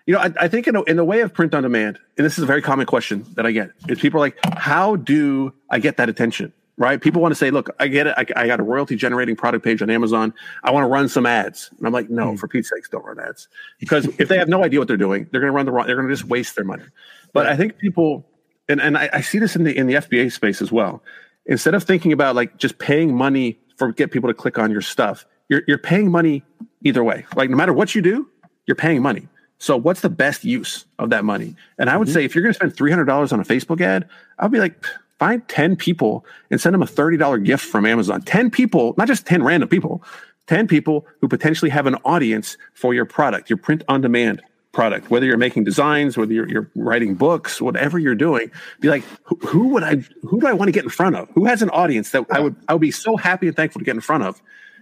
you 0.07 0.15
know, 0.15 0.21
I, 0.21 0.33
I 0.41 0.49
think 0.49 0.69
in, 0.69 0.77
a, 0.77 0.83
in 0.85 0.97
the 0.97 1.05
way 1.05 1.21
of 1.21 1.35
print 1.35 1.55
on 1.55 1.65
demand, 1.65 1.99
and 2.17 2.25
this 2.25 2.39
is 2.39 2.45
a 2.45 2.47
very 2.47 2.63
common 2.63 2.87
question 2.87 3.27
that 3.35 3.45
I 3.45 3.51
get, 3.51 3.71
is 3.89 3.99
people 3.99 4.19
are 4.19 4.25
like, 4.25 4.39
how 4.57 4.97
do 4.97 5.53
I 5.69 5.81
get 5.81 5.97
that 5.97 6.09
attention? 6.09 6.53
Right? 6.79 7.01
People 7.01 7.23
want 7.23 7.33
to 7.33 7.37
say, 7.37 7.51
look, 7.51 7.71
I 7.81 7.89
get 7.89 8.07
it. 8.07 8.15
I, 8.17 8.27
I 8.37 8.47
got 8.47 8.61
a 8.61 8.63
royalty 8.63 8.97
generating 8.97 9.35
product 9.35 9.65
page 9.65 9.83
on 9.83 9.91
Amazon. 9.91 10.33
I 10.63 10.71
want 10.71 10.85
to 10.85 10.89
run 10.89 11.09
some 11.09 11.27
ads. 11.27 11.71
And 11.79 11.87
I'm 11.87 11.93
like, 11.93 12.11
no, 12.11 12.31
hmm. 12.31 12.37
for 12.37 12.49
Pete's 12.49 12.69
sakes, 12.69 12.89
don't 12.89 13.05
run 13.05 13.19
ads. 13.19 13.49
Because 13.81 14.07
if 14.19 14.29
they 14.29 14.39
have 14.39 14.49
no 14.49 14.63
idea 14.63 14.79
what 14.79 14.87
they're 14.87 14.97
doing, 14.97 15.27
they're 15.33 15.41
going 15.41 15.51
to 15.51 15.57
run 15.57 15.67
the 15.67 15.73
wrong, 15.73 15.87
they're 15.87 15.97
going 15.97 16.09
to 16.09 16.15
just 16.15 16.29
waste 16.29 16.55
their 16.55 16.65
money. 16.65 16.85
But 17.33 17.47
I 17.47 17.57
think 17.57 17.79
people, 17.79 18.27
and, 18.69 18.81
and 18.81 18.97
I, 18.97 19.09
I 19.13 19.21
see 19.23 19.39
this 19.39 19.57
in 19.57 19.65
the, 19.65 19.77
in 19.77 19.87
the 19.87 19.95
FBA 19.95 20.31
space 20.31 20.63
as 20.63 20.71
well. 20.71 21.03
Instead 21.47 21.75
of 21.75 21.85
thinking 21.85 22.13
about 22.13 22.35
like 22.35 22.57
just 22.57 22.79
paying 22.79 23.15
money 23.15 23.59
for 23.77 23.93
get 23.93 24.11
people 24.11 24.29
to 24.29 24.35
click 24.35 24.59
on 24.59 24.71
your 24.71 24.81
stuff, 24.81 25.25
you're, 25.49 25.63
you're 25.69 25.79
paying 25.79 26.11
money 26.11 26.43
either 26.83 27.05
way. 27.05 27.25
Like 27.35 27.51
no 27.51 27.57
matter 27.57 27.73
what 27.73 27.95
you 27.95 28.03
do, 28.03 28.29
you're 28.67 28.75
paying 28.75 29.03
money. 29.03 29.29
So 29.59 29.77
what's 29.77 30.01
the 30.01 30.11
best 30.11 30.45
use 30.45 30.85
of 30.99 31.11
that 31.11 31.25
money? 31.25 31.55
And 31.79 31.89
I 31.89 31.97
would 31.97 32.09
mm-hmm. 32.09 32.15
say 32.15 32.25
if 32.25 32.35
you're 32.35 32.43
going 32.43 32.53
to 32.53 32.59
spend 32.59 32.77
$300 32.77 33.33
on 33.33 33.41
a 33.41 33.45
Facebook 33.45 33.81
ad, 33.81 34.09
I'd 34.39 34.51
be 34.51 34.59
like, 34.59 34.85
find 35.19 35.47
10 35.49 35.77
people 35.77 36.27
and 36.51 36.61
send 36.61 36.75
them 36.75 36.83
a 36.83 36.87
$30 36.87 37.45
gift 37.45 37.65
from 37.65 37.87
Amazon. 37.87 38.21
10 38.23 38.51
people, 38.51 38.95
not 38.99 39.09
just 39.09 39.27
10 39.27 39.43
random 39.43 39.69
people, 39.69 40.03
10 40.47 40.69
people 40.69 41.07
who 41.21 41.29
potentially 41.29 41.71
have 41.71 41.87
an 41.87 41.95
audience 42.05 42.59
for 42.75 42.93
your 42.93 43.07
product, 43.07 43.49
your 43.49 43.57
print 43.57 43.83
on 43.89 44.01
demand 44.01 44.43
product, 44.77 45.11
whether 45.11 45.25
you're 45.25 45.39
making 45.39 45.65
designs, 45.65 46.19
whether 46.19 46.35
you're, 46.35 46.49
you're 46.49 46.71
writing 46.75 47.15
books, 47.15 47.63
whatever 47.63 47.99
you're 47.99 48.15
doing, 48.15 48.51
be 48.79 48.89
like, 48.89 49.03
who, 49.25 49.37
who, 49.37 49.69
would 49.69 49.83
I, 49.83 49.97
who 50.23 50.39
do 50.39 50.47
I 50.47 50.53
want 50.53 50.69
to 50.69 50.73
get 50.73 50.85
in 50.85 50.91
front 50.91 51.17
of? 51.17 51.31
Who 51.31 51.47
has 51.47 51.63
an 51.63 51.71
audience 51.71 52.11
that 52.11 52.27
I 52.31 52.41
would, 52.41 52.55
I 52.69 52.75
would 52.75 52.83
be 52.83 52.91
so 52.91 53.17
happy 53.17 53.49
and 53.49 53.57
thankful 53.57 53.79
to 53.79 53.85
get 53.87 53.95
in 53.95 54.03
front 54.03 54.23
of 54.23 54.41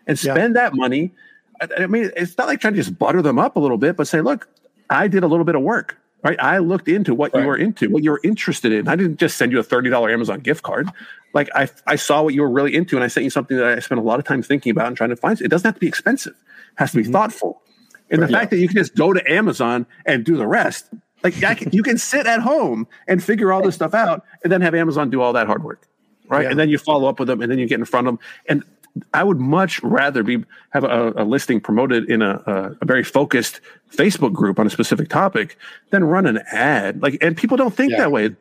and 0.08 0.18
spend 0.18 0.56
yeah. 0.56 0.62
that 0.62 0.74
money. 0.74 1.12
I, 1.60 1.68
I 1.84 1.86
mean, 1.86 2.10
it's 2.16 2.36
not 2.36 2.48
like 2.48 2.60
trying 2.60 2.74
to 2.74 2.80
just 2.80 2.98
butter 2.98 3.22
them 3.22 3.38
up 3.38 3.54
a 3.54 3.60
little 3.60 3.78
bit, 3.78 3.96
but 3.96 4.08
say, 4.08 4.20
look, 4.20 4.48
I 4.90 5.06
did 5.06 5.22
a 5.22 5.28
little 5.28 5.44
bit 5.44 5.54
of 5.54 5.62
work 5.62 5.96
right? 6.24 6.40
I 6.40 6.58
looked 6.58 6.88
into 6.88 7.14
what 7.14 7.34
right. 7.34 7.42
you 7.42 7.46
were 7.46 7.56
into, 7.56 7.90
what 7.90 8.02
you 8.02 8.10
were 8.10 8.20
interested 8.24 8.72
in. 8.72 8.88
I 8.88 8.96
didn't 8.96 9.18
just 9.18 9.36
send 9.36 9.52
you 9.52 9.58
a 9.58 9.62
$30 9.62 10.10
Amazon 10.10 10.40
gift 10.40 10.62
card. 10.62 10.88
Like 11.34 11.50
I, 11.54 11.68
I 11.86 11.96
saw 11.96 12.22
what 12.22 12.32
you 12.32 12.40
were 12.40 12.48
really 12.48 12.74
into 12.74 12.96
and 12.96 13.04
I 13.04 13.08
sent 13.08 13.24
you 13.24 13.30
something 13.30 13.58
that 13.58 13.66
I 13.66 13.78
spent 13.80 14.00
a 14.00 14.04
lot 14.04 14.18
of 14.18 14.24
time 14.24 14.42
thinking 14.42 14.70
about 14.70 14.86
and 14.86 14.96
trying 14.96 15.10
to 15.10 15.16
find. 15.16 15.38
It 15.40 15.48
doesn't 15.48 15.66
have 15.66 15.74
to 15.74 15.80
be 15.80 15.86
expensive. 15.86 16.32
It 16.32 16.76
has 16.76 16.92
to 16.92 16.96
be 16.96 17.02
mm-hmm. 17.02 17.12
thoughtful. 17.12 17.60
And 18.10 18.22
the 18.22 18.28
fact 18.28 18.50
that 18.50 18.58
you 18.58 18.68
can 18.68 18.76
just 18.76 18.94
go 18.94 19.12
to 19.12 19.32
Amazon 19.32 19.86
and 20.06 20.24
do 20.24 20.36
the 20.36 20.46
rest, 20.46 20.88
like 21.22 21.34
can, 21.34 21.70
you 21.72 21.82
can 21.82 21.98
sit 21.98 22.26
at 22.26 22.40
home 22.40 22.86
and 23.08 23.22
figure 23.22 23.52
all 23.52 23.62
this 23.62 23.74
stuff 23.74 23.94
out 23.94 24.24
and 24.42 24.52
then 24.52 24.60
have 24.60 24.74
Amazon 24.74 25.10
do 25.10 25.22
all 25.22 25.32
that 25.32 25.46
hard 25.46 25.64
work. 25.64 25.88
Right. 26.28 26.44
Yeah. 26.44 26.50
And 26.50 26.58
then 26.58 26.68
you 26.68 26.78
follow 26.78 27.08
up 27.08 27.18
with 27.18 27.28
them 27.28 27.40
and 27.40 27.50
then 27.50 27.58
you 27.58 27.66
get 27.66 27.78
in 27.78 27.84
front 27.84 28.06
of 28.06 28.14
them. 28.14 28.20
And 28.46 28.64
I 29.12 29.24
would 29.24 29.40
much 29.40 29.82
rather 29.82 30.22
be 30.22 30.44
have 30.70 30.84
a, 30.84 31.12
a 31.16 31.24
listing 31.24 31.60
promoted 31.60 32.08
in 32.08 32.22
a, 32.22 32.42
a, 32.46 32.76
a, 32.80 32.84
very 32.84 33.02
focused 33.02 33.60
Facebook 33.92 34.32
group 34.32 34.58
on 34.58 34.66
a 34.66 34.70
specific 34.70 35.08
topic 35.08 35.58
than 35.90 36.04
run 36.04 36.26
an 36.26 36.40
ad. 36.52 37.02
Like, 37.02 37.18
and 37.20 37.36
people 37.36 37.56
don't 37.56 37.74
think 37.74 37.92
yeah. 37.92 37.98
that 37.98 38.12
way. 38.12 38.36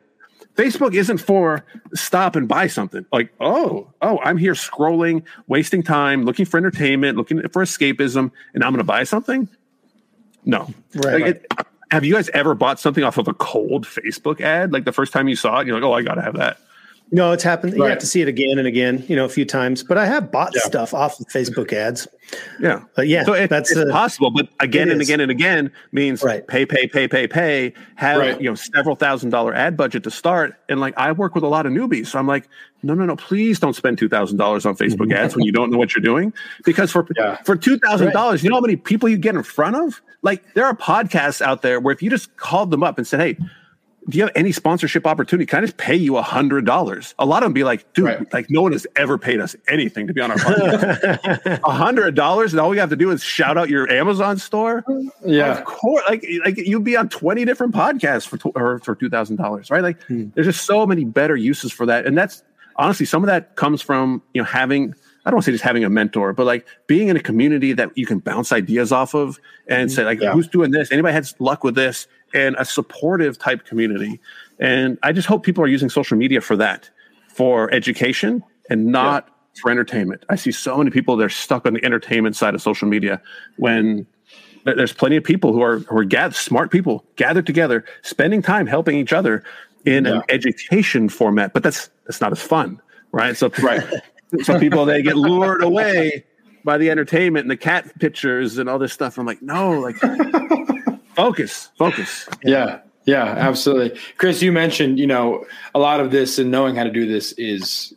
Facebook 0.56 0.94
isn't 0.94 1.18
for 1.18 1.64
stop 1.94 2.36
and 2.36 2.46
buy 2.46 2.68
something. 2.68 3.04
Like, 3.12 3.32
oh, 3.40 3.92
oh, 4.02 4.18
I'm 4.20 4.36
here 4.36 4.54
scrolling, 4.54 5.24
wasting 5.48 5.82
time, 5.82 6.24
looking 6.24 6.44
for 6.44 6.58
entertainment, 6.58 7.16
looking 7.16 7.40
for 7.48 7.62
escapism, 7.62 8.30
and 8.54 8.62
I'm 8.62 8.70
going 8.70 8.78
to 8.78 8.84
buy 8.84 9.04
something. 9.04 9.48
No, 10.44 10.72
right. 10.94 11.20
Like 11.20 11.24
it, 11.24 11.52
have 11.90 12.04
you 12.04 12.14
guys 12.14 12.28
ever 12.30 12.54
bought 12.54 12.78
something 12.78 13.02
off 13.02 13.18
of 13.18 13.28
a 13.28 13.34
cold 13.34 13.86
Facebook 13.86 14.40
ad? 14.40 14.72
Like 14.72 14.84
the 14.84 14.92
first 14.92 15.12
time 15.12 15.28
you 15.28 15.36
saw 15.36 15.60
it, 15.60 15.66
you're 15.66 15.76
like, 15.76 15.84
oh, 15.84 15.92
I 15.92 16.02
got 16.02 16.14
to 16.14 16.22
have 16.22 16.36
that. 16.36 16.58
No, 17.14 17.30
it's 17.30 17.44
happened. 17.44 17.74
Right. 17.74 17.78
You 17.78 17.84
have 17.84 18.00
to 18.00 18.08
see 18.08 18.22
it 18.22 18.28
again 18.28 18.58
and 18.58 18.66
again, 18.66 19.04
you 19.06 19.14
know, 19.14 19.24
a 19.24 19.28
few 19.28 19.44
times. 19.44 19.84
But 19.84 19.98
I 19.98 20.04
have 20.04 20.32
bought 20.32 20.50
yeah. 20.52 20.62
stuff 20.62 20.92
off 20.92 21.20
of 21.20 21.28
Facebook 21.28 21.72
ads. 21.72 22.08
Yeah, 22.58 22.82
but 22.96 23.06
yeah, 23.06 23.22
so 23.22 23.34
it, 23.34 23.50
that's 23.50 23.70
it's 23.70 23.78
uh, 23.78 23.92
possible. 23.92 24.32
But 24.32 24.48
again 24.58 24.90
and 24.90 25.00
again 25.00 25.20
and 25.20 25.30
again 25.30 25.70
means 25.92 26.24
right. 26.24 26.44
pay, 26.48 26.66
pay, 26.66 26.88
pay, 26.88 27.06
pay, 27.06 27.28
pay. 27.28 27.72
Have 27.94 28.18
right. 28.18 28.40
you 28.40 28.50
know 28.50 28.56
several 28.56 28.96
thousand 28.96 29.30
dollar 29.30 29.54
ad 29.54 29.76
budget 29.76 30.02
to 30.02 30.10
start. 30.10 30.58
And 30.68 30.80
like 30.80 30.94
I 30.96 31.12
work 31.12 31.36
with 31.36 31.44
a 31.44 31.48
lot 31.48 31.66
of 31.66 31.72
newbies, 31.72 32.08
so 32.08 32.18
I'm 32.18 32.26
like, 32.26 32.48
no, 32.82 32.94
no, 32.94 33.04
no, 33.04 33.14
please 33.14 33.60
don't 33.60 33.76
spend 33.76 33.96
two 33.96 34.08
thousand 34.08 34.38
dollars 34.38 34.66
on 34.66 34.74
Facebook 34.74 35.14
ads 35.14 35.36
when 35.36 35.44
you 35.44 35.52
don't 35.52 35.70
know 35.70 35.78
what 35.78 35.94
you're 35.94 36.02
doing. 36.02 36.32
Because 36.64 36.90
for 36.90 37.06
yeah. 37.16 37.36
for 37.44 37.54
two 37.54 37.78
thousand 37.78 38.12
dollars, 38.12 38.42
you 38.42 38.50
know 38.50 38.56
how 38.56 38.60
many 38.60 38.74
people 38.74 39.08
you 39.08 39.18
get 39.18 39.36
in 39.36 39.44
front 39.44 39.76
of? 39.76 40.02
Like 40.22 40.54
there 40.54 40.64
are 40.64 40.74
podcasts 40.74 41.40
out 41.40 41.62
there 41.62 41.78
where 41.78 41.94
if 41.94 42.02
you 42.02 42.10
just 42.10 42.36
called 42.38 42.72
them 42.72 42.82
up 42.82 42.98
and 42.98 43.06
said, 43.06 43.20
hey 43.20 43.38
do 44.08 44.18
you 44.18 44.24
have 44.24 44.32
any 44.34 44.52
sponsorship 44.52 45.06
opportunity? 45.06 45.46
Can 45.46 45.60
I 45.60 45.62
just 45.62 45.78
pay 45.78 45.96
you 45.96 46.16
a 46.16 46.22
hundred 46.22 46.66
dollars? 46.66 47.14
A 47.18 47.24
lot 47.24 47.42
of 47.42 47.46
them 47.46 47.52
be 47.54 47.64
like, 47.64 47.90
dude, 47.94 48.04
right. 48.04 48.32
like 48.32 48.50
no 48.50 48.60
one 48.60 48.72
has 48.72 48.86
ever 48.96 49.16
paid 49.16 49.40
us 49.40 49.56
anything 49.68 50.06
to 50.06 50.12
be 50.12 50.20
on 50.20 50.30
our 50.30 50.36
podcast. 50.36 51.60
A 51.64 51.70
hundred 51.70 52.14
dollars, 52.14 52.52
and 52.52 52.60
all 52.60 52.68
we 52.68 52.76
have 52.78 52.90
to 52.90 52.96
do 52.96 53.10
is 53.10 53.22
shout 53.22 53.56
out 53.56 53.68
your 53.70 53.90
Amazon 53.90 54.36
store. 54.36 54.84
Yeah, 55.24 55.58
of 55.58 55.64
course. 55.64 56.02
Like, 56.08 56.26
like 56.44 56.56
you'd 56.58 56.84
be 56.84 56.96
on 56.96 57.08
twenty 57.08 57.44
different 57.44 57.74
podcasts 57.74 58.26
for 58.26 58.38
or 58.54 58.78
for 58.80 58.94
two 58.94 59.08
thousand 59.08 59.36
dollars, 59.36 59.70
right? 59.70 59.82
Like, 59.82 60.02
hmm. 60.04 60.28
there's 60.34 60.46
just 60.46 60.66
so 60.66 60.86
many 60.86 61.04
better 61.04 61.36
uses 61.36 61.72
for 61.72 61.86
that, 61.86 62.06
and 62.06 62.16
that's 62.16 62.42
honestly 62.76 63.06
some 63.06 63.22
of 63.22 63.28
that 63.28 63.56
comes 63.56 63.80
from 63.80 64.22
you 64.34 64.42
know 64.42 64.46
having. 64.46 64.94
I 65.26 65.30
don't 65.30 65.36
want 65.36 65.46
to 65.46 65.52
say 65.52 65.54
just 65.54 65.64
having 65.64 65.84
a 65.84 65.88
mentor, 65.88 66.34
but 66.34 66.44
like 66.44 66.66
being 66.86 67.08
in 67.08 67.16
a 67.16 67.20
community 67.20 67.72
that 67.72 67.96
you 67.96 68.04
can 68.04 68.18
bounce 68.18 68.52
ideas 68.52 68.92
off 68.92 69.14
of 69.14 69.40
and 69.66 69.88
mm-hmm. 69.88 69.94
say 69.94 70.04
like, 70.04 70.20
yeah. 70.20 70.32
who's 70.32 70.46
doing 70.46 70.70
this? 70.70 70.92
Anybody 70.92 71.14
had 71.14 71.26
luck 71.38 71.64
with 71.64 71.74
this? 71.74 72.06
And 72.34 72.56
a 72.58 72.64
supportive 72.64 73.38
type 73.38 73.64
community. 73.64 74.20
And 74.58 74.98
I 75.02 75.12
just 75.12 75.26
hope 75.26 75.44
people 75.44 75.64
are 75.64 75.68
using 75.68 75.88
social 75.88 76.16
media 76.18 76.40
for 76.40 76.56
that, 76.56 76.90
for 77.28 77.72
education 77.72 78.42
and 78.68 78.86
not 78.86 79.26
yeah. 79.26 79.60
for 79.62 79.70
entertainment. 79.70 80.24
I 80.28 80.36
see 80.36 80.52
so 80.52 80.76
many 80.76 80.90
people 80.90 81.16
that 81.16 81.24
are 81.24 81.30
stuck 81.30 81.66
on 81.66 81.74
the 81.74 81.84
entertainment 81.84 82.36
side 82.36 82.54
of 82.54 82.62
social 82.62 82.88
media 82.88 83.22
when 83.56 84.06
there's 84.64 84.92
plenty 84.92 85.16
of 85.16 85.24
people 85.24 85.52
who 85.52 85.62
are 85.62 85.78
who 85.80 85.98
are 85.98 86.04
gathered, 86.04 86.34
smart 86.34 86.70
people 86.70 87.04
gathered 87.16 87.46
together, 87.46 87.84
spending 88.02 88.42
time 88.42 88.66
helping 88.66 88.96
each 88.96 89.12
other 89.12 89.44
in 89.84 90.06
yeah. 90.06 90.16
an 90.16 90.22
education 90.30 91.08
format. 91.08 91.52
But 91.52 91.62
that's 91.62 91.90
that's 92.06 92.20
not 92.20 92.32
as 92.32 92.42
fun, 92.42 92.80
right? 93.12 93.36
So 93.36 93.50
right. 93.62 93.84
so 94.42 94.58
people 94.58 94.84
they 94.86 95.02
get 95.02 95.16
lured 95.16 95.62
away 95.62 96.24
by 96.64 96.78
the 96.78 96.90
entertainment 96.90 97.44
and 97.44 97.50
the 97.50 97.56
cat 97.56 97.98
pictures 97.98 98.56
and 98.56 98.68
all 98.68 98.78
this 98.78 98.92
stuff. 98.92 99.18
I'm 99.18 99.26
like, 99.26 99.42
no, 99.42 99.78
like 99.78 99.96
focus, 101.14 101.70
focus. 101.78 102.28
Yeah. 102.42 102.80
Yeah, 103.06 103.24
absolutely. 103.24 104.00
Chris, 104.16 104.40
you 104.40 104.50
mentioned, 104.50 104.98
you 104.98 105.06
know, 105.06 105.44
a 105.74 105.78
lot 105.78 106.00
of 106.00 106.10
this 106.10 106.38
and 106.38 106.50
knowing 106.50 106.74
how 106.74 106.84
to 106.84 106.90
do 106.90 107.06
this 107.06 107.32
is 107.32 107.92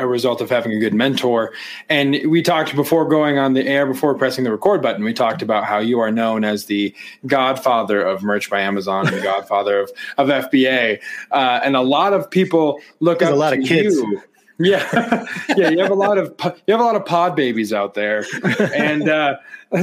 a 0.00 0.06
result 0.06 0.40
of 0.40 0.50
having 0.50 0.72
a 0.72 0.78
good 0.78 0.94
mentor. 0.94 1.52
And 1.88 2.18
we 2.26 2.42
talked 2.42 2.74
before 2.74 3.06
going 3.06 3.38
on 3.38 3.52
the 3.52 3.66
air, 3.66 3.86
before 3.86 4.14
pressing 4.14 4.44
the 4.44 4.50
record 4.50 4.82
button, 4.82 5.04
we 5.04 5.12
talked 5.12 5.42
about 5.42 5.64
how 5.64 5.78
you 5.78 6.00
are 6.00 6.10
known 6.10 6.44
as 6.44 6.66
the 6.66 6.94
godfather 7.26 8.00
of 8.00 8.22
merch 8.22 8.50
by 8.50 8.60
Amazon 8.60 9.06
and 9.06 9.16
the 9.16 9.22
godfather 9.22 9.80
of, 9.80 9.90
of 10.16 10.28
FBA. 10.28 11.00
Uh, 11.30 11.60
and 11.62 11.76
a 11.76 11.82
lot 11.82 12.12
of 12.12 12.30
people 12.30 12.80
look 13.00 13.20
There's 13.20 13.30
up 13.30 13.36
a 13.36 13.38
lot 13.38 13.52
of 13.52 13.64
kids. 13.64 13.96
You. 13.96 14.22
Yeah, 14.60 15.26
yeah. 15.56 15.70
You 15.70 15.78
have 15.80 15.90
a 15.90 15.94
lot 15.94 16.18
of 16.18 16.34
you 16.66 16.72
have 16.72 16.80
a 16.80 16.84
lot 16.84 16.94
of 16.94 17.06
pod 17.06 17.34
babies 17.34 17.72
out 17.72 17.94
there, 17.94 18.26
and 18.74 19.08
uh, 19.08 19.36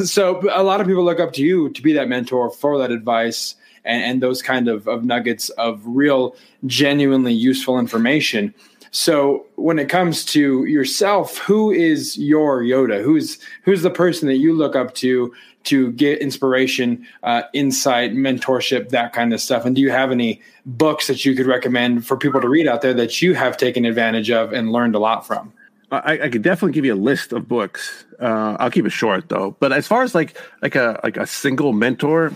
so 0.04 0.42
a 0.54 0.62
lot 0.62 0.82
of 0.82 0.88
people 0.88 1.04
look 1.04 1.20
up 1.20 1.34
to 1.34 1.42
you 1.42 1.70
to 1.72 1.82
be 1.82 1.94
that 1.94 2.08
mentor 2.08 2.52
for 2.52 2.78
that 2.78 2.92
advice 2.92 3.56
and, 3.86 4.04
and 4.04 4.22
those 4.22 4.42
kind 4.44 4.68
of, 4.68 4.88
of 4.88 5.04
nuggets 5.04 5.50
of 5.50 5.82
real, 5.84 6.36
genuinely 6.66 7.34
useful 7.34 7.80
information. 7.80 8.54
So 8.92 9.46
when 9.56 9.80
it 9.80 9.90
comes 9.90 10.24
to 10.26 10.66
yourself, 10.66 11.38
who 11.40 11.72
is 11.72 12.18
your 12.18 12.62
Yoda? 12.62 13.04
Who's 13.04 13.40
who's 13.64 13.82
the 13.82 13.90
person 13.90 14.28
that 14.28 14.38
you 14.38 14.54
look 14.54 14.76
up 14.76 14.94
to 14.96 15.34
to 15.68 15.92
get 15.94 16.20
inspiration, 16.20 17.06
uh, 17.24 17.44
insight, 17.54 18.14
mentorship, 18.14 18.90
that 18.90 19.14
kind 19.14 19.34
of 19.34 19.42
stuff? 19.42 19.66
And 19.66 19.76
do 19.76 19.82
you 19.82 19.92
have 19.92 20.12
any 20.12 20.42
books 20.66 21.08
that 21.08 21.26
you 21.26 21.36
could 21.36 21.46
recommend 21.46 22.06
for 22.06 22.18
people 22.18 22.42
to 22.42 22.50
read 22.50 22.68
out 22.68 22.82
there 22.82 22.94
that 22.94 23.22
you 23.22 23.36
have 23.36 23.58
taken 23.58 23.86
advantage 23.86 24.30
of 24.32 24.54
and 24.54 24.72
learned 24.72 24.96
a 24.96 25.00
lot 25.00 25.26
from? 25.26 25.54
I, 25.92 26.20
I 26.24 26.30
could 26.30 26.42
definitely 26.42 26.74
give 26.74 26.84
you 26.84 26.94
a 26.94 26.96
list 26.96 27.32
of 27.32 27.48
books. 27.48 28.06
Uh, 28.20 28.58
I'll 28.60 28.72
keep 28.72 28.86
it 28.86 28.90
short 28.90 29.30
though. 29.30 29.56
But 29.60 29.72
as 29.72 29.88
far 29.88 30.04
as 30.04 30.14
like 30.14 30.38
like 30.62 30.76
a 30.76 31.00
like 31.04 31.16
a 31.16 31.26
single 31.26 31.72
mentor, 31.72 32.34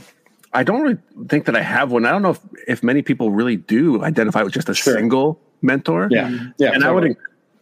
I 0.53 0.63
don't 0.63 0.81
really 0.81 0.97
think 1.27 1.45
that 1.45 1.55
I 1.55 1.61
have 1.61 1.91
one. 1.91 2.05
I 2.05 2.11
don't 2.11 2.21
know 2.21 2.31
if, 2.31 2.39
if 2.67 2.83
many 2.83 3.01
people 3.01 3.31
really 3.31 3.57
do 3.57 4.03
identify 4.03 4.43
with 4.43 4.53
just 4.53 4.69
a 4.69 4.73
sure. 4.73 4.93
single 4.93 5.39
mentor. 5.61 6.07
Yeah, 6.11 6.29
yeah. 6.57 6.71
And 6.71 6.83
totally. 6.83 6.85
I 6.85 6.91
would 6.91 7.17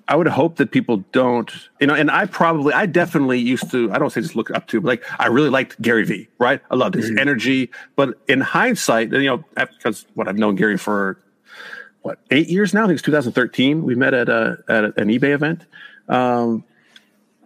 I 0.10 0.16
would 0.16 0.28
hope 0.28 0.58
that 0.58 0.72
people 0.72 0.98
don't, 1.12 1.52
you 1.80 1.88
know, 1.88 1.94
and 1.94 2.10
I 2.10 2.26
probably, 2.26 2.74
I 2.74 2.88
definitely 2.88 3.40
used 3.40 3.72
to, 3.72 3.92
I 3.94 4.00
don't 4.00 4.10
say 4.10 4.22
just 4.22 4.36
look 4.36 4.50
up 4.52 4.68
to, 4.70 4.82
but 4.82 4.88
like, 4.88 5.04
I 5.22 5.28
really 5.28 5.50
liked 5.50 5.80
Gary 5.82 6.04
Vee, 6.04 6.28
right? 6.40 6.60
I 6.72 6.76
loved 6.76 6.96
his 6.96 7.06
mm-hmm. 7.06 7.20
energy. 7.20 7.70
But 7.96 8.20
in 8.28 8.42
hindsight, 8.42 9.12
you 9.12 9.24
know, 9.26 9.46
because 9.56 10.08
what 10.16 10.28
I've 10.28 10.38
known 10.38 10.56
Gary 10.56 10.78
for 10.78 11.20
what 12.02 12.20
eight 12.32 12.50
years 12.50 12.74
now. 12.74 12.84
I 12.84 12.88
think 12.88 12.96
it's 12.96 13.04
2013. 13.04 13.84
We 13.84 13.96
met 13.96 14.14
at 14.14 14.30
a 14.30 14.58
at 14.68 14.84
an 14.84 15.10
eBay 15.10 15.34
event. 15.34 15.66
Um, 16.08 16.64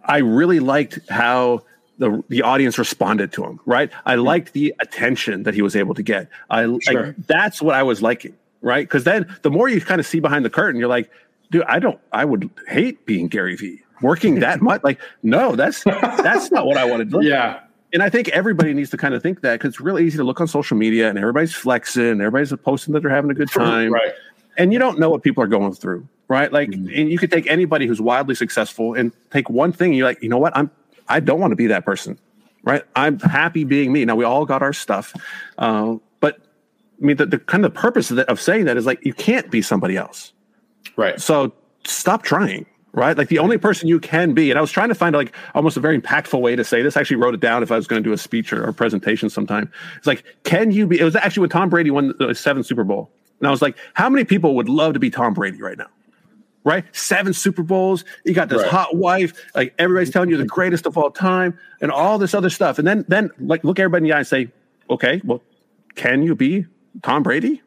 I 0.04 0.18
really 0.18 0.60
liked 0.60 0.98
how 1.08 1.62
the 1.98 2.22
the 2.28 2.42
audience 2.42 2.78
responded 2.78 3.32
to 3.32 3.44
him. 3.44 3.60
Right, 3.64 3.90
I 4.04 4.14
mm-hmm. 4.14 4.24
liked 4.24 4.52
the 4.52 4.74
attention 4.80 5.44
that 5.44 5.54
he 5.54 5.62
was 5.62 5.76
able 5.76 5.94
to 5.94 6.02
get. 6.02 6.28
I 6.50 6.64
sure. 6.80 7.06
like 7.06 7.16
that's 7.26 7.60
what 7.60 7.74
I 7.74 7.82
was 7.82 8.02
liking. 8.02 8.36
Right, 8.60 8.86
because 8.86 9.04
then 9.04 9.36
the 9.42 9.50
more 9.50 9.68
you 9.68 9.78
kind 9.80 10.00
of 10.00 10.06
see 10.06 10.20
behind 10.20 10.42
the 10.42 10.50
curtain, 10.50 10.80
you're 10.80 10.88
like, 10.88 11.10
dude, 11.50 11.64
I 11.64 11.78
don't. 11.78 11.98
I 12.12 12.24
would 12.24 12.50
hate 12.68 13.06
being 13.06 13.28
Gary 13.28 13.56
Vee 13.56 13.82
working 14.02 14.40
that 14.40 14.60
much. 14.60 14.82
Like, 14.84 15.00
no, 15.22 15.56
that's 15.56 15.82
that's 15.84 16.50
not 16.50 16.66
what 16.66 16.76
I 16.76 16.84
want 16.84 17.00
to 17.00 17.04
do. 17.20 17.26
Yeah. 17.26 17.60
And 17.92 18.02
I 18.02 18.10
think 18.10 18.28
everybody 18.30 18.74
needs 18.74 18.90
to 18.90 18.96
kind 18.96 19.14
of 19.14 19.22
think 19.22 19.42
that 19.42 19.52
because 19.52 19.74
it's 19.74 19.80
really 19.80 20.04
easy 20.04 20.16
to 20.16 20.24
look 20.24 20.40
on 20.40 20.48
social 20.48 20.76
media 20.76 21.08
and 21.08 21.16
everybody's 21.16 21.54
flexing, 21.54 22.20
everybody's 22.20 22.52
posting 22.64 22.92
that 22.94 23.02
they're 23.02 23.10
having 23.10 23.30
a 23.30 23.34
good 23.34 23.50
time. 23.50 23.92
Right 23.92 24.12
and 24.56 24.72
you 24.72 24.78
don't 24.78 24.98
know 24.98 25.10
what 25.10 25.22
people 25.22 25.42
are 25.42 25.48
going 25.48 25.72
through, 25.72 26.08
right? 26.28 26.52
Like, 26.52 26.70
mm-hmm. 26.70 26.88
and 26.94 27.10
you 27.10 27.18
could 27.18 27.30
take 27.30 27.46
anybody 27.46 27.86
who's 27.86 28.00
wildly 28.00 28.34
successful 28.34 28.94
and 28.94 29.12
take 29.30 29.50
one 29.50 29.72
thing, 29.72 29.90
and 29.90 29.98
you're 29.98 30.06
like, 30.06 30.22
you 30.22 30.28
know 30.28 30.38
what? 30.38 30.56
I'm, 30.56 30.70
I 31.08 31.20
don't 31.20 31.40
want 31.40 31.52
to 31.52 31.56
be 31.56 31.66
that 31.68 31.84
person, 31.84 32.18
right? 32.62 32.82
I'm 32.96 33.18
happy 33.20 33.64
being 33.64 33.92
me. 33.92 34.04
Now 34.04 34.16
we 34.16 34.24
all 34.24 34.44
got 34.44 34.62
our 34.62 34.72
stuff, 34.72 35.14
uh, 35.58 35.96
but 36.20 36.38
I 37.00 37.04
mean, 37.04 37.16
the, 37.16 37.26
the 37.26 37.38
kind 37.38 37.64
of 37.64 37.74
purpose 37.74 38.10
of, 38.10 38.18
of 38.20 38.40
saying 38.40 38.66
that 38.66 38.76
is 38.76 38.86
like 38.86 39.04
you 39.04 39.14
can't 39.14 39.50
be 39.50 39.62
somebody 39.62 39.96
else, 39.96 40.32
right? 40.96 41.20
So 41.20 41.52
stop 41.84 42.22
trying, 42.22 42.66
right? 42.92 43.16
Like 43.16 43.28
the 43.28 43.38
only 43.38 43.58
person 43.58 43.88
you 43.88 44.00
can 44.00 44.32
be. 44.34 44.50
And 44.50 44.58
I 44.58 44.60
was 44.60 44.70
trying 44.70 44.88
to 44.88 44.94
find 44.94 45.14
like 45.14 45.34
almost 45.54 45.76
a 45.76 45.80
very 45.80 46.00
impactful 46.00 46.40
way 46.40 46.56
to 46.56 46.64
say 46.64 46.82
this. 46.82 46.96
I 46.96 47.00
actually 47.00 47.16
wrote 47.16 47.34
it 47.34 47.40
down 47.40 47.62
if 47.62 47.70
I 47.72 47.76
was 47.76 47.86
going 47.86 48.02
to 48.02 48.08
do 48.08 48.12
a 48.12 48.18
speech 48.18 48.52
or, 48.52 48.66
or 48.66 48.72
presentation 48.72 49.28
sometime. 49.30 49.70
It's 49.96 50.06
like, 50.06 50.24
can 50.44 50.70
you 50.70 50.86
be? 50.86 50.98
It 51.00 51.04
was 51.04 51.16
actually 51.16 51.42
when 51.42 51.50
Tom 51.50 51.68
Brady 51.68 51.90
won 51.90 52.14
the 52.18 52.34
seventh 52.34 52.66
Super 52.66 52.84
Bowl, 52.84 53.10
and 53.40 53.48
I 53.48 53.50
was 53.50 53.62
like, 53.62 53.76
how 53.94 54.08
many 54.08 54.24
people 54.24 54.54
would 54.56 54.68
love 54.68 54.94
to 54.94 55.00
be 55.00 55.10
Tom 55.10 55.34
Brady 55.34 55.60
right 55.60 55.78
now? 55.78 55.88
Right, 56.66 56.82
seven 56.96 57.34
Super 57.34 57.62
Bowls. 57.62 58.06
You 58.24 58.32
got 58.32 58.48
this 58.48 58.62
Right. 58.62 58.70
hot 58.70 58.96
wife. 58.96 59.34
Like 59.54 59.74
everybody's 59.78 60.08
telling 60.10 60.30
you 60.30 60.38
the 60.38 60.46
greatest 60.46 60.86
of 60.86 60.96
all 60.96 61.10
time, 61.10 61.58
and 61.82 61.90
all 61.90 62.16
this 62.16 62.32
other 62.32 62.48
stuff. 62.48 62.78
And 62.78 62.88
then, 62.88 63.04
then 63.06 63.28
like 63.38 63.64
look 63.64 63.78
everybody 63.78 64.04
in 64.04 64.08
the 64.08 64.14
eye 64.14 64.20
and 64.20 64.26
say, 64.26 64.50
okay, 64.88 65.20
well, 65.24 65.42
can 65.94 66.22
you 66.22 66.34
be 66.34 66.64
Tom 67.02 67.22
Brady? 67.22 67.60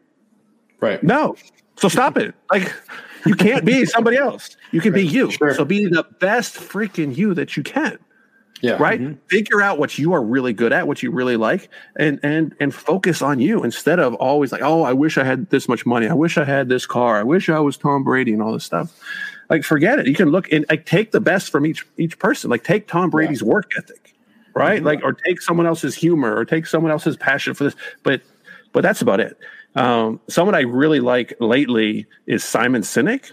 Right. 0.79 1.03
No. 1.03 1.35
So 1.75 1.89
stop 1.89 2.17
it. 2.17 2.33
Like 2.49 2.73
you 3.27 3.35
can't 3.35 3.65
be 3.65 3.85
somebody 3.85 4.17
else. 4.17 4.55
You 4.71 4.81
can 4.81 4.93
be 4.93 5.05
you. 5.05 5.31
Sure. 5.31 5.53
So 5.53 5.65
be 5.65 5.85
the 5.85 6.03
best 6.19 6.55
freaking 6.55 7.15
you 7.15 7.33
that 7.33 7.57
you 7.57 7.63
can. 7.63 7.99
Yeah. 8.61 8.77
Right? 8.79 8.99
Mm-hmm. 8.99 9.19
Figure 9.27 9.61
out 9.61 9.77
what 9.77 9.97
you 9.99 10.13
are 10.13 10.23
really 10.23 10.53
good 10.53 10.73
at, 10.73 10.87
what 10.87 11.03
you 11.03 11.11
really 11.11 11.37
like, 11.37 11.69
and 11.95 12.19
and 12.23 12.55
and 12.59 12.73
focus 12.73 13.21
on 13.21 13.39
you 13.39 13.63
instead 13.63 13.99
of 13.99 14.15
always 14.15 14.51
like, 14.51 14.63
oh, 14.63 14.81
I 14.81 14.93
wish 14.93 15.17
I 15.17 15.23
had 15.23 15.49
this 15.51 15.69
much 15.69 15.85
money. 15.85 16.07
I 16.07 16.13
wish 16.13 16.37
I 16.37 16.43
had 16.43 16.67
this 16.67 16.85
car. 16.85 17.19
I 17.19 17.23
wish 17.23 17.49
I 17.49 17.59
was 17.59 17.77
Tom 17.77 18.03
Brady 18.03 18.33
and 18.33 18.41
all 18.41 18.53
this 18.53 18.63
stuff. 18.63 18.99
Like 19.49 19.63
forget 19.63 19.99
it. 19.99 20.07
You 20.07 20.15
can 20.15 20.29
look 20.29 20.51
and 20.51 20.65
like 20.69 20.85
take 20.85 21.11
the 21.11 21.21
best 21.21 21.51
from 21.51 21.65
each 21.65 21.85
each 21.97 22.17
person. 22.17 22.49
Like 22.49 22.63
take 22.63 22.87
Tom 22.87 23.09
Brady's 23.11 23.43
work 23.43 23.71
ethic, 23.77 24.15
right? 24.55 24.77
Mm-hmm. 24.77 24.87
Like 24.87 25.03
or 25.03 25.13
take 25.13 25.39
someone 25.41 25.67
else's 25.67 25.93
humor 25.93 26.35
or 26.35 26.43
take 26.43 26.65
someone 26.65 26.91
else's 26.91 27.15
passion 27.15 27.53
for 27.53 27.65
this. 27.65 27.75
But 28.01 28.21
but 28.73 28.81
that's 28.81 29.01
about 29.01 29.19
it. 29.19 29.37
Um, 29.77 30.19
someone 30.27 30.55
I 30.55 30.61
really 30.61 30.99
like 30.99 31.33
lately 31.39 32.05
is 32.25 32.43
Simon 32.43 32.81
Sinek. 32.81 33.31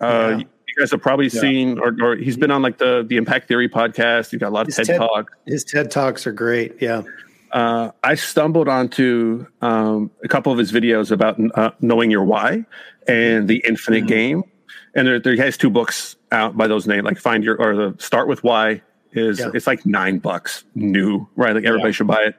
Uh, 0.00 0.36
Yeah. 0.38 0.44
You 0.68 0.84
guys 0.84 0.92
have 0.92 1.02
probably 1.02 1.28
seen, 1.28 1.80
or, 1.80 1.94
or 2.00 2.14
he's 2.16 2.36
been 2.36 2.52
on 2.52 2.62
like 2.62 2.78
the 2.78 3.04
the 3.06 3.16
Impact 3.16 3.48
Theory 3.48 3.68
podcast. 3.68 4.30
He's 4.30 4.38
got 4.38 4.48
a 4.48 4.54
lot 4.54 4.60
of 4.62 4.66
His 4.68 4.76
TED, 4.76 4.86
TED- 4.86 4.98
Talk. 4.98 5.30
His 5.46 5.64
TED 5.64 5.90
talks 5.90 6.26
are 6.28 6.32
great. 6.32 6.76
Yeah. 6.80 7.02
Uh, 7.50 7.90
I 8.04 8.14
stumbled 8.14 8.68
onto 8.68 9.46
um, 9.62 10.12
a 10.22 10.28
couple 10.28 10.52
of 10.52 10.58
his 10.58 10.70
videos 10.70 11.10
about 11.10 11.40
uh, 11.58 11.72
knowing 11.80 12.08
your 12.12 12.22
why 12.22 12.64
and 13.08 13.48
the 13.48 13.60
Infinite 13.66 14.06
Game, 14.06 14.44
and 14.94 15.08
there, 15.08 15.18
there 15.18 15.32
he 15.32 15.40
has 15.40 15.56
two 15.56 15.70
books 15.70 16.14
out 16.30 16.56
by 16.56 16.68
those 16.68 16.86
names. 16.86 17.02
Like 17.02 17.18
find 17.18 17.42
your 17.42 17.56
or 17.56 17.74
the 17.74 17.96
Start 17.98 18.28
with 18.28 18.44
Why 18.44 18.80
is 19.12 19.40
Yeah. 19.40 19.50
it's 19.52 19.66
like 19.66 19.84
nine 19.84 20.18
bucks 20.20 20.62
new, 20.76 21.28
right? 21.34 21.52
Like 21.52 21.64
everybody 21.64 21.92
should 21.92 22.06
buy 22.06 22.22
it. 22.26 22.36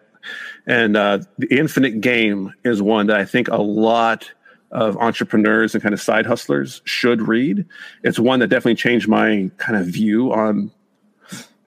And 0.67 0.95
uh, 0.95 1.19
the 1.37 1.47
Infinite 1.47 2.01
Game 2.01 2.53
is 2.63 2.81
one 2.81 3.07
that 3.07 3.17
I 3.17 3.25
think 3.25 3.47
a 3.47 3.61
lot 3.61 4.31
of 4.71 4.95
entrepreneurs 4.97 5.73
and 5.73 5.81
kind 5.81 5.93
of 5.93 6.01
side 6.01 6.25
hustlers 6.25 6.81
should 6.85 7.27
read. 7.27 7.65
It's 8.03 8.19
one 8.19 8.39
that 8.39 8.47
definitely 8.47 8.75
changed 8.75 9.07
my 9.07 9.49
kind 9.57 9.77
of 9.77 9.87
view 9.87 10.31
on 10.31 10.71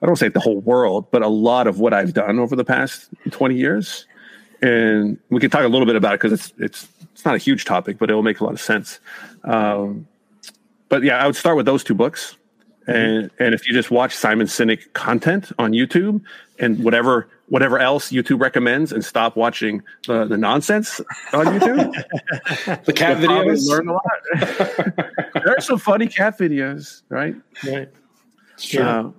I 0.01 0.05
don't 0.05 0.17
say 0.17 0.27
the 0.27 0.39
whole 0.39 0.59
world, 0.59 1.09
but 1.09 1.23
a 1.23 1.27
lot 1.27 1.67
of 1.67 1.79
what 1.79 1.93
I've 1.93 2.13
done 2.13 2.37
over 2.37 2.55
the 2.55 2.65
past 2.65 3.09
20 3.31 3.55
years. 3.55 4.05
And 4.61 5.17
we 5.29 5.39
can 5.39 5.49
talk 5.49 5.63
a 5.63 5.67
little 5.67 5.87
bit 5.87 5.95
about 5.95 6.13
it 6.13 6.21
because 6.21 6.33
it's 6.33 6.53
it's 6.59 6.87
it's 7.13 7.25
not 7.25 7.35
a 7.35 7.39
huge 7.39 7.65
topic, 7.65 7.97
but 7.97 8.09
it 8.09 8.13
will 8.13 8.23
make 8.23 8.39
a 8.39 8.43
lot 8.43 8.53
of 8.53 8.61
sense. 8.61 8.99
Um, 9.43 10.07
but 10.89 11.03
yeah, 11.03 11.17
I 11.17 11.25
would 11.25 11.35
start 11.35 11.57
with 11.57 11.65
those 11.65 11.83
two 11.83 11.93
books. 11.93 12.35
And 12.87 13.31
and 13.39 13.55
if 13.55 13.67
you 13.67 13.73
just 13.73 13.89
watch 13.91 14.15
Simon 14.15 14.45
Sinek 14.47 14.93
content 14.93 15.51
on 15.57 15.71
YouTube 15.71 16.21
and 16.59 16.83
whatever 16.83 17.27
whatever 17.47 17.77
else 17.79 18.11
YouTube 18.11 18.39
recommends 18.39 18.91
and 18.91 19.03
stop 19.05 19.35
watching 19.35 19.81
the, 20.07 20.25
the 20.25 20.37
nonsense 20.37 20.99
on 21.33 21.45
YouTube, 21.47 22.83
The 22.85 22.93
cat 22.93 23.19
you'll 23.21 23.29
videos. 23.31 23.67
learn 23.69 23.87
a 23.87 23.93
lot. 23.93 24.03
there 25.33 25.55
are 25.57 25.61
some 25.61 25.77
funny 25.79 26.07
cat 26.07 26.37
videos, 26.37 27.01
right? 27.09 27.35
Right. 27.65 27.89
Uh, 28.79 29.11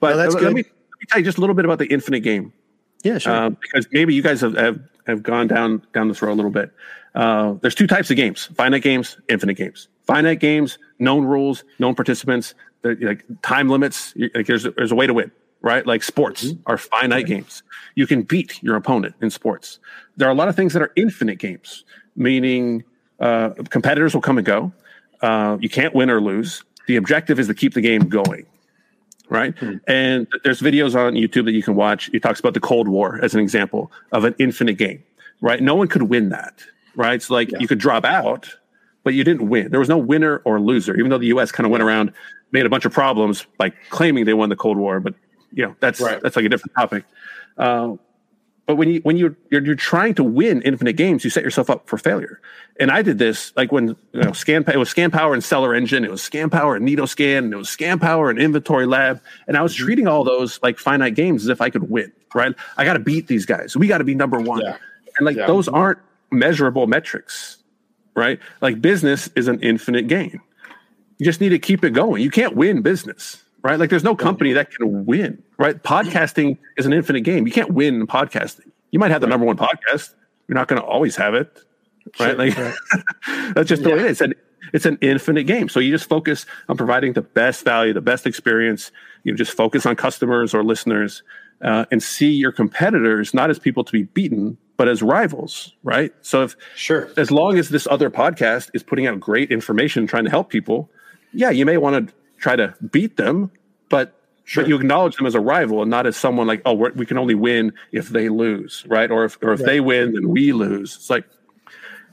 but 0.00 0.10
No, 0.10 0.16
that's 0.16 0.34
let, 0.34 0.40
good. 0.40 0.54
me, 0.54 0.62
let 0.62 1.00
me 1.00 1.06
tell 1.08 1.18
you 1.18 1.24
just 1.24 1.38
a 1.38 1.40
little 1.40 1.54
bit 1.54 1.64
about 1.64 1.78
the 1.78 1.86
infinite 1.86 2.20
game, 2.20 2.52
Yeah. 3.02 3.18
Sure. 3.18 3.32
uh, 3.32 3.50
because 3.50 3.86
maybe 3.92 4.14
you 4.14 4.22
guys 4.22 4.40
have, 4.40 4.54
have, 4.56 4.80
have 5.06 5.22
gone 5.22 5.46
down 5.46 5.82
down 5.94 6.08
this 6.08 6.20
road 6.22 6.32
a 6.32 6.34
little 6.34 6.50
bit. 6.50 6.72
Uh, 7.14 7.54
there's 7.62 7.74
two 7.74 7.86
types 7.86 8.10
of 8.10 8.16
games: 8.16 8.46
finite 8.56 8.82
games, 8.82 9.16
infinite 9.28 9.54
games. 9.54 9.88
Finite 10.06 10.40
games, 10.40 10.78
known 10.98 11.24
rules, 11.24 11.64
known 11.78 11.94
participants, 11.94 12.54
they're, 12.54 12.54
like 12.84 13.24
time 13.42 13.68
limits. 13.68 14.14
Like 14.34 14.46
there's 14.46 14.64
there's 14.64 14.92
a 14.92 14.94
way 14.94 15.06
to 15.06 15.14
win, 15.14 15.30
right? 15.62 15.86
Like 15.86 16.02
sports 16.02 16.44
Mm-hmm. 16.46 16.62
are 16.66 16.78
finite 16.78 17.26
games. 17.26 17.62
You 17.94 18.06
can 18.06 18.22
beat 18.22 18.62
your 18.62 18.76
opponent 18.76 19.14
in 19.20 19.30
sports. 19.30 19.78
There 20.16 20.28
are 20.28 20.30
a 20.30 20.34
lot 20.34 20.48
of 20.48 20.56
things 20.56 20.72
that 20.72 20.82
are 20.82 20.92
infinite 20.96 21.38
games, 21.38 21.84
meaning 22.16 22.84
uh, 23.20 23.50
competitors 23.70 24.14
will 24.14 24.20
come 24.22 24.38
and 24.38 24.46
go. 24.46 24.72
Uh, 25.20 25.58
you 25.60 25.68
can't 25.68 25.94
win 25.94 26.10
or 26.10 26.20
lose. 26.20 26.62
The 26.86 26.96
objective 26.96 27.38
is 27.40 27.48
to 27.48 27.54
keep 27.54 27.74
the 27.74 27.80
game 27.80 28.08
going 28.08 28.46
right? 29.30 29.52
And 29.86 30.26
there's 30.42 30.62
videos 30.62 30.94
on 30.94 31.12
YouTube 31.12 31.44
that 31.44 31.52
you 31.52 31.62
can 31.62 31.74
watch. 31.74 32.08
It 32.14 32.22
talks 32.22 32.40
about 32.40 32.54
the 32.54 32.60
Cold 32.60 32.88
War 32.88 33.20
as 33.22 33.34
an 33.34 33.40
example 33.40 33.92
of 34.10 34.24
an 34.24 34.34
infinite 34.38 34.78
game, 34.78 35.04
right? 35.42 35.60
No 35.62 35.74
one 35.74 35.86
could 35.86 36.04
win 36.04 36.30
that, 36.30 36.62
right? 36.96 37.12
It's 37.12 37.28
like 37.28 37.50
you 37.60 37.68
could 37.68 37.78
drop 37.78 38.06
out, 38.06 38.48
but 39.08 39.14
you 39.14 39.24
didn't 39.24 39.48
win. 39.48 39.70
There 39.70 39.80
was 39.80 39.88
no 39.88 39.96
winner 39.96 40.42
or 40.44 40.60
loser, 40.60 40.94
even 40.94 41.08
though 41.08 41.16
the 41.16 41.28
U.S. 41.28 41.50
kind 41.50 41.64
of 41.64 41.70
went 41.70 41.82
around, 41.82 42.12
made 42.52 42.66
a 42.66 42.68
bunch 42.68 42.84
of 42.84 42.92
problems 42.92 43.46
by 43.56 43.70
claiming 43.88 44.26
they 44.26 44.34
won 44.34 44.50
the 44.50 44.56
Cold 44.56 44.76
War. 44.76 45.00
But 45.00 45.14
you 45.50 45.64
know, 45.64 45.74
that's 45.80 45.98
Right. 45.98 46.20
that's 46.22 46.36
like 46.36 46.44
a 46.44 46.48
different 46.50 46.74
topic. 46.74 47.04
Uh, 47.56 47.94
but 48.66 48.76
when 48.76 48.90
you 48.90 49.00
when 49.04 49.16
you're, 49.16 49.34
you're 49.50 49.64
you're 49.64 49.74
trying 49.76 50.14
to 50.16 50.22
win 50.22 50.60
infinite 50.60 50.92
games, 50.92 51.24
you 51.24 51.30
set 51.30 51.42
yourself 51.42 51.70
up 51.70 51.88
for 51.88 51.96
failure. 51.96 52.38
And 52.78 52.90
I 52.90 53.00
did 53.00 53.16
this 53.18 53.50
like 53.56 53.72
when 53.72 53.96
you 54.12 54.20
know 54.20 54.32
scan 54.32 54.62
it 54.68 54.76
was 54.76 54.90
scan 54.90 55.10
power 55.10 55.32
and 55.32 55.42
seller 55.42 55.74
engine, 55.74 56.04
it 56.04 56.10
was 56.10 56.20
scan 56.20 56.50
power 56.50 56.76
and 56.76 56.86
Neato 56.86 57.08
scan, 57.08 57.44
and 57.44 57.52
it 57.54 57.56
was 57.56 57.70
scan 57.70 57.98
power 57.98 58.28
and 58.28 58.38
inventory 58.38 58.84
lab. 58.84 59.22
And 59.46 59.56
I 59.56 59.62
was 59.62 59.74
treating 59.74 60.06
all 60.06 60.22
those 60.22 60.60
like 60.62 60.78
finite 60.78 61.14
games 61.14 61.44
as 61.44 61.48
if 61.48 61.62
I 61.62 61.70
could 61.70 61.88
win. 61.88 62.12
Right? 62.34 62.54
I 62.76 62.84
got 62.84 62.92
to 62.92 62.98
beat 62.98 63.26
these 63.26 63.46
guys. 63.46 63.74
We 63.74 63.86
got 63.86 63.98
to 63.98 64.04
be 64.04 64.14
number 64.14 64.38
one. 64.38 64.60
Yeah. 64.60 64.76
And 65.16 65.24
like 65.24 65.36
Yeah. 65.38 65.46
those 65.46 65.66
aren't 65.68 65.98
measurable 66.30 66.86
metrics. 66.86 67.57
Right? 68.18 68.40
Like 68.60 68.82
business 68.82 69.28
is 69.36 69.46
an 69.46 69.60
infinite 69.60 70.08
game. 70.08 70.40
You 71.18 71.24
just 71.24 71.40
need 71.40 71.50
to 71.50 71.58
keep 71.58 71.84
it 71.84 71.90
going. 71.90 72.20
You 72.22 72.30
can't 72.30 72.56
win 72.56 72.82
business, 72.82 73.42
right? 73.62 73.78
Like 73.78 73.90
there's 73.90 74.04
no 74.04 74.16
company 74.16 74.52
that 74.54 74.72
can 74.72 75.06
win, 75.06 75.42
right? 75.56 75.80
Podcasting 75.80 76.58
is 76.76 76.84
an 76.84 76.92
infinite 76.92 77.20
game. 77.20 77.46
You 77.46 77.52
can't 77.52 77.72
win 77.72 78.06
podcasting. 78.06 78.70
You 78.90 78.98
might 78.98 79.12
have 79.12 79.20
the 79.20 79.28
number 79.28 79.46
one 79.46 79.56
podcast. 79.56 80.14
You're 80.48 80.56
not 80.56 80.66
going 80.66 80.80
to 80.80 80.86
always 80.86 81.14
have 81.16 81.34
it, 81.34 81.62
right? 82.18 82.36
like 82.36 82.56
that's 83.54 83.68
just 83.68 83.84
the 83.84 83.90
way 83.90 84.00
it 84.00 84.06
is. 84.06 84.10
It's 84.10 84.20
an, 84.20 84.34
it's 84.72 84.86
an 84.86 84.98
infinite 85.00 85.44
game. 85.44 85.68
So 85.68 85.78
you 85.80 85.90
just 85.90 86.08
focus 86.08 86.46
on 86.68 86.76
providing 86.76 87.12
the 87.12 87.22
best 87.22 87.64
value, 87.64 87.92
the 87.92 88.00
best 88.00 88.26
experience. 88.26 88.90
You 89.22 89.32
know, 89.32 89.36
just 89.36 89.52
focus 89.52 89.86
on 89.86 89.96
customers 89.96 90.54
or 90.54 90.64
listeners 90.64 91.22
uh, 91.62 91.84
and 91.90 92.02
see 92.02 92.30
your 92.30 92.52
competitors 92.52 93.34
not 93.34 93.50
as 93.50 93.58
people 93.58 93.84
to 93.84 93.92
be 93.92 94.04
beaten, 94.04 94.58
but 94.78 94.88
as 94.88 95.02
rivals, 95.02 95.74
right? 95.82 96.12
So 96.22 96.44
if 96.44 96.56
Sure. 96.76 97.10
as 97.18 97.30
long 97.30 97.58
as 97.58 97.68
this 97.68 97.86
other 97.90 98.08
podcast 98.10 98.70
is 98.72 98.82
putting 98.82 99.06
out 99.06 99.20
great 99.20 99.50
information 99.50 100.06
trying 100.06 100.24
to 100.24 100.30
help 100.30 100.48
people 100.48 100.88
yeah 101.34 101.50
you 101.50 101.66
may 101.66 101.76
want 101.76 102.08
to 102.08 102.14
try 102.38 102.56
to 102.56 102.74
beat 102.90 103.18
them 103.18 103.50
but 103.90 104.14
but 104.54 104.66
you 104.66 104.74
acknowledge 104.76 105.16
them 105.16 105.26
as 105.26 105.34
a 105.34 105.40
rival 105.40 105.82
and 105.82 105.90
not 105.90 106.06
as 106.06 106.16
someone 106.16 106.46
like 106.46 106.62
oh 106.64 106.72
we're, 106.72 106.90
we 106.92 107.04
can 107.04 107.18
only 107.18 107.34
win 107.34 107.70
if 107.92 108.08
they 108.08 108.30
lose 108.30 108.82
right 108.88 109.10
or 109.10 109.26
if 109.26 109.36
or 109.42 109.52
if 109.52 109.60
they 109.60 109.78
win 109.80 110.12
then 110.14 110.26
we 110.30 110.52
lose 110.52 110.96
it's 110.96 111.10
like 111.10 111.24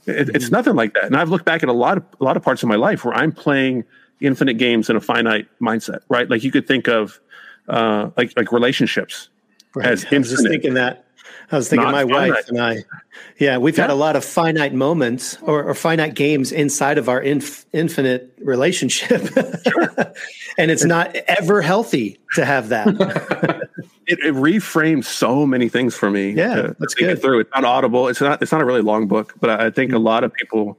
it, 0.04 0.28
it's 0.34 0.50
nothing 0.50 0.74
like 0.74 0.92
that 0.92 1.04
and 1.04 1.16
i've 1.16 1.30
looked 1.30 1.46
back 1.46 1.62
at 1.62 1.70
a 1.70 1.72
lot 1.72 1.96
of 1.96 2.04
a 2.20 2.24
lot 2.24 2.36
of 2.36 2.42
parts 2.42 2.62
of 2.62 2.68
my 2.68 2.74
life 2.76 3.06
where 3.06 3.14
i'm 3.14 3.32
playing 3.32 3.84
infinite 4.20 4.58
games 4.58 4.90
in 4.90 4.96
a 4.96 5.00
finite 5.00 5.48
mindset 5.62 6.00
right 6.10 6.28
like 6.28 6.44
you 6.44 6.50
could 6.52 6.66
think 6.68 6.88
of 6.88 7.18
uh 7.68 8.10
like 8.18 8.36
like 8.36 8.52
relationships 8.52 9.30
Right. 9.74 9.86
as 9.86 10.04
I 10.04 10.18
was 10.18 10.28
just 10.28 10.40
infinite. 10.40 10.50
thinking 10.50 10.74
that. 10.74 11.05
I 11.50 11.56
was 11.56 11.68
thinking 11.68 11.84
Not 11.84 11.92
my 11.92 12.04
wife 12.04 12.48
and 12.48 12.60
I. 12.60 12.84
Yeah, 13.38 13.58
we've 13.58 13.76
had 13.76 13.90
a 13.90 13.94
lot 13.94 14.16
of 14.16 14.24
finite 14.24 14.74
moments 14.74 15.38
or, 15.42 15.62
or 15.62 15.74
finite 15.74 16.14
games 16.14 16.50
inside 16.50 16.98
of 16.98 17.08
our 17.08 17.20
inf- 17.20 17.64
infinite 17.72 18.32
relationship, 18.38 19.22
and 20.58 20.70
it's 20.70 20.84
not 20.84 21.14
ever 21.14 21.62
healthy 21.62 22.18
to 22.34 22.44
have 22.44 22.70
that. 22.70 22.88
it, 24.06 24.18
it 24.18 24.34
reframed 24.34 25.04
so 25.04 25.46
many 25.46 25.68
things 25.68 25.94
for 25.94 26.10
me. 26.10 26.30
Yeah, 26.30 26.54
to 26.54 26.76
that's 26.80 26.94
it 26.94 26.98
good. 26.98 27.10
Mm-hmm. 27.16 27.20
Through 27.20 27.40
it's 27.40 27.50
not 27.54 27.64
audible. 27.64 28.08
It's 28.08 28.20
not. 28.20 28.42
It's 28.42 28.52
not 28.52 28.60
a 28.60 28.64
really 28.64 28.82
long 28.82 29.06
book, 29.06 29.34
but 29.40 29.50
I, 29.50 29.66
I 29.66 29.70
think 29.70 29.92
a 29.92 29.98
lot 29.98 30.24
of 30.24 30.32
people. 30.32 30.78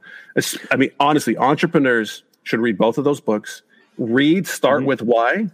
I 0.70 0.76
mean, 0.76 0.90
honestly, 1.00 1.36
entrepreneurs 1.38 2.22
should 2.42 2.60
read 2.60 2.76
both 2.76 2.98
of 2.98 3.04
those 3.04 3.20
books. 3.20 3.62
Read 3.96 4.46
Start 4.46 4.80
Mm-hmm. 4.80 4.86
with 4.86 5.02
Why. 5.02 5.46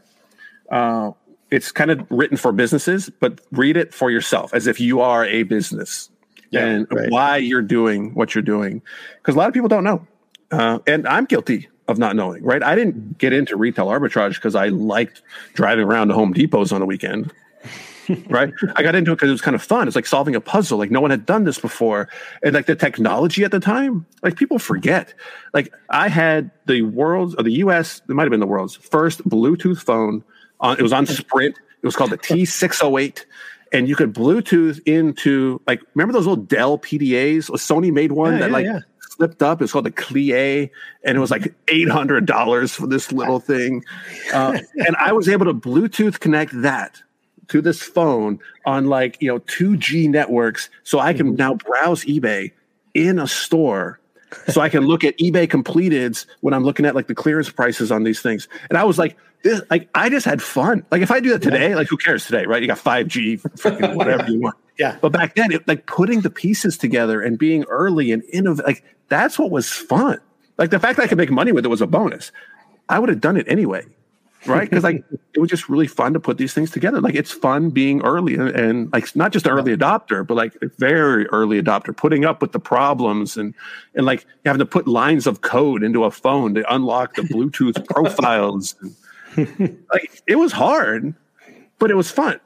Uh, 0.71 1.13
it's 1.51 1.73
kind 1.73 1.91
of 1.91 2.07
written 2.11 2.37
for 2.37 2.53
businesses, 2.53 3.11
but 3.21 3.41
read 3.53 3.77
it 3.77 3.95
for 3.95 4.11
yourself 4.11 4.53
as 4.55 4.67
if 4.67 4.81
you 4.81 5.01
are 5.01 5.25
a 5.25 5.43
business 5.45 6.11
and 6.53 6.87
right. 6.91 7.11
why 7.11 7.37
you're 7.37 7.63
doing 7.63 8.15
what 8.15 8.35
you're 8.35 8.43
doing. 8.43 8.81
Because 9.17 9.35
a 9.35 9.39
lot 9.39 9.49
of 9.49 9.55
people 9.55 9.69
don't 9.69 9.85
know, 9.85 10.07
uh, 10.53 10.79
and 10.87 11.07
I'm 11.09 11.25
guilty 11.25 11.69
of 11.89 11.99
not 11.99 12.17
knowing. 12.17 12.43
Right? 12.43 12.63
I 12.63 12.75
didn't 12.75 13.19
get 13.19 13.33
into 13.33 13.57
retail 13.57 13.87
arbitrage 13.87 14.35
because 14.35 14.55
I 14.55 14.69
liked 14.69 15.23
driving 15.55 15.85
around 15.85 16.09
to 16.09 16.15
Home 16.15 16.33
Depots 16.33 16.73
on 16.73 16.81
the 16.81 16.87
weekend 16.87 17.33
right? 18.29 18.53
I 18.77 18.83
got 18.83 18.95
into 18.95 19.13
it 19.13 19.17
because 19.17 19.29
it 19.29 19.33
was 19.33 19.40
kind 19.40 19.55
of 19.55 19.63
fun. 19.63 19.87
It's 19.87 19.97
like 19.97 20.07
solving 20.07 20.35
a 20.35 20.40
puzzle. 20.40 20.79
Like 20.79 20.90
no 20.90 21.01
one 21.01 21.11
had 21.11 21.27
done 21.27 21.45
this 21.45 21.59
before. 21.59 22.09
And 22.42 22.55
like 22.55 22.67
the 22.67 22.77
technology 22.77 23.45
at 23.45 23.51
the 23.51 23.61
time, 23.61 24.07
like 24.23 24.37
people 24.37 24.59
forget. 24.59 25.15
Like 25.53 25.73
I 25.90 26.09
had 26.09 26.51
the 26.67 26.83
world's 26.83 27.35
or 27.37 27.42
the 27.42 27.53
US, 27.53 28.03
it 28.09 28.15
might 28.15 28.25
have 28.25 28.31
been 28.31 28.40
the 28.40 28.47
world's 28.47 28.75
first 28.75 29.27
Bluetooth 29.29 29.83
phone 29.83 30.25
it 30.73 30.83
was 30.83 30.92
on 30.92 31.06
Sprint. 31.06 31.56
It 31.83 31.87
was 31.87 31.96
called 31.96 32.10
the 32.10 32.19
T608. 32.19 33.25
And 33.73 33.88
you 33.88 33.96
could 33.96 34.15
Bluetooth 34.15 34.81
into 34.87 35.60
like 35.67 35.81
remember 35.94 36.12
those 36.12 36.27
little 36.27 36.44
Dell 36.44 36.79
PDAs? 36.79 37.50
Sony 37.50 37.92
made 37.92 38.12
one 38.12 38.35
Yeah, 38.35 38.38
that 38.38 38.46
yeah, 38.46 38.52
like 38.52 38.67
yeah. 38.67 38.81
flipped 39.17 39.42
up. 39.42 39.60
It's 39.60 39.73
called 39.73 39.87
the 39.87 39.90
Clie, 39.90 40.71
and 41.02 41.17
it 41.17 41.21
was 41.21 41.31
like 41.33 41.52
eight 41.69 41.88
hundred 41.88 42.25
dollars 42.27 42.73
for 42.73 42.87
this 42.87 43.10
little 43.10 43.40
thing. 43.40 43.85
Uh, 44.33 44.58
and 44.87 44.94
I 44.96 45.12
was 45.12 45.29
able 45.29 45.46
to 45.46 45.54
Bluetooth 45.54 46.21
connect 46.21 46.52
that 46.62 47.02
to 47.48 47.60
this 47.60 47.83
phone 47.83 48.38
on 48.65 48.87
like 48.87 49.21
you 49.21 49.29
know 49.29 49.40
2G 49.40 50.08
networks, 50.08 50.71
so 50.85 51.00
I 51.00 51.12
can 51.12 51.35
now 51.35 51.54
browse 51.54 52.04
eBay 52.04 52.52
in 52.94 53.19
a 53.19 53.27
store. 53.27 53.98
So 54.49 54.61
I 54.61 54.69
can 54.69 54.87
look 54.87 55.05
at 55.05 55.17
eBay 55.19 55.47
completeds 55.47 56.27
when 56.41 56.55
I'm 56.55 56.65
looking 56.65 56.87
at 56.87 56.95
like 56.95 57.07
the 57.07 57.15
clearance 57.15 57.51
prices 57.51 57.91
on 57.91 58.05
these 58.05 58.21
things. 58.21 58.49
And 58.69 58.79
I 58.79 58.85
was 58.85 58.99
like, 58.99 59.17
this, 59.43 59.61
like 59.71 59.89
I 59.95 60.09
just 60.09 60.25
had 60.25 60.43
fun. 60.43 60.85
Like 60.91 61.03
if 61.03 61.11
I 61.11 61.21
do 61.21 61.31
that 61.31 61.43
today, 61.43 61.75
like 61.75 61.89
who 61.89 61.97
cares 61.97 62.27
today, 62.27 62.47
right? 62.47 62.63
You 62.63 62.69
got 62.69 62.79
5G, 62.79 63.43
freaking 63.43 63.95
whatever 63.95 64.31
you 64.31 64.41
want. 64.41 64.57
Yeah. 64.77 64.99
But 65.01 65.13
back 65.13 65.37
then, 65.37 65.53
it, 65.53 65.69
like 65.69 65.87
putting 65.87 66.23
the 66.23 66.31
pieces 66.31 66.77
together 66.77 67.21
and 67.21 67.39
being 67.39 67.63
early 67.69 68.11
and 68.11 68.25
innovative, 68.33 68.67
like 68.67 68.83
that's 69.09 69.39
what 69.39 69.53
was 69.53 69.71
fun. 69.71 70.19
Like 70.59 70.71
the 70.71 70.81
fact 70.81 70.97
that 70.97 71.05
I 71.05 71.07
could 71.07 71.17
make 71.17 71.31
money 71.31 71.53
with 71.53 71.65
it 71.65 71.69
was 71.69 71.81
a 71.81 71.87
bonus. 71.87 72.33
I 72.89 72.99
would 72.99 73.09
have 73.09 73.21
done 73.21 73.37
it 73.37 73.47
anyway, 73.49 73.87
right? 74.47 74.69
Because 74.69 74.85
like 74.85 75.05
it 75.35 75.40
was 75.40 75.51
just 75.51 75.69
really 75.69 75.87
fun 75.87 76.13
to 76.13 76.21
put 76.21 76.38
these 76.38 76.53
things 76.53 76.71
together. 76.71 77.01
Like 77.01 77.15
it's 77.15 77.33
fun 77.33 77.71
being 77.71 78.03
early 78.03 78.35
and, 78.35 78.51
and 78.51 78.92
like 78.92 79.15
not 79.17 79.33
just 79.33 79.47
an 79.47 79.53
early 79.53 79.77
adopter, 79.77 80.27
but 80.27 80.35
like 80.35 80.57
a 80.63 80.69
very 80.79 81.27
early 81.29 81.61
adopter, 81.61 81.97
putting 81.97 82.25
up 82.25 82.40
with 82.40 82.53
the 82.53 82.61
problems 82.61 83.37
and 83.37 83.55
and 83.95 84.07
like 84.07 84.27
having 84.45 84.59
to 84.59 84.67
put 84.67 84.87
lines 84.87 85.27
of 85.27 85.40
code 85.40 85.83
into 85.83 86.05
a 86.05 86.11
phone 86.11 86.55
to 86.55 86.75
unlock 86.75 87.15
the 87.15 87.23
Bluetooth 87.23 87.87
profiles. 87.88 88.75
And, 89.37 89.85
like 89.92 90.23
it 90.27 90.37
was 90.37 90.53
hard, 90.53 91.15
but 91.79 91.90
it 91.90 91.95
was 91.95 92.11
fun, 92.11 92.40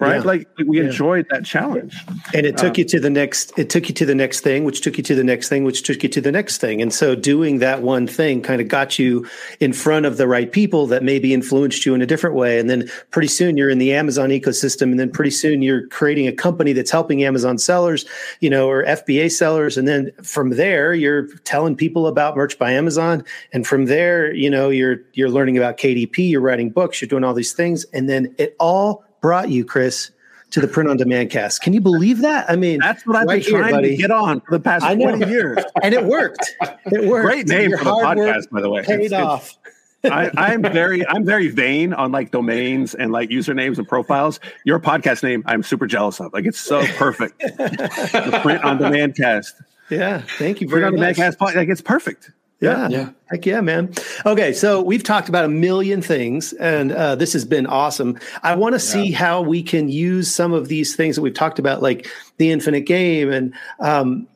right? 0.00 0.16
Yeah. 0.16 0.22
Like 0.22 0.48
we 0.66 0.78
Yeah. 0.78 0.84
enjoyed 0.84 1.26
that 1.30 1.44
challenge. 1.44 1.94
and 2.34 2.46
it 2.46 2.56
took 2.56 2.70
um, 2.70 2.74
you 2.78 2.84
to 2.84 3.00
the 3.00 3.10
next 3.10 3.52
it 3.58 3.70
took 3.70 3.88
you 3.88 3.94
to 3.94 4.06
the 4.06 4.14
next 4.14 4.40
thing 4.40 4.64
which 4.64 4.80
took 4.80 4.96
you 4.96 5.02
to 5.02 5.14
the 5.14 5.24
next 5.24 5.48
thing 5.48 5.64
which 5.64 5.82
took 5.82 6.02
you 6.02 6.08
to 6.08 6.20
the 6.20 6.30
next 6.32 6.58
thing 6.58 6.80
and 6.82 6.92
so 6.92 7.14
doing 7.14 7.58
that 7.58 7.82
one 7.82 8.06
thing 8.06 8.40
kind 8.42 8.60
of 8.60 8.68
got 8.68 8.98
you 8.98 9.26
in 9.60 9.72
front 9.72 10.06
of 10.06 10.16
the 10.16 10.26
right 10.28 10.52
people 10.52 10.86
that 10.86 11.02
maybe 11.02 11.32
influenced 11.34 11.84
you 11.86 11.94
in 11.94 12.02
a 12.02 12.06
different 12.06 12.36
way 12.36 12.58
and 12.58 12.68
then 12.68 12.88
pretty 13.10 13.28
soon 13.28 13.56
you're 13.56 13.70
in 13.70 13.78
the 13.78 13.92
amazon 13.92 14.28
ecosystem 14.30 14.82
and 14.90 15.00
then 15.00 15.10
pretty 15.10 15.30
soon 15.30 15.62
you're 15.62 15.86
creating 15.88 16.26
a 16.26 16.32
company 16.32 16.72
that's 16.72 16.90
helping 16.90 17.24
amazon 17.24 17.58
sellers 17.58 18.04
you 18.40 18.50
know 18.50 18.68
or 18.68 18.84
fba 18.84 19.30
sellers 19.30 19.76
and 19.78 19.88
then 19.88 20.10
from 20.22 20.50
there 20.50 20.94
you're 20.94 21.26
telling 21.44 21.74
people 21.74 22.06
about 22.06 22.36
merch 22.36 22.58
by 22.58 22.70
amazon 22.72 23.24
and 23.52 23.66
from 23.66 23.86
there 23.86 24.32
you 24.34 24.50
know 24.50 24.70
you're 24.70 24.98
you're 25.14 25.30
learning 25.30 25.56
about 25.56 25.76
kdp 25.78 26.28
you're 26.30 26.40
writing 26.40 26.70
books 26.70 27.00
you're 27.00 27.08
doing 27.08 27.24
all 27.24 27.34
these 27.34 27.52
things 27.52 27.84
and 27.92 28.08
then 28.08 28.34
it 28.38 28.54
all 28.60 29.04
brought 29.28 29.50
you 29.50 29.62
chris 29.62 30.10
to 30.52 30.58
the 30.58 30.66
print 30.66 30.88
on 30.88 30.96
demand 30.96 31.28
cast. 31.30 31.60
Can 31.60 31.74
you 31.74 31.82
believe 31.82 32.22
that? 32.22 32.48
I 32.50 32.56
mean, 32.56 32.80
That's 32.80 33.06
what 33.06 33.14
I've 33.14 33.26
right 33.26 33.44
been 33.44 33.52
trying 33.54 33.74
buddy. 33.74 33.90
to 33.90 33.96
get 33.98 34.10
on 34.10 34.40
for 34.40 34.52
the 34.56 34.60
past 34.64 34.86
20 34.86 35.28
years. 35.28 35.58
and 35.82 35.92
it 35.92 36.02
worked. 36.06 36.54
It 36.86 37.06
worked. 37.06 37.26
Great 37.26 37.46
name 37.46 37.68
Your 37.68 37.78
for 37.78 37.84
the 37.84 37.90
podcast, 37.90 38.48
by 38.50 38.62
the 38.62 38.70
way. 38.70 38.82
Paid 38.84 39.00
It's- 39.00 39.12
it's- 39.12 39.22
off. 39.22 39.58
I, 40.04 40.30
I'm 40.38 40.62
very, 40.62 41.06
I'm 41.08 41.26
very 41.26 41.48
vain 41.48 41.92
on 41.92 42.10
like 42.12 42.30
domains 42.30 42.94
and 42.94 43.12
like 43.12 43.28
usernames 43.28 43.76
and 43.76 43.86
profiles. 43.86 44.40
Your 44.64 44.78
podcast 44.80 45.22
name, 45.22 45.42
I'm 45.44 45.62
super 45.62 45.86
jealous 45.86 46.20
of. 46.20 46.32
Like 46.32 46.46
it's 46.46 46.58
so 46.60 46.86
perfect. 46.96 47.38
the 47.58 48.38
print 48.42 48.64
on 48.64 48.78
demand 48.78 49.16
cast. 49.16 49.56
Yeah. 49.90 50.22
Thank 50.38 50.62
you 50.62 50.68
Print 50.68 50.80
very 50.80 50.84
on 50.84 50.92
demand 50.94 51.16
cast. 51.16 51.38
Like 51.40 51.68
it's 51.68 51.80
perfect. 51.82 52.30
Yeah. 52.60 52.88
Yeah. 52.88 53.10
Heck 53.30 53.46
yeah, 53.46 53.60
man. 53.60 53.92
Okay. 54.26 54.52
So 54.52 54.82
we've 54.82 55.04
talked 55.04 55.28
about 55.28 55.44
a 55.44 55.48
million 55.48 56.02
things 56.02 56.52
and 56.54 56.90
uh, 56.90 57.14
this 57.14 57.32
has 57.32 57.44
been 57.44 57.66
awesome. 57.66 58.18
I 58.42 58.56
want 58.56 58.74
to 58.74 58.80
see 58.80 59.12
how 59.12 59.42
we 59.42 59.62
can 59.62 59.88
use 59.88 60.32
some 60.34 60.52
of 60.52 60.68
these 60.68 60.96
things 60.96 61.16
that 61.16 61.22
we've 61.22 61.34
talked 61.34 61.58
about, 61.58 61.82
like 61.82 62.08
the 62.38 62.50
infinite 62.50 62.80
game 62.80 63.30
and, 63.30 63.54
um, 63.78 64.26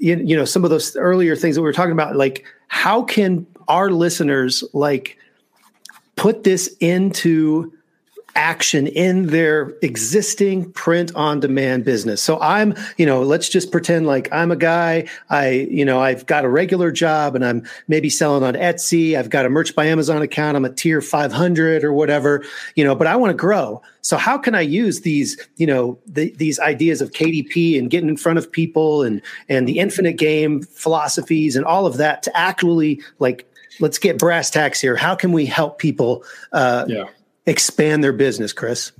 you, 0.00 0.16
you 0.16 0.36
know, 0.36 0.44
some 0.44 0.62
of 0.62 0.70
those 0.70 0.94
earlier 0.96 1.34
things 1.34 1.56
that 1.56 1.62
we 1.62 1.66
were 1.66 1.72
talking 1.72 1.92
about. 1.92 2.14
Like, 2.14 2.44
how 2.68 3.02
can 3.02 3.46
our 3.66 3.90
listeners 3.90 4.62
like 4.72 5.18
put 6.14 6.44
this 6.44 6.76
into 6.78 7.72
action 8.34 8.86
in 8.86 9.26
their 9.26 9.74
existing 9.82 10.72
print 10.72 11.14
on 11.14 11.40
demand 11.40 11.84
business. 11.84 12.22
So 12.22 12.40
I'm, 12.40 12.74
you 12.96 13.06
know, 13.06 13.22
let's 13.22 13.48
just 13.48 13.70
pretend 13.70 14.06
like 14.06 14.32
I'm 14.32 14.50
a 14.50 14.56
guy, 14.56 15.08
I, 15.30 15.50
you 15.50 15.84
know, 15.84 16.00
I've 16.00 16.26
got 16.26 16.44
a 16.44 16.48
regular 16.48 16.90
job 16.90 17.34
and 17.34 17.44
I'm 17.44 17.66
maybe 17.88 18.08
selling 18.08 18.42
on 18.42 18.54
Etsy, 18.54 19.16
I've 19.16 19.30
got 19.30 19.44
a 19.44 19.50
merch 19.50 19.74
by 19.74 19.86
Amazon 19.86 20.22
account, 20.22 20.56
I'm 20.56 20.64
a 20.64 20.72
tier 20.72 21.00
500 21.00 21.84
or 21.84 21.92
whatever, 21.92 22.44
you 22.74 22.84
know, 22.84 22.94
but 22.94 23.06
I 23.06 23.16
want 23.16 23.30
to 23.30 23.36
grow. 23.36 23.82
So 24.00 24.16
how 24.16 24.38
can 24.38 24.54
I 24.54 24.62
use 24.62 25.02
these, 25.02 25.38
you 25.56 25.66
know, 25.66 25.98
the, 26.06 26.30
these 26.32 26.58
ideas 26.58 27.00
of 27.00 27.12
KDP 27.12 27.78
and 27.78 27.90
getting 27.90 28.08
in 28.08 28.16
front 28.16 28.38
of 28.38 28.50
people 28.50 29.02
and 29.02 29.22
and 29.48 29.68
the 29.68 29.78
infinite 29.78 30.16
game 30.16 30.62
philosophies 30.62 31.54
and 31.54 31.64
all 31.64 31.86
of 31.86 31.98
that 31.98 32.22
to 32.24 32.36
actually 32.36 33.00
like 33.20 33.48
let's 33.80 33.98
get 33.98 34.18
brass 34.18 34.50
tacks 34.50 34.80
here. 34.80 34.96
How 34.96 35.14
can 35.14 35.32
we 35.32 35.46
help 35.46 35.78
people 35.78 36.24
uh, 36.52 36.84
Yeah. 36.88 37.04
Expand 37.46 38.02
their 38.04 38.12
business, 38.12 38.52
Chris? 38.52 38.92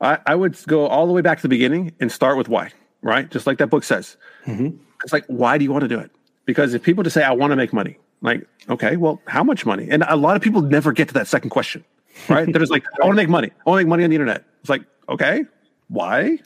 I, 0.00 0.18
I 0.26 0.34
would 0.34 0.56
go 0.66 0.86
all 0.86 1.06
the 1.06 1.12
way 1.12 1.20
back 1.20 1.38
to 1.38 1.42
the 1.42 1.48
beginning 1.48 1.92
and 2.00 2.10
start 2.10 2.36
with 2.36 2.48
why, 2.48 2.72
right? 3.02 3.30
Just 3.30 3.46
like 3.46 3.58
that 3.58 3.68
book 3.68 3.84
says. 3.84 4.16
Mm-hmm. 4.46 4.76
It's 5.04 5.12
like, 5.12 5.24
why 5.26 5.58
do 5.58 5.64
you 5.64 5.72
want 5.72 5.82
to 5.82 5.88
do 5.88 5.98
it? 5.98 6.10
Because 6.46 6.74
if 6.74 6.82
people 6.82 7.04
just 7.04 7.14
say, 7.14 7.22
I 7.22 7.32
want 7.32 7.50
to 7.52 7.56
make 7.56 7.72
money, 7.72 7.98
like, 8.22 8.46
okay, 8.68 8.96
well, 8.96 9.20
how 9.26 9.42
much 9.44 9.64
money? 9.66 9.88
And 9.90 10.04
a 10.08 10.16
lot 10.16 10.36
of 10.36 10.42
people 10.42 10.62
never 10.62 10.92
get 10.92 11.08
to 11.08 11.14
that 11.14 11.26
second 11.26 11.50
question, 11.50 11.84
right? 12.28 12.50
They're 12.50 12.60
just 12.60 12.72
like, 12.72 12.84
I 13.02 13.06
want 13.06 13.16
to 13.16 13.22
make 13.22 13.28
money. 13.28 13.50
I 13.66 13.70
want 13.70 13.80
to 13.80 13.84
make 13.84 13.88
money 13.90 14.04
on 14.04 14.10
the 14.10 14.16
internet. 14.16 14.44
It's 14.60 14.70
like, 14.70 14.82
okay, 15.08 15.44
why? 15.88 16.38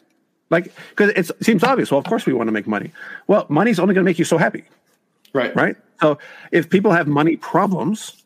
Like, 0.50 0.72
because 0.90 1.10
it 1.10 1.44
seems 1.44 1.64
obvious. 1.64 1.90
Well, 1.90 1.98
of 1.98 2.04
course 2.04 2.26
we 2.26 2.32
want 2.32 2.48
to 2.48 2.52
make 2.52 2.66
money. 2.66 2.92
Well, 3.26 3.46
money's 3.48 3.78
only 3.78 3.94
going 3.94 4.04
to 4.04 4.08
make 4.08 4.18
you 4.18 4.24
so 4.24 4.36
happy, 4.38 4.64
Right. 5.32 5.54
right? 5.56 5.76
So 6.00 6.18
if 6.52 6.68
people 6.70 6.90
have 6.92 7.06
money 7.08 7.36
problems, 7.36 8.23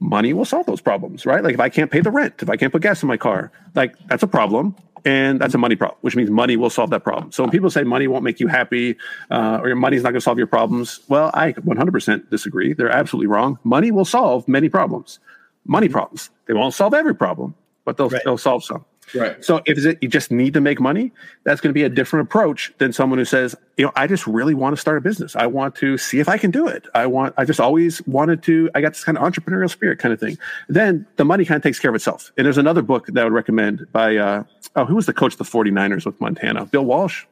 money 0.00 0.32
will 0.32 0.44
solve 0.44 0.66
those 0.66 0.80
problems, 0.80 1.24
right? 1.26 1.44
Like 1.44 1.54
if 1.54 1.60
I 1.60 1.68
can't 1.68 1.90
pay 1.90 2.00
the 2.00 2.10
rent, 2.10 2.34
if 2.40 2.48
I 2.50 2.56
can't 2.56 2.72
put 2.72 2.82
gas 2.82 3.02
in 3.02 3.08
my 3.08 3.16
car, 3.16 3.52
like 3.74 3.94
that's 4.08 4.22
a 4.22 4.26
problem. 4.28 4.74
And 5.02 5.40
that's 5.40 5.54
a 5.54 5.58
money 5.58 5.76
problem, 5.76 5.96
which 6.02 6.14
means 6.14 6.28
money 6.28 6.58
will 6.58 6.68
solve 6.68 6.90
that 6.90 7.04
problem. 7.04 7.32
So 7.32 7.42
when 7.42 7.50
people 7.50 7.70
say 7.70 7.84
money 7.84 8.06
won't 8.06 8.22
make 8.22 8.38
you 8.38 8.48
happy 8.48 8.96
uh, 9.30 9.58
or 9.62 9.68
your 9.68 9.76
money's 9.76 10.02
not 10.02 10.10
going 10.10 10.18
to 10.18 10.20
solve 10.20 10.36
your 10.36 10.46
problems, 10.46 11.00
well, 11.08 11.30
I 11.32 11.52
100% 11.54 12.28
disagree. 12.28 12.74
They're 12.74 12.90
absolutely 12.90 13.26
wrong. 13.28 13.58
Money 13.64 13.92
will 13.92 14.04
solve 14.04 14.46
many 14.46 14.68
problems. 14.68 15.18
Money 15.64 15.88
problems. 15.88 16.28
They 16.46 16.52
won't 16.52 16.74
solve 16.74 16.92
every 16.92 17.14
problem, 17.14 17.54
but 17.86 17.96
they'll, 17.96 18.10
Right. 18.10 18.20
they'll 18.26 18.36
solve 18.36 18.62
some. 18.62 18.84
Right. 19.14 19.44
So 19.44 19.62
if 19.66 19.84
it, 19.84 19.98
you 20.00 20.08
just 20.08 20.30
need 20.30 20.54
to 20.54 20.60
make 20.60 20.80
money, 20.80 21.12
that's 21.44 21.60
going 21.60 21.70
to 21.70 21.74
be 21.74 21.82
a 21.82 21.88
different 21.88 22.28
approach 22.28 22.72
than 22.78 22.92
someone 22.92 23.18
who 23.18 23.24
says, 23.24 23.56
you 23.76 23.84
know, 23.84 23.92
I 23.96 24.06
just 24.06 24.26
really 24.26 24.54
want 24.54 24.76
to 24.76 24.80
start 24.80 24.98
a 24.98 25.00
business. 25.00 25.34
I 25.36 25.46
want 25.46 25.74
to 25.76 25.98
see 25.98 26.20
if 26.20 26.28
I 26.28 26.38
can 26.38 26.50
do 26.50 26.66
it. 26.66 26.86
I 26.94 27.06
want, 27.06 27.34
I 27.36 27.44
just 27.44 27.60
always 27.60 28.04
wanted 28.06 28.42
to, 28.44 28.70
I 28.74 28.80
got 28.80 28.92
this 28.92 29.04
kind 29.04 29.18
of 29.18 29.24
entrepreneurial 29.24 29.70
spirit 29.70 29.98
kind 29.98 30.12
of 30.12 30.20
thing. 30.20 30.38
Then 30.68 31.06
the 31.16 31.24
money 31.24 31.44
kind 31.44 31.56
of 31.56 31.62
takes 31.62 31.78
care 31.78 31.90
of 31.90 31.94
itself. 31.94 32.32
And 32.36 32.44
there's 32.44 32.58
another 32.58 32.82
book 32.82 33.06
that 33.06 33.18
I 33.18 33.24
would 33.24 33.32
recommend 33.32 33.90
by, 33.92 34.16
uh, 34.16 34.44
oh, 34.76 34.84
who 34.84 34.96
was 34.96 35.06
the 35.06 35.14
coach 35.14 35.32
of 35.34 35.38
the 35.38 35.44
49ers 35.44 36.06
with 36.06 36.20
Montana? 36.20 36.66
Bill 36.66 36.84
Walsh. 36.84 37.24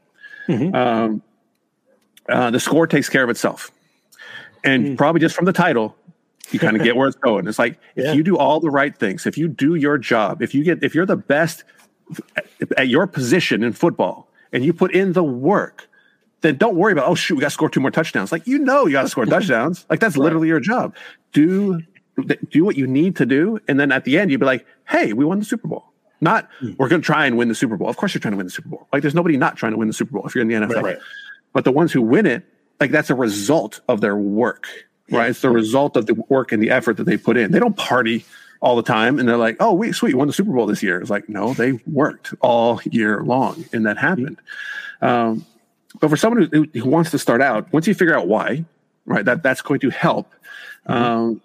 Um, 0.48 1.22
uh, 2.28 2.50
the 2.50 2.60
score 2.60 2.86
takes 2.86 3.08
care 3.08 3.24
of 3.24 3.30
itself. 3.30 3.70
And 4.64 4.98
probably 4.98 5.20
just 5.20 5.36
from 5.36 5.44
the 5.44 5.52
title, 5.52 5.94
you 6.50 6.58
kind 6.58 6.76
of 6.76 6.82
get 6.82 6.96
where 6.96 7.08
it's 7.08 7.16
going. 7.16 7.46
It's 7.46 7.58
like 7.58 7.78
Yeah. 7.96 8.10
if 8.10 8.16
you 8.16 8.22
do 8.22 8.36
all 8.36 8.60
the 8.60 8.70
right 8.70 8.96
things, 8.96 9.26
if 9.26 9.36
you 9.36 9.48
do 9.48 9.74
your 9.74 9.98
job, 9.98 10.42
if 10.42 10.54
you 10.54 10.64
get 10.64 10.82
if 10.82 10.94
you're 10.94 11.06
the 11.06 11.16
best 11.16 11.64
at, 12.36 12.46
at 12.76 12.88
your 12.88 13.06
position 13.06 13.62
in 13.62 13.72
football 13.72 14.28
and 14.52 14.64
you 14.64 14.72
put 14.72 14.92
in 14.92 15.12
the 15.12 15.24
work, 15.24 15.88
then 16.40 16.56
don't 16.56 16.76
worry 16.76 16.92
about 16.92 17.08
oh 17.08 17.14
shoot, 17.14 17.34
we 17.34 17.40
got 17.40 17.48
to 17.48 17.54
score 17.54 17.68
two 17.68 17.80
more 17.80 17.90
touchdowns. 17.90 18.32
Like 18.32 18.46
you 18.46 18.58
know 18.58 18.86
you 18.86 18.92
got 18.92 19.02
to 19.02 19.08
score 19.08 19.26
touchdowns. 19.36 19.86
Like 19.90 20.00
that's 20.00 20.16
literally 20.16 20.48
your 20.48 20.60
job. 20.60 20.94
Do 21.32 21.82
do 22.50 22.64
what 22.64 22.76
you 22.76 22.86
need 22.86 23.16
to 23.16 23.26
do, 23.26 23.60
and 23.68 23.78
then 23.78 23.92
at 23.92 24.04
the 24.04 24.18
end 24.18 24.30
you'd 24.30 24.40
be 24.40 24.46
like, 24.46 24.66
hey, 24.88 25.12
we 25.12 25.24
won 25.24 25.38
the 25.38 25.44
Super 25.44 25.68
Bowl. 25.68 25.84
Not 26.20 26.48
hmm. 26.58 26.72
we're 26.78 26.88
going 26.88 27.00
to 27.00 27.06
try 27.06 27.26
and 27.26 27.38
win 27.38 27.48
the 27.48 27.54
Super 27.54 27.76
Bowl. 27.76 27.88
Of 27.88 27.96
course 27.96 28.14
you're 28.14 28.20
trying 28.20 28.32
to 28.32 28.38
win 28.38 28.46
the 28.46 28.52
Super 28.52 28.68
Bowl. 28.68 28.88
Like 28.92 29.02
there's 29.02 29.14
nobody 29.14 29.36
not 29.36 29.56
trying 29.56 29.72
to 29.72 29.78
win 29.78 29.88
the 29.88 29.94
Super 29.94 30.12
Bowl 30.12 30.26
if 30.26 30.34
you're 30.34 30.42
in 30.42 30.48
the 30.48 30.54
NFL. 30.54 30.82
Right. 30.82 30.98
But 31.52 31.64
the 31.64 31.72
ones 31.72 31.92
who 31.92 32.02
win 32.02 32.26
it, 32.26 32.44
like 32.80 32.90
that's 32.90 33.10
a 33.10 33.14
result 33.14 33.80
of 33.88 34.00
their 34.00 34.16
work, 34.16 34.66
right? 35.10 35.30
It's 35.30 35.40
the 35.40 35.50
result 35.50 35.96
of 35.96 36.06
the 36.06 36.14
work 36.28 36.52
and 36.52 36.62
the 36.62 36.70
effort 36.70 36.96
that 36.98 37.04
they 37.04 37.16
put 37.16 37.36
in. 37.36 37.50
They 37.50 37.58
don't 37.58 37.76
party 37.76 38.24
all 38.60 38.76
the 38.76 38.82
time 38.82 39.18
and 39.18 39.28
they're 39.28 39.36
like, 39.36 39.56
oh, 39.60 39.72
wait, 39.72 39.94
sweet, 39.94 40.10
you 40.10 40.18
won 40.18 40.26
the 40.26 40.32
Super 40.32 40.52
Bowl 40.52 40.66
this 40.66 40.82
year. 40.82 41.00
It's 41.00 41.10
like, 41.10 41.28
no, 41.28 41.54
they 41.54 41.72
worked 41.86 42.34
all 42.40 42.80
year 42.84 43.22
long 43.22 43.64
and 43.72 43.86
that 43.86 43.98
happened. 43.98 44.38
Um, 45.00 45.46
but 46.00 46.10
for 46.10 46.16
someone 46.16 46.48
who, 46.52 46.66
who 46.74 46.88
wants 46.88 47.10
to 47.12 47.18
start 47.18 47.40
out, 47.40 47.72
once 47.72 47.86
you 47.86 47.94
figure 47.94 48.16
out 48.16 48.26
why, 48.26 48.64
right, 49.06 49.24
that 49.24 49.42
that's 49.42 49.62
going 49.62 49.80
to 49.80 49.90
help. 49.90 50.32
Um, 50.86 51.40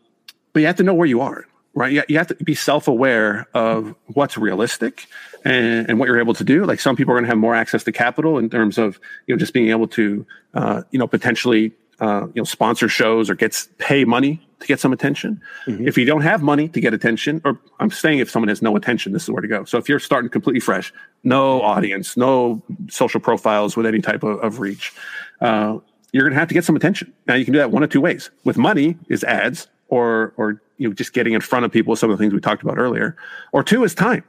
but 0.53 0.61
you 0.61 0.65
have 0.67 0.75
to 0.77 0.83
know 0.83 0.93
where 0.93 1.07
you 1.07 1.21
are. 1.21 1.45
right? 1.73 1.91
You, 1.91 2.03
you 2.07 2.17
have 2.17 2.27
to 2.27 2.35
be 2.35 2.55
self 2.55 2.87
aware 2.87 3.47
of 3.53 3.95
what's 4.07 4.37
realistic 4.37 5.07
and, 5.43 5.89
and, 5.89 5.99
what 5.99 6.07
you're 6.07 6.19
able 6.19 6.33
to 6.35 6.43
do. 6.43 6.65
Like 6.65 6.79
some 6.79 6.95
people 6.95 7.13
are 7.13 7.15
going 7.15 7.25
to 7.25 7.29
have 7.29 7.37
more 7.37 7.55
access 7.55 7.83
to 7.83 7.91
capital 7.91 8.37
in 8.37 8.49
terms 8.49 8.77
of 8.77 8.99
you 9.27 9.35
know 9.35 9.39
just 9.39 9.53
being 9.53 9.69
able 9.69 9.87
to 9.89 10.25
uh, 10.53 10.83
you 10.91 10.99
know 10.99 11.07
potentially 11.07 11.71
uh, 11.99 12.27
you 12.33 12.41
know 12.41 12.43
sponsor 12.43 12.87
shows 12.87 13.29
or 13.29 13.35
gets 13.35 13.69
pay 13.77 14.03
money 14.05 14.45
to 14.59 14.67
get 14.67 14.79
some 14.79 14.93
attention. 14.93 15.41
Mm-hmm. 15.65 15.87
If 15.87 15.97
you 15.97 16.05
don't 16.05 16.21
have 16.21 16.41
money 16.41 16.67
to 16.69 16.79
get 16.79 16.93
attention, 16.93 17.41
or 17.45 17.59
I'm 17.79 17.91
saying 17.91 18.19
if 18.19 18.29
someone 18.29 18.49
has 18.49 18.61
no 18.61 18.75
attention, 18.75 19.13
this 19.13 19.23
is 19.23 19.29
where 19.29 19.41
to 19.41 19.47
go. 19.47 19.63
So 19.65 19.77
if 19.77 19.87
you're 19.87 19.99
starting 19.99 20.29
completely 20.29 20.59
fresh, 20.59 20.93
no 21.23 21.61
audience, 21.61 22.17
no 22.17 22.61
social 22.89 23.19
profiles 23.19 23.77
with 23.77 23.85
any 23.85 24.01
type 24.01 24.23
of, 24.23 24.39
of 24.39 24.59
reach, 24.59 24.93
uh, 25.41 25.77
you're 26.11 26.23
going 26.23 26.33
to 26.33 26.39
have 26.39 26.47
to 26.47 26.53
get 26.53 26.65
some 26.65 26.75
attention. 26.75 27.13
Now 27.27 27.35
you 27.35 27.45
can 27.45 27.53
do 27.53 27.59
that 27.59 27.71
one 27.71 27.83
of 27.83 27.89
two 27.89 28.01
ways. 28.01 28.29
With 28.43 28.57
money 28.57 28.97
is 29.09 29.23
ads, 29.23 29.67
or 29.89 30.33
or 30.37 30.61
you 30.77 30.87
know 30.87 30.93
just 30.93 31.13
getting 31.13 31.33
in 31.33 31.41
front 31.41 31.65
of 31.65 31.71
people 31.71 31.91
with 31.91 31.99
some 31.99 32.09
of 32.09 32.17
the 32.17 32.23
things 32.23 32.33
we 32.33 32.39
talked 32.39 32.63
about 32.63 32.77
earlier, 32.77 33.15
or 33.51 33.63
two 33.63 33.83
is 33.83 33.93
time 33.93 34.23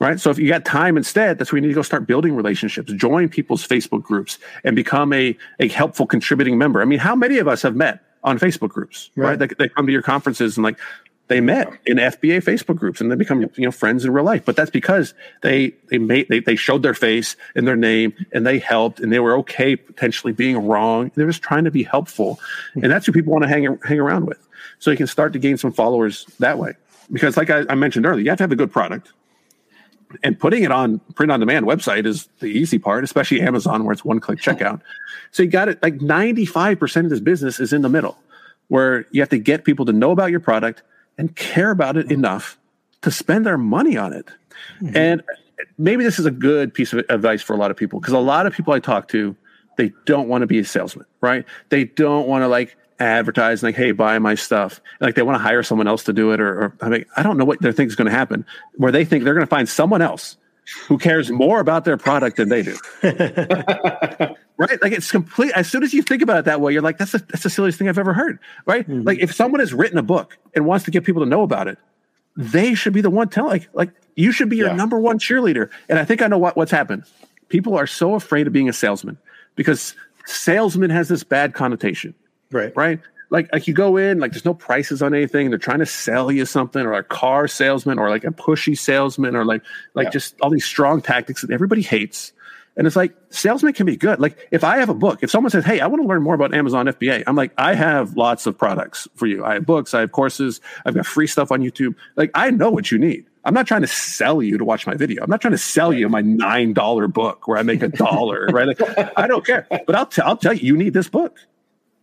right? 0.00 0.18
So 0.18 0.30
if 0.30 0.38
you 0.38 0.48
got 0.48 0.64
time 0.64 0.96
instead, 0.96 1.38
that's 1.38 1.52
where 1.52 1.58
you 1.58 1.62
need 1.62 1.68
to 1.68 1.74
go 1.74 1.82
start 1.82 2.06
building 2.06 2.34
relationships, 2.34 2.92
join 2.94 3.28
people's 3.28 3.66
Facebook 3.66 4.02
groups, 4.02 4.38
and 4.64 4.74
become 4.74 5.12
a, 5.12 5.36
a 5.60 5.68
helpful 5.68 6.06
contributing 6.06 6.58
member. 6.58 6.82
I 6.82 6.86
mean, 6.86 6.98
how 6.98 7.14
many 7.14 7.38
of 7.38 7.46
us 7.46 7.62
have 7.62 7.76
met 7.76 8.02
on 8.24 8.38
Facebook 8.38 8.70
groups, 8.70 9.10
right? 9.14 9.38
right? 9.38 9.38
They, 9.38 9.46
they 9.46 9.68
come 9.68 9.86
to 9.86 9.92
your 9.92 10.02
conferences 10.02 10.56
and 10.56 10.64
like 10.64 10.78
they 11.28 11.40
met 11.40 11.72
in 11.86 11.98
FBA 11.98 12.42
Facebook 12.42 12.76
groups 12.76 13.00
and 13.00 13.10
they 13.10 13.14
become 13.14 13.42
you 13.42 13.64
know 13.64 13.70
friends 13.70 14.04
in 14.04 14.12
real 14.12 14.24
life. 14.24 14.44
But 14.44 14.56
that's 14.56 14.70
because 14.70 15.14
they 15.42 15.74
they 15.88 15.98
made 15.98 16.28
they, 16.28 16.40
they 16.40 16.56
showed 16.56 16.82
their 16.82 16.94
face 16.94 17.36
and 17.54 17.68
their 17.68 17.76
name 17.76 18.12
and 18.32 18.46
they 18.46 18.58
helped 18.58 19.00
and 19.00 19.12
they 19.12 19.20
were 19.20 19.36
okay 19.38 19.76
potentially 19.76 20.32
being 20.32 20.66
wrong. 20.66 21.12
They're 21.14 21.28
just 21.28 21.42
trying 21.42 21.64
to 21.64 21.70
be 21.70 21.84
helpful, 21.84 22.40
and 22.74 22.90
that's 22.90 23.06
who 23.06 23.12
people 23.12 23.32
want 23.32 23.44
to 23.44 23.48
hang 23.48 23.78
hang 23.84 24.00
around 24.00 24.26
with. 24.26 24.46
So 24.80 24.90
you 24.90 24.96
can 24.96 25.06
start 25.06 25.32
to 25.34 25.38
gain 25.38 25.56
some 25.56 25.72
followers 25.72 26.26
that 26.40 26.58
way. 26.58 26.72
Because 27.12 27.36
like 27.36 27.50
I, 27.50 27.64
I 27.68 27.74
mentioned 27.74 28.06
earlier, 28.06 28.22
you 28.24 28.30
have 28.30 28.38
to 28.38 28.44
have 28.44 28.52
a 28.52 28.56
good 28.56 28.72
product 28.72 29.12
and 30.22 30.38
putting 30.38 30.62
it 30.62 30.72
on 30.72 30.98
print 31.14 31.30
on 31.32 31.40
demand 31.40 31.66
website 31.66 32.06
is 32.06 32.28
the 32.40 32.46
easy 32.46 32.78
part, 32.78 33.04
especially 33.04 33.40
Amazon 33.40 33.84
where 33.84 33.92
it's 33.92 34.04
one 34.04 34.20
click 34.20 34.38
checkout. 34.38 34.80
So 35.32 35.44
you 35.44 35.48
got 35.48 35.68
it 35.68 35.80
like 35.80 35.98
95% 35.98 37.04
of 37.04 37.10
this 37.10 37.20
business 37.20 37.60
is 37.60 37.72
in 37.72 37.82
the 37.82 37.88
middle 37.88 38.18
where 38.66 39.06
you 39.12 39.22
have 39.22 39.28
to 39.28 39.38
get 39.38 39.62
people 39.62 39.84
to 39.86 39.92
know 39.92 40.10
about 40.10 40.32
your 40.32 40.40
product 40.40 40.82
and 41.18 41.36
care 41.36 41.70
about 41.70 41.96
it 41.96 42.10
enough 42.10 42.58
to 43.02 43.12
spend 43.12 43.46
their 43.46 43.56
money 43.56 43.96
on 43.96 44.12
it. 44.12 44.26
Mm-hmm. 44.80 44.96
And 44.96 45.22
maybe 45.78 46.02
this 46.02 46.18
is 46.18 46.26
a 46.26 46.32
good 46.32 46.74
piece 46.74 46.92
of 46.92 47.04
advice 47.08 47.42
for 47.42 47.54
a 47.54 47.56
lot 47.56 47.70
of 47.70 47.76
people 47.76 48.00
because 48.00 48.12
a 48.12 48.18
lot 48.18 48.46
of 48.46 48.52
people 48.52 48.72
I 48.72 48.80
talk 48.80 49.06
to, 49.08 49.36
they 49.76 49.92
don't 50.04 50.28
want 50.28 50.42
to 50.42 50.48
be 50.48 50.58
a 50.58 50.64
salesman, 50.64 51.06
right? 51.20 51.44
They 51.68 51.84
don't 51.84 52.26
want 52.26 52.42
to 52.42 52.48
like 52.48 52.76
advertise 53.00 53.62
like, 53.62 53.74
hey, 53.74 53.92
buy 53.92 54.18
my 54.18 54.34
stuff. 54.34 54.80
Like 55.00 55.14
they 55.14 55.22
want 55.22 55.36
to 55.36 55.42
hire 55.42 55.62
someone 55.62 55.88
else 55.88 56.04
to 56.04 56.12
do 56.12 56.32
it, 56.32 56.40
or, 56.40 56.64
or 56.64 56.76
I 56.80 56.88
mean, 56.88 57.04
I 57.16 57.22
don't 57.22 57.36
know 57.36 57.44
what 57.44 57.60
they 57.60 57.72
think 57.72 57.88
is 57.88 57.96
going 57.96 58.06
to 58.06 58.16
happen. 58.16 58.44
Where 58.76 58.92
they 58.92 59.04
think 59.04 59.24
they're 59.24 59.34
going 59.34 59.46
to 59.46 59.50
find 59.50 59.68
someone 59.68 60.02
else 60.02 60.36
who 60.86 60.98
cares 60.98 61.30
more 61.30 61.60
about 61.60 61.84
their 61.84 61.96
product 61.96 62.36
than 62.36 62.48
they 62.48 62.62
do. 62.62 62.76
right? 63.02 64.82
Like 64.82 64.92
it's 64.92 65.10
complete. 65.10 65.52
As 65.52 65.70
soon 65.70 65.82
as 65.82 65.92
you 65.92 66.02
think 66.02 66.22
about 66.22 66.38
it 66.38 66.44
that 66.44 66.60
way, 66.60 66.72
you're 66.72 66.82
like, 66.82 66.98
that's 66.98 67.12
the 67.12 67.18
that's 67.18 67.42
the 67.42 67.50
silliest 67.50 67.78
thing 67.78 67.88
I've 67.88 67.98
ever 67.98 68.12
heard. 68.12 68.38
Right? 68.66 68.88
Mm-hmm. 68.88 69.06
Like 69.06 69.18
if 69.18 69.34
someone 69.34 69.60
has 69.60 69.74
written 69.74 69.98
a 69.98 70.02
book 70.02 70.38
and 70.54 70.66
wants 70.66 70.84
to 70.84 70.90
get 70.90 71.04
people 71.04 71.22
to 71.22 71.28
know 71.28 71.42
about 71.42 71.68
it, 71.68 71.78
they 72.36 72.74
should 72.74 72.92
be 72.92 73.00
the 73.00 73.10
one 73.10 73.28
telling. 73.28 73.50
Like, 73.50 73.68
like 73.72 73.90
you 74.14 74.32
should 74.32 74.48
be 74.48 74.56
your 74.56 74.68
yeah. 74.68 74.76
number 74.76 74.98
one 74.98 75.18
cheerleader. 75.18 75.70
And 75.88 75.98
I 75.98 76.04
think 76.04 76.22
I 76.22 76.26
know 76.26 76.38
what 76.38 76.56
what's 76.56 76.70
happened. 76.70 77.04
People 77.48 77.76
are 77.76 77.86
so 77.86 78.14
afraid 78.14 78.46
of 78.46 78.52
being 78.52 78.68
a 78.68 78.72
salesman 78.72 79.18
because 79.56 79.94
salesman 80.26 80.90
has 80.90 81.08
this 81.08 81.24
bad 81.24 81.54
connotation. 81.54 82.14
Right. 82.50 82.72
Right. 82.76 83.00
Like, 83.30 83.48
like 83.52 83.68
you 83.68 83.74
go 83.74 83.96
in, 83.96 84.18
like 84.18 84.32
there's 84.32 84.44
no 84.44 84.54
prices 84.54 85.02
on 85.02 85.14
anything. 85.14 85.50
They're 85.50 85.58
trying 85.58 85.78
to 85.78 85.86
sell 85.86 86.32
you 86.32 86.44
something, 86.44 86.84
or 86.84 86.94
a 86.94 87.04
car 87.04 87.46
salesman, 87.46 87.98
or 87.98 88.10
like 88.10 88.24
a 88.24 88.30
pushy 88.30 88.76
salesman, 88.76 89.36
or 89.36 89.44
like 89.44 89.62
like 89.94 90.06
yeah. 90.06 90.10
just 90.10 90.34
all 90.40 90.50
these 90.50 90.64
strong 90.64 91.00
tactics 91.00 91.42
that 91.42 91.52
everybody 91.52 91.82
hates. 91.82 92.32
And 92.76 92.86
it's 92.86 92.96
like 92.96 93.14
salesman 93.30 93.72
can 93.72 93.86
be 93.86 93.96
good. 93.96 94.20
Like 94.20 94.48
if 94.50 94.64
I 94.64 94.78
have 94.78 94.88
a 94.88 94.94
book, 94.94 95.22
if 95.22 95.30
someone 95.30 95.50
says, 95.50 95.64
"Hey, 95.64 95.80
I 95.80 95.86
want 95.86 96.02
to 96.02 96.08
learn 96.08 96.22
more 96.22 96.34
about 96.34 96.54
Amazon 96.54 96.86
FBA," 96.86 97.22
I'm 97.26 97.36
like, 97.36 97.52
"I 97.56 97.74
have 97.74 98.16
lots 98.16 98.46
of 98.46 98.58
products 98.58 99.06
for 99.14 99.26
you. 99.26 99.44
I 99.44 99.54
have 99.54 99.66
books, 99.66 99.94
I 99.94 100.00
have 100.00 100.10
courses, 100.10 100.60
I've 100.84 100.94
got 100.94 101.06
free 101.06 101.28
stuff 101.28 101.52
on 101.52 101.60
YouTube. 101.60 101.94
Like 102.16 102.32
I 102.34 102.50
know 102.50 102.70
what 102.70 102.90
you 102.90 102.98
need. 102.98 103.26
I'm 103.44 103.54
not 103.54 103.66
trying 103.66 103.82
to 103.82 103.86
sell 103.86 104.42
you 104.42 104.58
to 104.58 104.64
watch 104.64 104.86
my 104.86 104.94
video. 104.94 105.22
I'm 105.22 105.30
not 105.30 105.40
trying 105.40 105.52
to 105.52 105.58
sell 105.58 105.92
you 105.92 106.08
my 106.08 106.20
nine 106.20 106.72
dollar 106.72 107.06
book 107.06 107.46
where 107.46 107.58
I 107.58 107.62
make 107.62 107.82
a 107.82 107.88
dollar, 107.88 108.46
right? 108.50 108.66
Like, 108.66 108.80
I 109.16 109.26
don't 109.26 109.46
care. 109.46 109.66
But 109.86 109.94
I'll 109.94 110.06
t- 110.06 110.22
I'll 110.22 110.36
tell 110.36 110.52
you, 110.52 110.66
you 110.66 110.76
need 110.76 110.94
this 110.94 111.08
book 111.08 111.38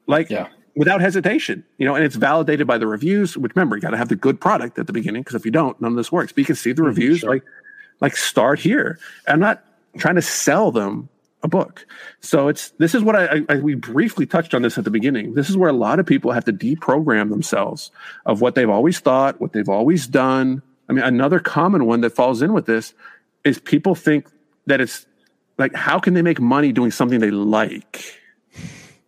like 0.08 0.30
yeah. 0.30 0.48
without 0.76 1.02
hesitation, 1.02 1.64
you 1.78 1.86
know, 1.86 1.96
and 1.96 2.04
it's 2.04 2.16
validated 2.16 2.66
by 2.66 2.78
the 2.78 2.88
reviews. 2.88 3.38
Which 3.38 3.56
remember, 3.56 3.76
you 3.76 3.82
got 3.82 3.92
to 3.92 3.98
have 3.98 4.10
the 4.10 4.16
good 4.16 4.42
product 4.42 4.80
at 4.80 4.88
the 4.88 4.94
beginning 4.94 5.22
because 5.22 5.36
if 5.36 5.46
you 5.46 5.52
don't, 5.52 5.80
none 5.80 5.92
of 5.92 5.98
this 5.98 6.12
works. 6.12 6.32
But 6.32 6.40
you 6.40 6.46
can 6.46 6.56
see 6.56 6.72
the 6.72 6.82
mm-hmm, 6.82 6.88
reviews, 6.88 7.20
sure. 7.20 7.30
like 7.30 7.44
like 8.00 8.16
start 8.16 8.60
here. 8.60 9.00
I'm 9.28 9.40
not 9.40 9.64
trying 9.98 10.16
to 10.16 10.22
sell 10.22 10.72
them 10.72 11.10
a 11.44 11.48
book. 11.48 11.86
So 12.20 12.48
it's 12.48 12.70
this 12.72 12.96
is 12.96 13.04
what 13.04 13.16
I, 13.16 13.42
I, 13.50 13.58
we 13.58 13.76
briefly 13.76 14.26
touched 14.26 14.54
on 14.54 14.62
this 14.62 14.78
at 14.78 14.84
the 14.84 14.92
beginning. 14.92 15.34
This 15.34 15.50
is 15.50 15.58
where 15.58 15.70
a 15.70 15.74
lot 15.74 16.00
of 16.00 16.06
people 16.06 16.32
have 16.32 16.46
to 16.46 16.54
deprogram 16.54 17.30
themselves 17.30 17.92
of 18.26 18.42
what 18.42 18.56
they've 18.56 18.70
always 18.70 19.00
thought, 19.00 19.40
what 19.40 19.54
they've 19.54 19.70
always 19.70 20.08
done. 20.08 20.62
I 20.90 20.94
mean, 20.94 21.04
another 21.04 21.40
common 21.40 21.86
one 21.86 22.02
that 22.02 22.12
falls 22.12 22.42
in 22.42 22.54
with 22.54 22.66
this 22.66 22.94
is 23.44 23.60
people 23.60 23.94
think 23.94 24.28
that 24.66 24.82
it's 24.82 25.06
like 25.58 25.74
how 25.76 26.00
can 26.00 26.14
they 26.14 26.22
make 26.22 26.40
money 26.40 26.72
doing 26.72 26.92
something 26.92 27.20
they 27.20 27.32
like? 27.32 28.20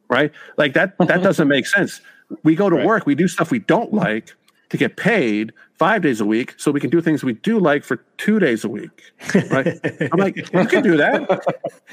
Right? 0.10 0.32
Like 0.58 0.74
that 0.74 0.98
that 0.98 1.24
doesn't 1.24 1.48
make 1.48 1.66
sense. 1.68 2.02
We 2.44 2.56
go 2.56 2.70
to 2.70 2.76
right. 2.76 2.86
work, 2.86 3.06
we 3.06 3.16
do 3.16 3.28
stuff 3.28 3.52
we 3.52 3.60
don't 3.60 3.94
like 3.94 4.36
to 4.70 4.78
get 4.78 4.98
paid 4.98 5.54
five 5.78 6.02
days 6.02 6.20
a 6.20 6.26
week, 6.26 6.54
so 6.58 6.72
we 6.72 6.80
can 6.80 6.90
do 6.90 7.02
things 7.02 7.24
we 7.24 7.34
do 7.34 7.60
like 7.60 7.84
for 7.84 7.98
two 8.18 8.40
days 8.40 8.64
a 8.64 8.70
week. 8.70 9.14
Right? 9.50 9.80
I'm 10.12 10.20
like, 10.20 10.36
you 10.36 10.66
can 10.66 10.84
do 10.84 10.98
that. 10.98 11.44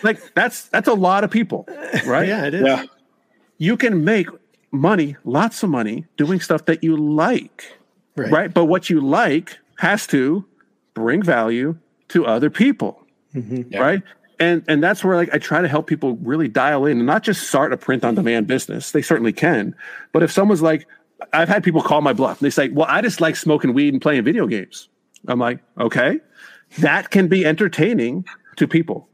Like 0.03 0.35
that's 0.35 0.69
that's 0.69 0.89
a 0.89 0.95
lot 0.95 1.25
of 1.25 1.31
people, 1.31 1.67
right? 2.05 2.29
Yeah, 2.29 2.47
it 2.47 2.55
is. 2.55 2.67
Yeah. 2.67 2.85
You 3.59 3.77
can 3.77 4.05
make 4.05 4.29
money, 4.71 5.17
lots 5.25 5.63
of 5.63 5.71
money, 5.71 6.05
doing 6.17 6.41
stuff 6.41 6.67
that 6.67 6.83
you 6.85 6.97
like. 6.97 7.79
Right. 8.17 8.31
right? 8.31 8.55
But 8.55 8.67
what 8.67 8.91
you 8.91 9.01
like 9.01 9.59
has 9.79 10.07
to 10.09 10.45
bring 10.95 11.23
value 11.23 11.77
to 12.09 12.27
other 12.27 12.51
people. 12.51 13.03
Mm-hmm. 13.35 13.73
Yeah. 13.73 13.81
Right 13.81 14.03
and 14.39 14.65
and 14.69 14.83
that's 14.83 15.03
where 15.05 15.17
like 15.17 15.33
I 15.35 15.39
try 15.39 15.63
to 15.63 15.69
help 15.69 15.87
people 15.87 16.17
really 16.17 16.49
dial 16.49 16.87
in 16.87 16.99
and 16.99 17.07
not 17.07 17.23
just 17.23 17.49
start 17.49 17.73
a 17.73 17.77
print 17.77 18.05
on 18.05 18.15
demand 18.15 18.47
business. 18.47 18.93
They 18.93 19.03
certainly 19.03 19.33
can, 19.33 19.75
but 20.13 20.23
if 20.23 20.31
someone's 20.31 20.63
like, 20.63 20.87
I've 21.33 21.49
had 21.49 21.65
people 21.65 21.83
call 21.83 22.01
my 22.01 22.13
bluff 22.13 22.41
and 22.41 22.47
they 22.47 22.51
say, 22.51 22.69
"Well, 22.69 22.87
I 22.89 23.01
just 23.01 23.21
like 23.21 23.37
smoking 23.37 23.73
weed 23.75 23.93
and 23.93 24.03
playing 24.03 24.25
video 24.25 24.47
games." 24.47 24.89
I'm 25.29 25.39
like, 25.39 25.61
okay, 25.79 26.21
that 26.79 27.11
can 27.11 27.29
be 27.29 27.45
entertaining 27.45 28.25
to 28.57 28.67
people. 28.67 29.09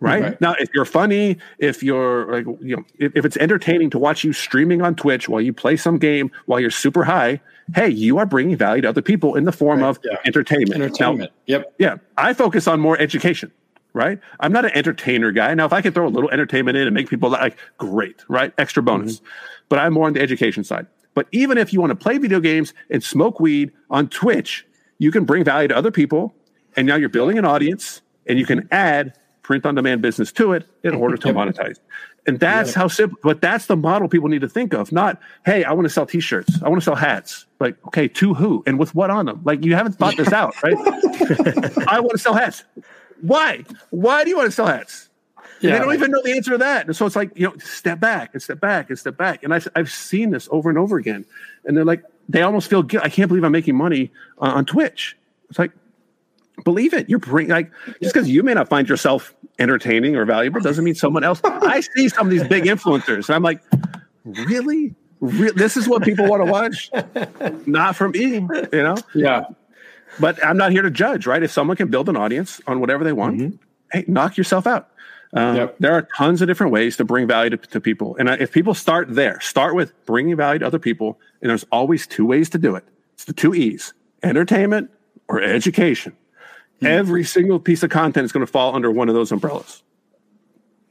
Right? 0.00 0.22
right? 0.22 0.40
now 0.40 0.56
if 0.58 0.68
you're 0.74 0.84
funny 0.84 1.38
if 1.60 1.80
you're 1.80 2.26
like 2.32 2.58
you 2.60 2.74
know 2.74 2.84
if, 2.98 3.12
if 3.14 3.24
it's 3.24 3.36
entertaining 3.36 3.88
to 3.90 4.00
watch 4.00 4.24
you 4.24 4.32
streaming 4.32 4.82
on 4.82 4.96
twitch 4.96 5.28
while 5.28 5.40
you 5.40 5.52
play 5.52 5.76
some 5.76 5.96
game 5.96 6.28
while 6.46 6.58
you're 6.58 6.72
super 6.72 7.04
high 7.04 7.40
hey 7.76 7.88
you 7.88 8.18
are 8.18 8.26
bringing 8.26 8.56
value 8.56 8.82
to 8.82 8.88
other 8.88 9.00
people 9.00 9.36
in 9.36 9.44
the 9.44 9.52
form 9.52 9.78
right. 9.78 9.90
of 9.90 10.00
yeah. 10.02 10.16
entertainment 10.26 10.72
entertainment 10.72 11.30
now, 11.30 11.58
yep 11.58 11.74
yeah 11.78 11.98
i 12.16 12.34
focus 12.34 12.66
on 12.66 12.80
more 12.80 12.98
education 12.98 13.52
right? 13.92 14.18
I'm 14.40 14.52
not 14.52 14.64
an 14.64 14.72
entertainer 14.74 15.32
guy. 15.32 15.52
Now, 15.54 15.66
if 15.66 15.72
I 15.72 15.80
can 15.80 15.92
throw 15.92 16.06
a 16.06 16.08
little 16.08 16.30
entertainment 16.30 16.76
in 16.76 16.86
and 16.86 16.94
make 16.94 17.08
people 17.08 17.30
like, 17.30 17.58
great, 17.78 18.24
right? 18.28 18.52
Extra 18.58 18.82
bonus. 18.82 19.16
Mm-hmm. 19.16 19.26
But 19.68 19.78
I'm 19.78 19.92
more 19.92 20.06
on 20.06 20.12
the 20.12 20.20
education 20.20 20.64
side. 20.64 20.86
But 21.14 21.26
even 21.32 21.58
if 21.58 21.72
you 21.72 21.80
want 21.80 21.90
to 21.90 21.96
play 21.96 22.18
video 22.18 22.40
games 22.40 22.72
and 22.90 23.02
smoke 23.02 23.38
weed 23.38 23.72
on 23.90 24.08
Twitch, 24.08 24.66
you 24.98 25.10
can 25.10 25.24
bring 25.24 25.44
value 25.44 25.68
to 25.68 25.76
other 25.76 25.90
people. 25.90 26.34
And 26.76 26.86
now 26.86 26.96
you're 26.96 27.08
building 27.08 27.38
an 27.38 27.44
audience 27.44 28.00
and 28.26 28.38
you 28.38 28.46
can 28.46 28.66
add 28.70 29.18
print 29.42 29.66
on 29.66 29.74
demand 29.74 30.00
business 30.00 30.32
to 30.32 30.52
it 30.52 30.66
in 30.84 30.94
order 30.94 31.16
to 31.16 31.28
monetize. 31.34 31.78
And 32.26 32.38
that's 32.38 32.72
yeah. 32.72 32.78
how 32.78 32.88
simple, 32.88 33.18
but 33.22 33.40
that's 33.40 33.66
the 33.66 33.76
model 33.76 34.08
people 34.08 34.28
need 34.28 34.42
to 34.42 34.48
think 34.48 34.72
of. 34.72 34.92
Not, 34.92 35.20
hey, 35.44 35.64
I 35.64 35.72
want 35.72 35.86
to 35.86 35.88
sell 35.88 36.06
t 36.06 36.20
shirts. 36.20 36.62
I 36.62 36.68
want 36.68 36.80
to 36.80 36.84
sell 36.84 36.94
hats. 36.94 37.46
Like, 37.58 37.76
okay, 37.88 38.06
to 38.08 38.34
who 38.34 38.62
and 38.64 38.78
with 38.78 38.94
what 38.94 39.10
on 39.10 39.26
them? 39.26 39.40
Like, 39.44 39.64
you 39.64 39.74
haven't 39.74 39.94
thought 39.94 40.16
this 40.16 40.32
out, 40.32 40.54
right? 40.62 40.76
I 41.88 41.98
want 41.98 42.12
to 42.12 42.18
sell 42.18 42.34
hats. 42.34 42.64
Why? 43.22 43.64
Why 43.90 44.24
do 44.24 44.30
you 44.30 44.36
want 44.36 44.48
to 44.48 44.52
sell 44.52 44.66
hats? 44.66 45.08
Yeah. 45.60 45.72
They 45.72 45.78
don't 45.78 45.94
even 45.94 46.10
know 46.10 46.20
the 46.22 46.32
answer 46.32 46.50
to 46.50 46.58
that. 46.58 46.86
And 46.86 46.96
so 46.96 47.06
it's 47.06 47.14
like, 47.14 47.30
you 47.36 47.46
know, 47.46 47.56
step 47.58 48.00
back 48.00 48.30
and 48.32 48.42
step 48.42 48.60
back 48.60 48.90
and 48.90 48.98
step 48.98 49.16
back. 49.16 49.44
And 49.44 49.54
I've, 49.54 49.68
I've 49.76 49.90
seen 49.90 50.30
this 50.30 50.48
over 50.50 50.68
and 50.68 50.76
over 50.76 50.98
again. 50.98 51.24
And 51.64 51.76
they're 51.76 51.84
like, 51.84 52.02
they 52.28 52.42
almost 52.42 52.68
feel 52.68 52.82
guilt. 52.82 53.04
I 53.04 53.08
can't 53.08 53.28
believe 53.28 53.44
I'm 53.44 53.52
making 53.52 53.76
money 53.76 54.10
uh, 54.38 54.46
on 54.46 54.64
Twitch. 54.64 55.16
It's 55.48 55.58
like, 55.58 55.70
believe 56.64 56.94
it. 56.94 57.08
You're 57.08 57.20
bringing, 57.20 57.52
like, 57.52 57.70
just 58.02 58.12
because 58.12 58.28
you 58.28 58.42
may 58.42 58.54
not 58.54 58.68
find 58.68 58.88
yourself 58.88 59.34
entertaining 59.60 60.16
or 60.16 60.24
valuable 60.24 60.60
doesn't 60.60 60.84
mean 60.84 60.96
someone 60.96 61.22
else. 61.22 61.40
I 61.44 61.80
see 61.80 62.08
some 62.08 62.26
of 62.26 62.30
these 62.32 62.44
big 62.44 62.64
influencers 62.64 63.28
and 63.28 63.36
I'm 63.36 63.42
like, 63.44 63.62
really? 64.24 64.96
Re- 65.20 65.52
this 65.54 65.76
is 65.76 65.88
what 65.88 66.02
people 66.02 66.28
want 66.28 66.44
to 66.44 66.50
watch? 66.50 66.90
Not 67.66 67.94
from 67.94 68.10
me, 68.10 68.32
you 68.32 68.82
know? 68.82 68.96
Yeah 69.14 69.44
but 70.20 70.44
I'm 70.44 70.56
not 70.56 70.72
here 70.72 70.82
to 70.82 70.90
judge, 70.90 71.26
right? 71.26 71.42
If 71.42 71.50
someone 71.50 71.76
can 71.76 71.88
build 71.88 72.08
an 72.08 72.16
audience 72.16 72.60
on 72.66 72.80
whatever 72.80 73.04
they 73.04 73.12
want, 73.12 73.38
mm-hmm. 73.38 73.56
hey, 73.92 74.04
knock 74.06 74.36
yourself 74.36 74.66
out. 74.66 74.88
Um, 75.34 75.56
yep. 75.56 75.76
There 75.78 75.92
are 75.94 76.02
tons 76.16 76.42
of 76.42 76.48
different 76.48 76.72
ways 76.72 76.96
to 76.98 77.04
bring 77.04 77.26
value 77.26 77.50
to, 77.50 77.56
to 77.56 77.80
people. 77.80 78.16
And 78.18 78.28
if 78.28 78.52
people 78.52 78.74
start 78.74 79.14
there, 79.14 79.40
start 79.40 79.74
with 79.74 79.92
bringing 80.04 80.36
value 80.36 80.58
to 80.58 80.66
other 80.66 80.78
people, 80.78 81.18
and 81.40 81.48
there's 81.48 81.64
always 81.72 82.06
two 82.06 82.26
ways 82.26 82.50
to 82.50 82.58
do 82.58 82.76
it. 82.76 82.84
It's 83.14 83.24
the 83.24 83.32
two 83.32 83.54
E's 83.54 83.94
entertainment 84.22 84.90
or 85.28 85.40
education. 85.40 86.14
Hmm. 86.80 86.86
Every 86.86 87.24
single 87.24 87.58
piece 87.58 87.82
of 87.82 87.90
content 87.90 88.24
is 88.24 88.32
going 88.32 88.44
to 88.44 88.50
fall 88.50 88.74
under 88.74 88.90
one 88.90 89.08
of 89.08 89.14
those 89.14 89.32
umbrellas. 89.32 89.82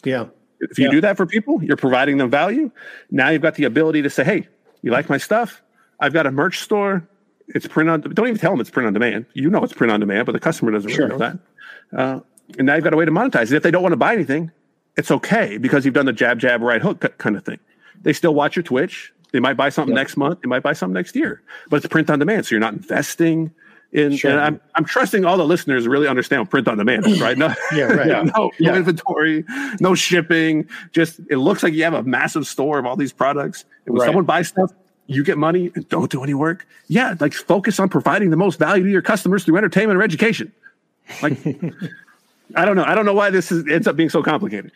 Yeah. 0.03 0.28
If 0.59 0.80
you 0.80 0.86
Yeah. 0.86 0.91
do 0.91 1.01
that 1.01 1.17
for 1.17 1.26
people, 1.26 1.63
you're 1.63 1.78
providing 1.78 2.17
them 2.17 2.30
value. 2.30 2.72
Now 3.11 3.30
you've 3.30 3.41
got 3.41 3.55
the 3.55 3.65
ability 3.65 4.01
to 4.03 4.09
say, 4.09 4.24
"Hey, 4.24 4.47
you 4.82 4.91
like 4.91 5.09
my 5.09 5.17
stuff? 5.17 5.61
I've 5.99 6.13
got 6.13 6.26
a 6.26 6.32
merch 6.32 6.59
store. 6.59 7.07
It's 7.53 7.67
print 7.67 7.89
on. 7.89 8.01
Don't 8.01 8.27
even 8.27 8.37
tell 8.39 8.51
them 8.51 8.59
it's 8.61 8.69
print 8.69 8.87
on 8.87 8.93
demand. 8.93 9.25
You 9.33 9.49
know 9.49 9.63
it's 9.63 9.73
print 9.73 9.91
on 9.91 9.99
demand, 9.99 10.25
but 10.25 10.31
the 10.33 10.39
customer 10.39 10.71
doesn't 10.71 10.89
Sure. 10.91 11.07
really 11.07 11.19
know 11.19 11.37
that. 11.91 11.97
Uh, 11.97 12.19
and 12.57 12.65
now 12.67 12.75
you've 12.75 12.83
got 12.83 12.93
a 12.93 12.97
way 12.97 13.05
to 13.05 13.11
monetize 13.11 13.51
it. 13.51 13.53
If 13.53 13.63
they 13.63 13.71
don't 13.71 13.81
want 13.83 13.93
to 13.93 13.97
buy 13.97 14.13
anything, 14.13 14.51
it's 14.97 15.11
okay 15.11 15.57
because 15.57 15.85
you've 15.85 15.93
done 15.93 16.05
the 16.05 16.13
jab, 16.13 16.39
jab, 16.39 16.61
right 16.61 16.81
hook 16.81 17.17
kind 17.17 17.35
of 17.35 17.43
thing. 17.45 17.59
They 18.01 18.13
still 18.13 18.33
watch 18.33 18.55
your 18.55 18.63
Twitch. 18.63 19.13
They 19.31 19.39
might 19.39 19.55
buy 19.55 19.69
something 19.69 19.95
next 19.95 20.17
month. 20.17 20.39
They 20.41 20.47
might 20.49 20.63
buy 20.63 20.73
something 20.73 20.93
next 20.93 21.15
year, 21.15 21.41
but 21.69 21.77
it's 21.77 21.87
print 21.87 22.09
on 22.09 22.19
demand. 22.19 22.45
So 22.45 22.51
you're 22.55 22.59
not 22.59 22.73
investing 22.73 23.51
in. 23.93 24.15
Sure. 24.17 24.31
And 24.31 24.39
I'm, 24.41 24.61
I'm 24.75 24.83
trusting 24.83 25.23
all 25.23 25.37
the 25.37 25.45
listeners 25.45 25.87
really 25.87 26.07
understand 26.07 26.49
print 26.49 26.67
on 26.67 26.77
demand 26.77 27.05
is, 27.07 27.21
right? 27.21 27.37
No, 27.37 27.53
Yeah, 27.73 27.83
right. 27.83 28.07
Yeah. 28.07 28.23
no, 28.23 28.31
no 28.35 28.51
Yeah. 28.59 28.75
inventory, 28.75 29.45
no 29.79 29.95
shipping. 29.95 30.67
Just 30.91 31.21
it 31.29 31.37
looks 31.37 31.63
like 31.63 31.73
you 31.73 31.83
have 31.85 31.93
a 31.93 32.03
massive 32.03 32.45
store 32.47 32.77
of 32.79 32.85
all 32.85 32.97
these 32.97 33.13
products. 33.13 33.63
And 33.85 33.93
when 33.93 34.01
Right. 34.01 34.07
someone 34.07 34.25
buys 34.25 34.49
stuff, 34.49 34.71
you 35.14 35.24
get 35.24 35.38
money 35.38 35.72
and 35.76 35.88
don't 35.89 36.09
do 36.12 36.24
any 36.24 36.34
work. 36.34 36.66
Yeah, 36.88 37.16
like 37.20 37.34
focus 37.34 37.80
on 37.80 37.89
providing 37.89 38.30
the 38.30 38.38
most 38.38 38.57
value 38.59 38.84
to 38.84 38.89
your 38.89 39.01
customers 39.01 39.43
through 39.43 39.57
entertainment 39.57 39.97
or 39.99 40.03
education. 40.03 40.51
Like, 41.22 41.38
I 42.55 42.66
don't 42.66 42.76
know. 42.76 42.84
I 42.84 42.95
don't 42.95 43.05
know 43.05 43.14
why 43.14 43.30
this 43.30 43.51
is, 43.51 43.66
ends 43.70 43.88
up 43.88 43.95
being 43.95 44.09
so 44.09 44.24
complicated. 44.24 44.72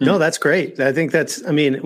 No, 0.00 0.18
that's 0.18 0.38
great. 0.38 0.78
I 0.80 0.92
think 0.92 1.10
that's. 1.10 1.44
I 1.46 1.50
mean, 1.50 1.80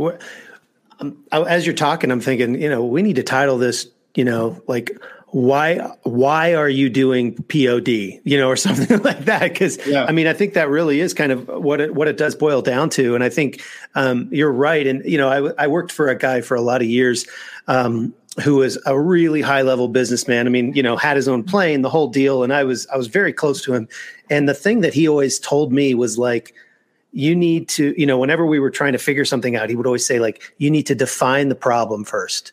um, 1.01 1.17
I- 1.33 1.43
as 1.43 1.67
you're 1.67 1.75
talking, 1.75 2.11
I'm 2.11 2.21
thinking, 2.21 2.61
you 2.61 2.69
know, 2.69 2.85
we 2.85 3.03
need 3.03 3.17
to 3.17 3.23
title 3.23 3.59
this, 3.59 3.89
you 4.15 4.25
know, 4.25 4.63
like 4.67 4.91
why 5.33 5.79
why 6.03 6.55
are 6.55 6.69
you 6.69 6.91
doing 6.91 7.35
POD, 7.45 7.89
you 7.89 8.39
know, 8.39 8.49
or 8.49 8.57
something 8.69 9.03
like 9.03 9.25
that? 9.25 9.53
Because 9.53 9.85
Yeah. 9.87 10.05
I 10.05 10.13
mean, 10.13 10.27
I 10.27 10.35
think 10.35 10.55
that 10.55 10.69
really 10.69 11.01
is 11.01 11.15
kind 11.15 11.33
of 11.33 11.49
what 11.49 11.81
it 11.81 11.95
what 11.95 12.07
it 12.07 12.17
does 12.17 12.35
boil 12.35 12.63
down 12.63 12.91
to. 12.91 13.15
And 13.15 13.25
I 13.25 13.31
think 13.31 13.63
um, 13.95 14.29
you're 14.31 14.53
right. 14.53 14.87
And 14.87 15.05
you 15.05 15.19
know, 15.19 15.55
I 15.59 15.67
worked 15.67 15.91
for 15.91 16.09
a 16.09 16.17
guy 16.17 16.43
for 16.43 16.55
a 16.55 16.61
lot 16.61 16.81
of 16.81 16.89
years. 16.89 17.27
Um, 17.67 18.15
who 18.43 18.57
was 18.57 18.79
a 18.87 18.99
really 18.99 19.43
high 19.43 19.61
level 19.61 19.89
businessman. 19.89 20.47
I 20.47 20.51
mean, 20.51 20.73
you 20.73 20.83
know, 20.83 20.97
had 20.97 21.17
his 21.17 21.29
own 21.29 21.45
plane, 21.45 21.83
the 21.83 21.91
whole 21.91 22.09
deal. 22.09 22.43
And 22.43 22.51
I 22.51 22.65
was 22.65 22.87
I 22.87 22.97
was 22.97 23.07
very 23.07 23.33
close 23.33 23.63
to 23.65 23.75
him. 23.75 23.89
And 24.31 24.49
the 24.49 24.55
thing 24.55 24.81
that 24.81 24.95
he 24.95 25.07
always 25.07 25.39
told 25.39 25.71
me 25.71 25.93
was 25.95 26.17
like, 26.17 26.55
you 27.13 27.37
need 27.37 27.69
to, 27.69 27.95
you 27.99 28.07
know, 28.07 28.19
whenever 28.19 28.47
we 28.47 28.59
were 28.59 28.71
trying 28.71 28.93
to 28.93 28.99
figure 28.99 29.25
something 29.25 29.55
out, 29.55 29.69
he 29.69 29.77
would 29.77 29.87
always 29.87 30.05
say, 30.05 30.19
like, 30.19 30.43
you 30.59 30.71
need 30.71 30.87
to 30.87 30.95
define 30.95 31.49
the 31.49 31.55
problem 31.55 32.05
first. 32.05 32.53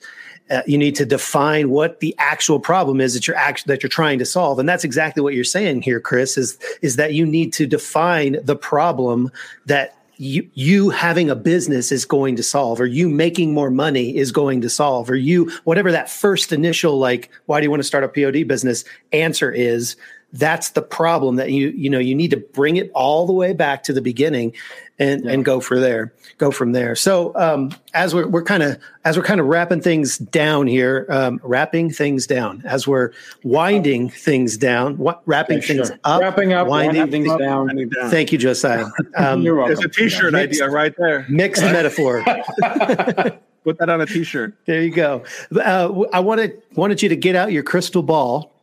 Uh, 0.50 0.62
you 0.66 0.78
need 0.78 0.96
to 0.96 1.06
define 1.06 1.70
what 1.70 2.00
the 2.00 2.16
actual 2.18 2.60
problem 2.60 3.00
is 3.00 3.14
that 3.14 3.28
you're 3.28 3.38
act- 3.38 3.68
that 3.68 3.84
you're 3.84 3.90
trying 3.90 4.18
to 4.18 4.26
solve, 4.26 4.58
and 4.58 4.68
that's 4.68 4.84
exactly 4.84 5.22
what 5.22 5.36
you're 5.36 5.44
saying 5.44 5.82
here, 5.82 6.00
Chris. 6.00 6.38
Is 6.38 6.58
is 6.82 6.96
that 6.96 7.14
you 7.14 7.26
need 7.26 7.54
to 7.54 7.68
define 7.68 8.38
the 8.44 8.56
problem 8.56 9.32
that 9.68 9.96
you 10.18 10.50
you 10.56 10.90
having 10.90 11.30
a 11.30 11.36
business 11.36 11.92
is 11.92 12.04
going 12.04 12.36
to 12.36 12.42
solve, 12.42 12.82
or 12.82 12.88
you 12.88 13.08
making 13.08 13.54
more 13.54 13.70
money 13.70 14.18
is 14.18 14.32
going 14.32 14.60
to 14.62 14.70
solve, 14.70 15.10
or 15.10 15.16
you 15.16 15.52
whatever 15.66 15.92
that 15.92 16.10
first 16.10 16.52
initial 16.52 16.98
like, 16.98 17.30
why 17.46 17.60
do 17.60 17.66
you 17.66 17.70
want 17.70 17.82
to 17.82 17.88
start 17.88 18.04
a 18.04 18.10
POD 18.10 18.48
business? 18.48 18.84
Answer 19.14 19.52
is 19.52 19.98
that's 20.34 20.70
the 20.72 20.82
problem 20.82 21.38
that 21.38 21.52
you 21.52 21.70
you 21.70 21.90
know 21.90 21.98
you 22.00 22.14
need 22.14 22.30
to 22.32 22.38
bring 22.38 22.76
it 22.78 22.92
all 22.94 23.26
the 23.26 23.34
way 23.34 23.52
back 23.54 23.82
to 23.84 23.92
the 23.94 24.02
beginning 24.02 24.54
and 25.00 25.26
and 25.26 25.44
go 25.44 25.60
for 25.60 25.80
there 25.80 26.14
go 26.38 26.52
from 26.52 26.72
there 26.72 26.94
so 26.96 27.32
um 27.36 27.72
as 27.96 28.14
we're, 28.14 28.28
we're 28.28 28.44
kind 28.44 28.62
of 28.62 28.78
as 29.06 29.18
we're 29.18 29.24
kind 29.24 29.40
of 29.40 29.48
wrapping 29.48 29.82
things 29.82 30.20
down 30.20 30.68
here 30.68 31.08
um 31.10 31.40
wrapping 31.44 31.90
things 31.90 32.28
down 32.28 32.62
as 32.66 32.88
we're 32.88 33.12
winding 33.44 34.08
things 34.10 34.56
down 34.56 34.96
what 35.00 35.22
wrapping 35.26 35.58
Yeah, 35.58 35.64
sure. 35.64 35.86
things 35.86 36.00
up 36.04 36.22
Wrapping 36.22 36.54
up, 36.54 36.68
winding 36.68 37.02
winding 37.02 37.24
things 37.26 37.40
down. 37.40 37.70
I 37.72 37.74
need 37.74 37.90
that. 37.92 38.12
thank 38.12 38.32
you 38.32 38.38
josiah 38.38 38.86
um 39.18 39.42
You're 39.42 39.56
There's 39.66 39.80
welcome. 39.80 39.86
a 39.92 39.94
t-shirt 39.94 40.34
Yeah. 40.34 40.40
idea 40.40 40.70
right 40.70 40.94
there. 40.98 41.26
mixed 41.28 41.64
metaphor 41.64 42.24
Put 43.66 43.78
that 43.80 43.90
on 43.90 44.00
a 44.00 44.06
t-shirt. 44.06 44.54
There 44.66 44.82
you 44.82 44.90
go. 44.90 45.24
Uh, 45.54 46.04
I 46.14 46.22
wanted 46.22 46.62
wanted 46.76 47.02
you 47.04 47.10
to 47.10 47.16
get 47.18 47.36
out 47.36 47.52
your 47.52 47.62
crystal 47.62 48.02
ball, 48.02 48.54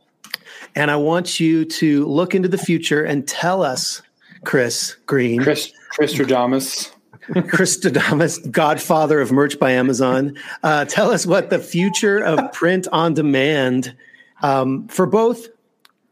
and 0.77 0.91
I 0.91 0.97
want 0.97 1.41
you 1.41 1.64
to 1.64 2.05
look 2.07 2.35
into 2.35 2.49
the 2.49 2.59
future 2.59 3.03
and 3.03 3.27
tell 3.27 3.62
us, 3.62 4.03
Chris 4.45 4.95
Green, 5.07 5.43
Chris 5.43 5.72
Christodamus. 5.99 6.93
Christodamus, 7.29 8.49
Godfather 8.53 9.20
of 9.20 9.33
Merch 9.33 9.59
by 9.59 9.72
Amazon. 9.72 10.37
Uh, 10.62 10.85
tell 10.85 11.11
us 11.11 11.27
what 11.27 11.51
the 11.51 11.59
future 11.59 12.18
of 12.18 12.53
print 12.53 12.87
on 12.93 13.14
demand 13.14 13.97
um, 14.43 14.87
for 14.87 15.07
both, 15.07 15.49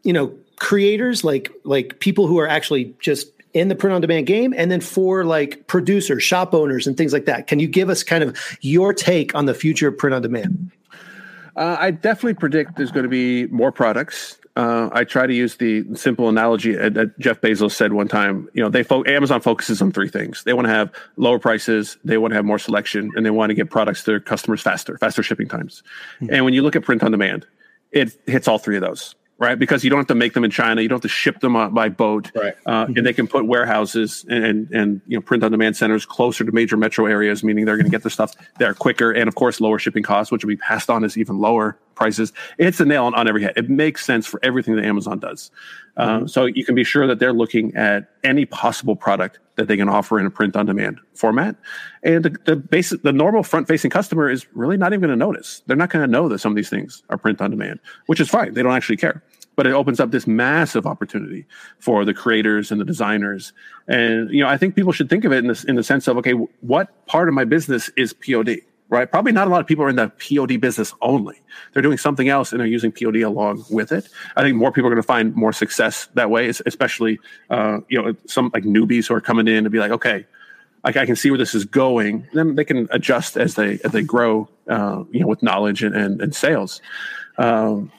you 0.03 0.11
know, 0.11 0.35
creators 0.57 1.23
like 1.23 1.51
like 1.63 1.99
people 1.99 2.27
who 2.27 2.39
are 2.39 2.47
actually 2.47 2.93
just 2.99 3.31
in 3.53 3.69
the 3.69 3.75
print 3.75 3.93
on 3.93 4.01
demand 4.01 4.27
game, 4.27 4.53
and 4.57 4.69
then 4.69 4.81
for 4.81 5.23
like 5.23 5.67
producers, 5.67 6.21
shop 6.21 6.53
owners, 6.53 6.87
and 6.87 6.97
things 6.97 7.13
like 7.13 7.25
that. 7.25 7.47
Can 7.47 7.59
you 7.59 7.67
give 7.67 7.89
us 7.89 8.03
kind 8.03 8.23
of 8.23 8.37
your 8.59 8.93
take 8.93 9.33
on 9.35 9.45
the 9.45 9.53
future 9.53 9.87
of 9.87 9.97
print 9.97 10.13
on 10.13 10.21
demand? 10.21 10.71
Uh, 11.55 11.77
I 11.79 11.91
definitely 11.91 12.33
predict 12.33 12.75
there's 12.75 12.91
going 12.91 13.03
to 13.03 13.09
be 13.09 13.47
more 13.47 13.71
products. 13.71 14.37
Uh, 14.55 14.89
I 14.93 15.03
try 15.03 15.27
to 15.27 15.33
use 15.33 15.57
the 15.57 15.83
simple 15.95 16.29
analogy 16.29 16.73
that 16.75 17.19
Jeff 17.19 17.41
Bezos 17.41 17.71
said 17.73 17.91
one 17.91 18.07
time. 18.07 18.47
You 18.53 18.63
know, 18.63 18.69
they 18.69 18.83
fo- 18.83 19.03
Amazon 19.05 19.41
focuses 19.41 19.81
on 19.81 19.91
three 19.91 20.07
things. 20.07 20.43
They 20.45 20.53
want 20.53 20.65
to 20.67 20.73
have 20.73 20.93
lower 21.17 21.39
prices, 21.39 21.97
they 22.05 22.17
want 22.17 22.31
to 22.31 22.35
have 22.35 22.45
more 22.45 22.59
selection, 22.59 23.11
and 23.17 23.25
they 23.25 23.31
want 23.31 23.49
to 23.49 23.53
get 23.53 23.69
products 23.69 24.01
to 24.05 24.11
their 24.11 24.19
customers 24.21 24.61
faster, 24.61 24.97
faster 24.97 25.21
shipping 25.23 25.49
times. 25.49 25.83
And 26.29 26.45
when 26.45 26.53
you 26.53 26.61
look 26.61 26.77
at 26.77 26.83
print 26.83 27.03
on 27.03 27.11
demand, 27.11 27.45
it 27.91 28.17
hits 28.25 28.47
all 28.47 28.57
three 28.57 28.77
of 28.77 28.81
those, 28.81 29.15
right? 29.39 29.59
Because 29.59 29.83
you 29.83 29.89
don't 29.89 29.99
have 29.99 30.07
to 30.07 30.15
make 30.15 30.33
them 30.33 30.45
in 30.45 30.51
China, 30.51 30.81
you 30.81 30.87
don't 30.87 30.97
have 30.97 31.01
to 31.01 31.07
ship 31.09 31.41
them 31.41 31.73
by 31.73 31.89
boat, 31.89 32.31
Right. 32.33 32.53
uh, 32.65 32.85
and 32.95 33.05
they 33.05 33.13
can 33.13 33.27
put 33.27 33.45
warehouses 33.45 34.25
and, 34.29 34.45
and 34.45 34.71
and 34.71 35.01
you 35.05 35.17
know 35.17 35.21
print 35.21 35.43
on 35.43 35.51
demand 35.51 35.75
centers 35.75 36.05
closer 36.05 36.45
to 36.45 36.51
major 36.53 36.77
metro 36.77 37.07
areas, 37.07 37.43
meaning 37.43 37.65
they're 37.65 37.75
going 37.77 37.85
to 37.85 37.91
get 37.91 38.03
their 38.03 38.09
stuff 38.09 38.33
there 38.57 38.73
quicker, 38.73 39.11
and 39.11 39.27
of 39.27 39.35
course 39.35 39.59
lower 39.59 39.79
shipping 39.79 40.03
costs, 40.03 40.31
which 40.31 40.45
will 40.45 40.49
be 40.49 40.55
passed 40.57 40.89
on 40.89 41.03
as 41.03 41.17
even 41.17 41.39
lower 41.39 41.77
prices. 41.95 42.33
It's 42.57 42.79
a 42.79 42.85
nail 42.85 43.05
on, 43.05 43.15
on 43.15 43.27
every 43.27 43.41
head. 43.41 43.53
It 43.55 43.69
makes 43.69 44.05
sense 44.05 44.25
for 44.27 44.39
everything 44.43 44.75
that 44.75 44.85
Amazon 44.85 45.19
does. 45.19 45.51
Uh, 45.97 46.27
so 46.27 46.45
you 46.45 46.65
can 46.65 46.75
be 46.75 46.83
sure 46.83 47.07
that 47.07 47.19
they're 47.19 47.33
looking 47.33 47.73
at 47.75 48.09
any 48.23 48.45
possible 48.45 48.95
product 48.95 49.39
that 49.55 49.67
they 49.67 49.77
can 49.77 49.87
offer 49.87 50.19
in 50.19 50.25
a 50.25 50.29
print 50.29 50.55
on 50.55 50.65
demand 50.65 50.99
format, 51.13 51.55
and 52.03 52.25
the, 52.25 52.35
the 52.43 52.55
basic 52.57 53.01
the 53.03 53.13
normal 53.13 53.41
front 53.41 53.67
facing 53.67 53.89
customer 53.89 54.29
is 54.29 54.45
really 54.53 54.75
not 54.75 54.91
even 54.91 54.99
going 54.99 55.09
to 55.09 55.15
notice. 55.15 55.61
They're 55.65 55.77
not 55.77 55.89
going 55.89 56.05
to 56.05 56.11
know 56.11 56.27
that 56.27 56.39
some 56.39 56.51
of 56.51 56.57
these 56.57 56.69
things 56.69 57.03
are 57.09 57.17
print 57.17 57.39
on 57.39 57.51
demand, 57.51 57.79
which 58.07 58.19
is 58.19 58.27
fine. 58.27 58.53
They 58.53 58.61
don't 58.61 58.73
actually 58.73 58.97
care 58.97 59.23
but 59.55 59.65
it 59.65 59.73
opens 59.73 59.99
up 59.99 60.11
this 60.11 60.27
massive 60.27 60.85
opportunity 60.85 61.45
for 61.79 62.05
the 62.05 62.13
creators 62.13 62.71
and 62.71 62.79
the 62.79 62.85
designers. 62.85 63.53
And 63.87 64.29
you 64.29 64.41
know, 64.41 64.49
I 64.49 64.57
think 64.57 64.75
people 64.75 64.91
should 64.91 65.09
think 65.09 65.25
of 65.25 65.31
it 65.31 65.37
in 65.37 65.47
this 65.47 65.63
in 65.63 65.75
the 65.75 65.83
sense 65.83 66.07
of 66.07 66.17
okay, 66.17 66.33
what 66.61 67.05
part 67.07 67.27
of 67.27 67.33
my 67.33 67.45
business 67.45 67.89
is 67.95 68.13
POD? 68.13 68.61
Right? 68.95 69.11
Probably 69.11 69.33
not 69.33 69.47
a 69.47 69.49
lot 69.49 69.59
of 69.59 69.67
people 69.67 69.83
are 69.83 69.89
in 69.89 69.97
the 69.97 70.09
POD 70.09 70.61
business 70.61 70.93
only. 71.01 71.35
They're 71.73 71.81
doing 71.81 71.97
something 71.97 72.29
else 72.29 72.51
and 72.51 72.59
they're 72.59 72.67
using 72.67 72.91
POD 72.91 73.17
along 73.17 73.65
with 73.69 73.91
it. 73.91 74.07
I 74.37 74.41
think 74.41 74.55
more 74.55 74.71
people 74.71 74.87
are 74.87 74.91
going 74.91 75.01
to 75.01 75.07
find 75.07 75.35
more 75.35 75.51
success 75.51 76.07
that 76.13 76.29
way, 76.29 76.47
especially 76.47 77.19
uh, 77.49 77.79
you 77.89 78.01
know 78.01 78.15
some 78.25 78.51
like 78.53 78.63
newbies 78.63 79.07
who 79.07 79.13
are 79.15 79.21
coming 79.21 79.47
in 79.47 79.65
to 79.65 79.69
be 79.69 79.79
like, 79.79 79.91
okay, 79.91 80.25
I 80.85 80.91
can 80.91 81.15
see 81.15 81.31
where 81.31 81.37
this 81.37 81.55
is 81.55 81.65
going. 81.65 82.27
Then 82.33 82.55
they 82.55 82.63
can 82.63 82.87
adjust 82.91 83.37
as 83.37 83.55
they 83.55 83.79
as 83.83 83.91
they 83.91 84.03
grow, 84.03 84.47
uh, 84.69 85.03
you 85.11 85.19
know, 85.19 85.27
with 85.27 85.41
knowledge 85.41 85.83
and 85.83 85.95
and, 85.95 86.21
and 86.21 86.35
sales. 86.35 86.81
Um, 87.37 87.91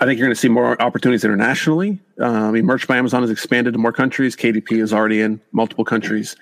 I 0.00 0.06
think 0.06 0.18
you're 0.18 0.26
going 0.26 0.34
to 0.34 0.40
see 0.40 0.48
more 0.48 0.80
opportunities 0.80 1.24
internationally. 1.24 2.00
Uh, 2.20 2.24
I 2.26 2.50
mean, 2.50 2.64
Merch 2.64 2.88
by 2.88 2.96
Amazon 2.96 3.22
has 3.22 3.30
expanded 3.30 3.74
to 3.74 3.78
more 3.78 3.92
countries. 3.92 4.34
KDP 4.34 4.82
is 4.82 4.92
already 4.92 5.20
in 5.20 5.40
multiple 5.52 5.84
countries, 5.84 6.36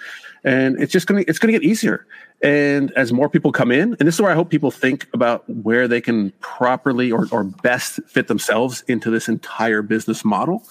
and 0.44 0.80
it's 0.80 0.92
just 0.92 1.06
going 1.06 1.22
to 1.22 1.30
it's 1.30 1.38
to 1.38 1.52
get 1.52 1.62
easier. 1.62 2.06
And 2.42 2.90
as 2.92 3.12
more 3.12 3.28
people 3.28 3.52
come 3.52 3.70
in, 3.70 3.94
and 3.94 4.08
this 4.08 4.16
is 4.16 4.20
where 4.20 4.30
I 4.30 4.34
hope 4.34 4.50
people 4.50 4.72
think 4.72 5.06
about 5.14 5.48
where 5.48 5.86
they 5.86 6.00
can 6.00 6.32
properly 6.40 7.12
or, 7.12 7.28
or 7.30 7.44
best 7.44 8.00
fit 8.06 8.26
themselves 8.26 8.82
into 8.88 9.10
this 9.10 9.28
entire 9.28 9.80
business 9.80 10.24
model, 10.24 10.64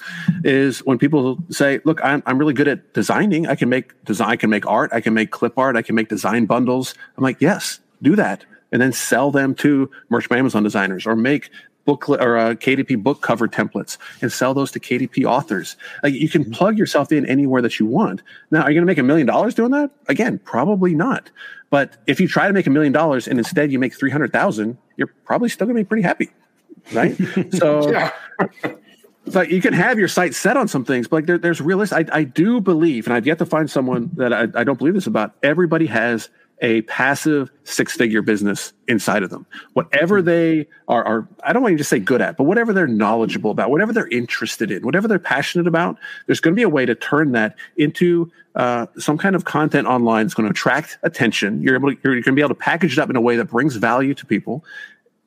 is 0.43 0.79
when 0.79 0.97
people 0.97 1.37
say, 1.49 1.79
"Look, 1.85 2.03
I'm 2.03 2.21
I'm 2.25 2.37
really 2.37 2.53
good 2.53 2.67
at 2.67 2.93
designing. 2.93 3.47
I 3.47 3.55
can 3.55 3.69
make 3.69 4.03
design. 4.03 4.29
I 4.29 4.35
can 4.35 4.49
make 4.49 4.67
art. 4.67 4.91
I 4.93 4.99
can 4.99 5.13
make 5.13 5.31
clip 5.31 5.57
art. 5.57 5.77
I 5.77 5.81
can 5.81 5.95
make 5.95 6.09
design 6.09 6.45
bundles." 6.45 6.93
I'm 7.17 7.23
like, 7.23 7.37
"Yes, 7.39 7.79
do 8.01 8.15
that." 8.17 8.45
And 8.73 8.81
then 8.81 8.93
sell 8.93 9.31
them 9.31 9.53
to 9.55 9.89
Merch 10.09 10.29
by 10.29 10.37
Amazon 10.37 10.63
designers, 10.63 11.05
or 11.05 11.15
make 11.15 11.49
booklet 11.85 12.21
or 12.21 12.37
uh, 12.37 12.53
KDP 12.53 13.01
book 13.01 13.21
cover 13.21 13.47
templates 13.47 13.97
and 14.21 14.31
sell 14.31 14.53
those 14.53 14.71
to 14.71 14.79
KDP 14.79 15.25
authors. 15.25 15.75
Like 16.03 16.13
you 16.13 16.29
can 16.29 16.49
plug 16.51 16.77
yourself 16.77 17.11
in 17.11 17.25
anywhere 17.25 17.61
that 17.61 17.79
you 17.79 17.85
want. 17.85 18.21
Now, 18.51 18.61
are 18.61 18.69
you 18.71 18.75
going 18.75 18.83
to 18.83 18.91
make 18.91 18.97
a 18.97 19.03
million 19.03 19.27
dollars 19.27 19.55
doing 19.55 19.71
that? 19.71 19.91
Again, 20.07 20.39
probably 20.39 20.93
not. 20.93 21.29
But 21.69 21.97
if 22.05 22.19
you 22.19 22.27
try 22.27 22.47
to 22.47 22.53
make 22.53 22.67
a 22.67 22.69
million 22.69 22.91
dollars 22.93 23.27
and 23.27 23.39
instead 23.39 23.71
you 23.71 23.79
make 23.79 23.93
300,000, 23.93 24.77
you're 24.97 25.07
probably 25.25 25.49
still 25.49 25.65
going 25.67 25.77
to 25.77 25.83
be 25.83 25.87
pretty 25.87 26.03
happy. 26.03 26.29
Right. 26.93 27.15
so, 27.53 27.89
Yeah. 27.91 28.11
but 29.27 29.49
you 29.49 29.61
can 29.61 29.73
have 29.73 29.97
your 29.97 30.07
site 30.07 30.33
set 30.35 30.57
on 30.57 30.67
some 30.67 30.83
things, 30.83 31.07
but 31.07 31.17
like 31.17 31.25
there, 31.27 31.37
there's 31.37 31.61
realist. 31.61 31.93
I, 31.93 32.05
I 32.11 32.23
do 32.23 32.59
believe, 32.59 33.05
and 33.07 33.13
I've 33.13 33.25
yet 33.25 33.37
to 33.39 33.45
find 33.45 33.69
someone 33.69 34.09
that 34.15 34.33
I, 34.33 34.47
I 34.55 34.63
don't 34.63 34.77
believe 34.79 34.95
this 34.95 35.07
about. 35.07 35.33
Everybody 35.43 35.85
has 35.85 36.29
a 36.61 36.83
passive 36.83 37.51
six 37.63 37.93
figure 37.93 38.21
business 38.21 38.71
inside 38.87 39.23
of 39.23 39.29
them. 39.29 39.45
Whatever 39.73 40.21
they 40.21 40.67
are, 40.87 41.03
are, 41.03 41.27
I 41.43 41.53
don't 41.53 41.63
want 41.63 41.71
you 41.71 41.77
to 41.77 41.81
just 41.81 41.89
say 41.89 41.99
good 41.99 42.21
at, 42.21 42.37
but 42.37 42.43
whatever 42.43 42.71
they're 42.71 42.87
knowledgeable 42.87 43.51
about, 43.51 43.71
whatever 43.71 43.91
they're 43.91 44.07
interested 44.09 44.69
in, 44.69 44.85
whatever 44.85 45.07
they're 45.07 45.19
passionate 45.19 45.67
about, 45.67 45.97
there's 46.27 46.39
going 46.39 46.53
to 46.53 46.59
be 46.59 46.63
a 46.63 46.69
way 46.69 46.85
to 46.85 46.93
turn 46.93 47.31
that 47.31 47.55
into 47.77 48.31
uh, 48.55 48.85
some 48.97 49.17
kind 49.17 49.35
of 49.35 49.45
content 49.45 49.87
online 49.87 50.25
that's 50.25 50.35
going 50.35 50.47
to 50.47 50.51
attract 50.51 50.99
attention. 51.03 51.61
You're 51.61 51.75
able 51.75 51.95
to, 51.95 51.97
you're 52.03 52.13
going 52.13 52.23
to 52.23 52.31
be 52.33 52.41
able 52.41 52.49
to 52.49 52.55
package 52.55 52.93
it 52.93 53.01
up 53.01 53.09
in 53.09 53.15
a 53.15 53.21
way 53.21 53.37
that 53.37 53.45
brings 53.45 53.75
value 53.75 54.13
to 54.13 54.25
people 54.25 54.63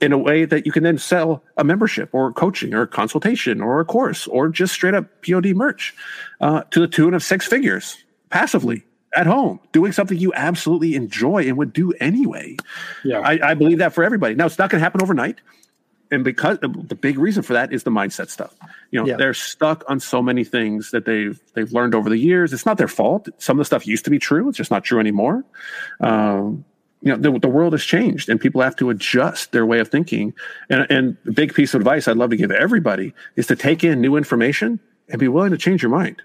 in 0.01 0.13
a 0.13 0.19
way 0.19 0.45
that 0.45 0.67
you 0.67 0.73
can 0.73 0.83
then 0.83 0.99
sell 0.99 1.43
a 1.57 1.65
membership 1.65 2.11
or 2.13 2.33
coaching 2.33 2.75
or 2.75 2.87
consultation 2.87 3.61
or 3.61 3.81
a 3.81 3.85
course 3.85 4.27
or 4.27 4.49
just 4.49 4.75
straight 4.75 4.93
up 4.93 5.07
POD 5.27 5.55
merch 5.55 5.95
uh, 6.41 6.63
to 6.71 6.81
the 6.81 6.89
tune 6.89 7.15
of 7.15 7.23
six 7.23 7.47
figures 7.47 8.05
passively 8.29 8.85
at 9.17 9.27
home 9.27 9.61
doing 9.73 9.93
something 9.93 10.19
you 10.19 10.33
absolutely 10.35 10.95
enjoy 10.95 11.47
and 11.47 11.57
would 11.57 11.73
do 11.73 11.93
anyway. 12.01 12.57
Yeah. 13.05 13.21
I, 13.21 13.51
I 13.51 13.55
believe 13.55 13.79
that 13.79 13.93
for 13.93 14.05
everybody. 14.05 14.35
Now, 14.35 14.47
it's 14.47 14.59
not 14.59 14.71
going 14.71 14.81
to 14.81 14.83
happen 14.85 15.03
overnight. 15.03 15.41
And 16.11 16.23
because 16.23 16.59
the, 16.61 16.69
big 16.69 17.19
reason 17.19 17.43
for 17.43 17.55
that 17.55 17.73
is 17.73 17.83
the 17.83 17.91
mindset 17.91 18.29
stuff. 18.29 18.55
You 18.91 19.01
know, 19.01 19.07
Yeah. 19.07 19.17
they're 19.17 19.35
stuck 19.35 19.83
on 19.89 19.99
so 19.99 20.23
many 20.23 20.45
things 20.45 20.91
that 20.93 21.07
they've 21.07 21.41
they've 21.55 21.73
learned 21.73 21.95
over 21.95 22.09
the 22.09 22.19
years. 22.19 22.53
It's 22.53 22.67
not 22.67 22.79
their 22.79 22.89
fault. 22.89 23.29
Some 23.39 23.59
of 23.59 23.61
the 23.61 23.65
stuff 23.65 23.87
used 23.87 24.05
to 24.05 24.11
be 24.11 24.19
true. 24.19 24.49
It's 24.49 24.59
just 24.59 24.71
not 24.71 24.85
true 24.85 25.01
anymore. 25.01 25.45
Um, 26.01 26.65
you 27.03 27.11
know, 27.11 27.17
the, 27.17 27.39
the 27.39 27.49
world 27.49 27.73
has 27.73 27.83
changed, 27.83 28.29
and 28.29 28.41
people 28.41 28.63
have 28.63 28.77
to 28.77 28.91
adjust 28.91 29.53
their 29.53 29.67
way 29.67 29.81
of 29.81 29.89
thinking. 29.89 30.35
And 30.71 30.87
and 30.91 31.17
the 31.25 31.33
big 31.33 31.53
piece 31.53 31.75
of 31.75 31.81
advice 31.81 32.07
I'd 32.07 32.17
love 32.17 32.31
to 32.31 32.37
give 32.37 32.51
everybody 32.51 33.13
is 33.37 33.47
to 33.49 33.57
take 33.57 33.83
in 33.83 34.01
new 34.01 34.17
information 34.17 34.79
and 35.09 35.19
be 35.19 35.29
willing 35.29 35.51
to 35.51 35.59
change 35.59 35.83
your 35.83 35.91
mind 35.91 36.23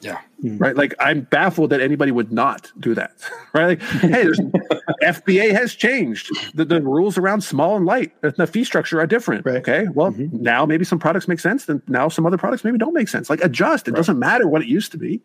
Yeah. 0.00 0.18
right? 0.42 0.76
Like 0.76 0.94
I'm 1.00 1.22
baffled 1.22 1.70
that 1.70 1.80
anybody 1.80 2.12
would 2.12 2.30
not 2.32 2.70
do 2.78 2.94
that, 2.94 3.16
right? 3.52 3.80
Like, 3.80 3.82
hey, 3.82 4.22
there's, 4.22 4.38
FBA 5.02 5.50
has 5.52 5.74
changed. 5.74 6.30
The, 6.54 6.64
the 6.64 6.80
rules 6.80 7.18
around 7.18 7.40
small 7.40 7.76
and 7.76 7.84
light, 7.84 8.14
uh, 8.22 8.30
the 8.36 8.46
fee 8.46 8.62
structure 8.62 9.00
are 9.00 9.06
different. 9.06 9.44
Right. 9.44 9.56
Okay, 9.56 9.86
well 9.92 10.14
now 10.16 10.64
maybe 10.64 10.84
some 10.84 10.98
products 11.00 11.26
make 11.26 11.40
sense, 11.40 11.64
then 11.64 11.82
now 11.88 12.08
some 12.08 12.26
other 12.26 12.38
products 12.38 12.62
maybe 12.62 12.78
don't 12.78 12.94
make 12.94 13.08
sense. 13.08 13.28
Like 13.28 13.42
adjust. 13.42 13.88
It 13.88 13.94
doesn't 13.94 14.18
matter 14.18 14.46
what 14.48 14.62
it 14.62 14.68
used 14.68 14.92
to 14.92 14.98
be. 14.98 15.20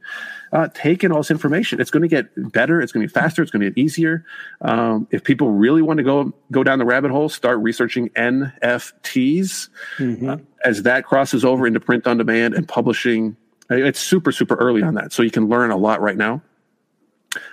Uh, 0.51 0.67
take 0.73 1.03
in 1.03 1.11
all 1.11 1.19
this 1.19 1.31
information. 1.31 1.79
It's 1.79 1.91
going 1.91 2.01
to 2.01 2.07
get 2.07 2.29
better. 2.51 2.81
It's 2.81 2.91
going 2.91 3.07
to 3.07 3.11
be 3.11 3.13
faster. 3.13 3.41
It's 3.41 3.51
going 3.51 3.61
to 3.61 3.69
get 3.69 3.77
easier. 3.77 4.25
Um, 4.61 5.07
if 5.11 5.23
people 5.23 5.51
really 5.51 5.81
want 5.81 5.97
to 5.97 6.03
go 6.03 6.33
go 6.51 6.63
down 6.63 6.79
the 6.79 6.85
rabbit 6.85 7.11
hole, 7.11 7.29
start 7.29 7.59
researching 7.59 8.09
NFTs 8.09 9.69
uh, 10.27 10.37
as 10.63 10.83
that 10.83 11.05
crosses 11.05 11.45
over 11.45 11.67
into 11.67 11.79
print 11.79 12.07
on 12.07 12.17
demand 12.17 12.53
and 12.53 12.67
publishing 12.67 13.35
it's 13.73 13.99
super 13.99 14.31
super 14.31 14.55
early 14.55 14.81
on 14.83 14.93
that 14.95 15.11
so 15.13 15.23
you 15.23 15.31
can 15.31 15.47
learn 15.47 15.71
a 15.71 15.77
lot 15.77 16.01
right 16.01 16.17
now 16.17 16.41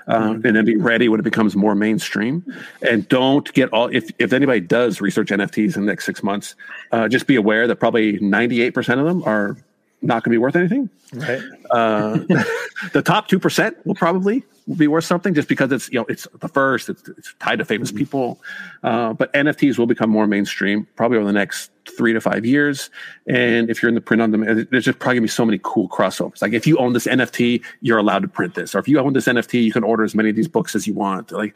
um, 0.06 0.42
and 0.44 0.56
then 0.56 0.64
be 0.64 0.76
ready 0.76 1.08
when 1.08 1.20
it 1.20 1.22
becomes 1.22 1.56
more 1.56 1.74
mainstream. 1.74 2.44
And 2.82 3.08
don't 3.08 3.50
get 3.52 3.70
all 3.70 3.86
if, 3.88 4.10
if 4.18 4.32
anybody 4.32 4.60
does 4.60 5.00
research 5.00 5.28
nfts 5.28 5.76
in 5.76 5.82
the 5.82 5.90
next 5.90 6.06
six 6.06 6.22
months 6.22 6.54
uh, 6.92 7.08
just 7.08 7.26
be 7.26 7.36
aware 7.36 7.66
that 7.66 7.76
probably 7.76 8.18
98% 8.18 8.98
of 8.98 9.06
them 9.06 9.22
are 9.24 9.56
not 10.02 10.24
going 10.24 10.30
to 10.32 10.34
be 10.34 10.38
worth 10.38 10.56
anything. 10.56 10.88
Right. 11.12 11.42
uh, 11.70 12.16
the 12.92 13.02
top 13.04 13.28
2% 13.28 13.86
will 13.86 13.94
probably 13.94 14.42
be 14.76 14.86
worth 14.88 15.04
something 15.04 15.34
just 15.34 15.48
because 15.48 15.72
it's 15.72 15.90
you 15.90 15.98
know 15.98 16.06
it's 16.08 16.26
the 16.40 16.48
first 16.48 16.88
it's, 16.88 17.08
it's 17.08 17.34
tied 17.38 17.58
to 17.58 17.64
famous 17.64 17.90
people 17.90 18.40
uh, 18.82 19.12
but 19.12 19.32
nfts 19.32 19.78
will 19.78 19.86
become 19.86 20.10
more 20.10 20.26
mainstream 20.26 20.86
probably 20.96 21.16
over 21.16 21.26
the 21.26 21.32
next 21.32 21.70
three 21.96 22.12
to 22.12 22.20
five 22.20 22.44
years 22.44 22.90
and 23.26 23.70
if 23.70 23.82
you're 23.82 23.88
in 23.88 23.94
the 23.94 24.00
print 24.00 24.22
on 24.22 24.30
demand 24.30 24.68
there's 24.70 24.84
just 24.84 24.98
probably 24.98 25.16
gonna 25.16 25.24
be 25.24 25.28
so 25.28 25.44
many 25.44 25.58
cool 25.62 25.88
crossovers 25.88 26.40
like 26.42 26.52
if 26.52 26.66
you 26.66 26.76
own 26.78 26.92
this 26.92 27.06
nft 27.06 27.62
you're 27.80 27.98
allowed 27.98 28.22
to 28.22 28.28
print 28.28 28.54
this 28.54 28.74
or 28.74 28.78
if 28.78 28.86
you 28.86 28.98
own 28.98 29.12
this 29.12 29.26
nft 29.26 29.62
you 29.62 29.72
can 29.72 29.82
order 29.82 30.04
as 30.04 30.14
many 30.14 30.30
of 30.30 30.36
these 30.36 30.48
books 30.48 30.74
as 30.74 30.86
you 30.86 30.94
want 30.94 31.32
like 31.32 31.54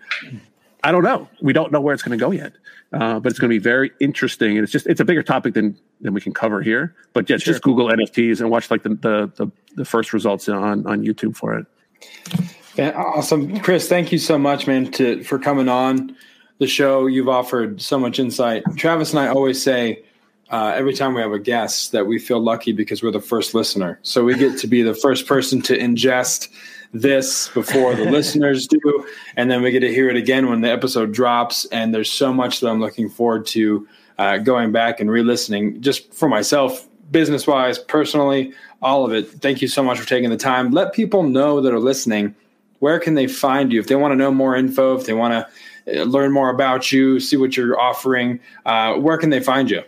I 0.84 0.92
don't 0.92 1.02
know. 1.02 1.28
We 1.40 1.54
don't 1.54 1.72
know 1.72 1.80
where 1.80 1.94
it's 1.94 2.02
going 2.02 2.16
to 2.16 2.22
go 2.22 2.30
yet, 2.30 2.52
uh, 2.92 3.18
but 3.18 3.32
it's 3.32 3.38
going 3.38 3.48
to 3.48 3.54
be 3.54 3.58
very 3.58 3.90
interesting. 4.00 4.58
And 4.58 4.64
it's 4.64 4.70
just 4.70 4.86
it's 4.86 5.00
a 5.00 5.04
bigger 5.04 5.22
topic 5.22 5.54
than 5.54 5.78
than 6.02 6.12
we 6.12 6.20
can 6.20 6.34
cover 6.34 6.60
here. 6.60 6.94
But 7.14 7.28
yeah, 7.30 7.38
just 7.38 7.62
Google 7.62 7.88
NFTs 7.88 8.40
and 8.40 8.50
watch 8.50 8.70
like 8.70 8.82
the 8.82 8.90
the 8.90 9.32
the, 9.34 9.50
the 9.76 9.84
first 9.86 10.12
results 10.12 10.46
on 10.46 10.86
on 10.86 11.02
YouTube 11.02 11.36
for 11.36 11.56
it. 11.56 11.66
Awesome, 12.78 13.60
Chris. 13.60 13.88
Thank 13.88 14.10
you 14.10 14.18
so 14.18 14.36
much, 14.36 14.66
man, 14.66 14.90
to 14.92 15.22
for 15.22 15.38
coming 15.38 15.68
on 15.68 16.16
the 16.58 16.66
show. 16.66 17.06
You've 17.06 17.28
offered 17.28 17.80
so 17.80 17.98
much 17.98 18.18
insight. 18.18 18.64
Travis 18.76 19.10
and 19.10 19.20
I 19.20 19.28
always 19.28 19.62
say 19.62 20.02
uh, 20.50 20.72
every 20.74 20.92
time 20.92 21.14
we 21.14 21.20
have 21.20 21.32
a 21.32 21.38
guest 21.38 21.92
that 21.92 22.06
we 22.06 22.18
feel 22.18 22.40
lucky 22.40 22.72
because 22.72 23.00
we're 23.02 23.12
the 23.12 23.20
first 23.20 23.54
listener. 23.54 24.00
So 24.02 24.24
we 24.24 24.34
get 24.34 24.58
to 24.58 24.66
be 24.66 24.82
the 24.82 24.94
first 24.94 25.28
person 25.28 25.62
to 25.62 25.78
ingest 25.78 26.48
this 26.92 27.48
before 27.48 27.94
the 27.94 28.04
listeners 28.10 28.66
do, 28.66 29.06
and 29.36 29.48
then 29.48 29.62
we 29.62 29.70
get 29.70 29.80
to 29.80 29.92
hear 29.92 30.08
it 30.08 30.16
again 30.16 30.48
when 30.48 30.60
the 30.60 30.70
episode 30.70 31.12
drops. 31.12 31.66
And 31.66 31.94
there's 31.94 32.10
so 32.10 32.32
much 32.32 32.58
that 32.58 32.68
I'm 32.68 32.80
looking 32.80 33.08
forward 33.08 33.46
to 33.46 33.86
uh, 34.18 34.38
going 34.38 34.72
back 34.72 34.98
and 34.98 35.08
re-listening, 35.10 35.80
just 35.80 36.12
for 36.12 36.28
myself, 36.28 36.88
business 37.12 37.46
wise, 37.46 37.78
personally, 37.78 38.52
all 38.82 39.04
of 39.04 39.12
it. 39.12 39.28
Thank 39.28 39.62
you 39.62 39.68
so 39.68 39.82
much 39.82 40.00
for 40.00 40.08
taking 40.08 40.30
the 40.30 40.36
time. 40.36 40.72
Let 40.72 40.92
people 40.92 41.22
know 41.22 41.60
that 41.60 41.72
are 41.72 41.78
listening 41.78 42.34
where 42.84 42.98
can 43.04 43.14
they 43.14 43.26
find 43.26 43.72
you 43.72 43.80
if 43.80 43.86
they 43.88 43.96
want 43.96 44.12
to 44.12 44.16
know 44.16 44.30
more 44.30 44.54
info 44.56 44.94
if 44.98 45.06
they 45.06 45.14
want 45.14 45.32
to 45.86 46.04
learn 46.04 46.30
more 46.32 46.50
about 46.50 46.92
you 46.92 47.18
see 47.18 47.36
what 47.36 47.56
you're 47.56 47.78
offering 47.80 48.38
uh, 48.66 48.94
where 48.94 49.18
can 49.18 49.30
they 49.30 49.40
find 49.40 49.70
you 49.70 49.82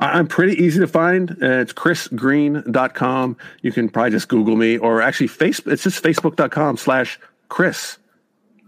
I- 0.00 0.12
I'm 0.18 0.28
pretty 0.28 0.54
easy 0.64 0.78
to 0.78 0.86
find. 0.86 1.32
Uh, 1.42 1.62
it's 1.62 1.72
chrisgreen.com. 1.72 3.36
You 3.62 3.72
can 3.72 3.88
probably 3.88 4.12
just 4.12 4.28
Google 4.28 4.54
me 4.54 4.78
or 4.78 5.02
actually 5.02 5.26
Facebook. 5.28 5.72
It's 5.72 5.82
just 5.82 6.04
facebook.com 6.04 6.76
slash 6.76 7.18
Chris. 7.48 7.98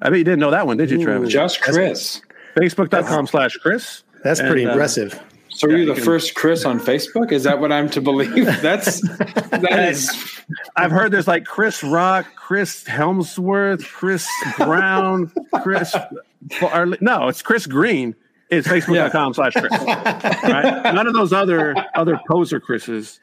I 0.02 0.08
bet 0.10 0.18
you 0.18 0.24
didn't 0.24 0.40
know 0.40 0.50
that 0.50 0.66
one, 0.66 0.76
did 0.76 0.90
you, 0.90 1.00
Travis? 1.04 1.30
just 1.30 1.62
chris 1.62 2.20
Facebook.com 2.56 3.28
slash 3.28 3.56
Chris. 3.58 4.02
That's 4.24 4.40
pretty 4.40 4.64
And, 4.64 4.72
uh, 4.72 5.20
impressive. 5.62 5.68
so 5.68 5.68
are 5.68 5.70
Yeah, 5.70 5.76
you 5.76 5.82
you 5.82 5.88
the 5.88 5.94
can- 5.94 6.04
first 6.04 6.34
chris 6.34 6.64
on 6.64 6.80
facebook 6.80 7.32
is 7.32 7.44
that 7.44 7.60
what 7.60 7.72
i'm 7.72 7.88
to 7.90 8.00
believe 8.00 8.44
that's 8.62 9.00
that 9.50 9.88
is 9.88 10.10
I've 10.76 10.90
heard 10.90 11.12
there's 11.12 11.28
like 11.28 11.44
Chris 11.44 11.82
Rock, 11.84 12.26
Chris 12.34 12.82
Hemsworth, 12.82 13.84
Chris 13.84 14.26
Brown, 14.56 15.30
Chris. 15.62 15.94
No, 17.00 17.28
it's 17.28 17.40
Chris 17.40 17.66
Green. 17.68 18.16
It's 18.48 18.66
facebook.com 18.66 19.34
slash 19.34 19.52
Chris. 19.52 19.70
Right? 19.70 20.92
None 20.92 21.06
of 21.06 21.12
those 21.14 21.32
other 21.32 21.72
other 21.94 22.18
poser 22.28 22.58
Chris's. 22.58 23.20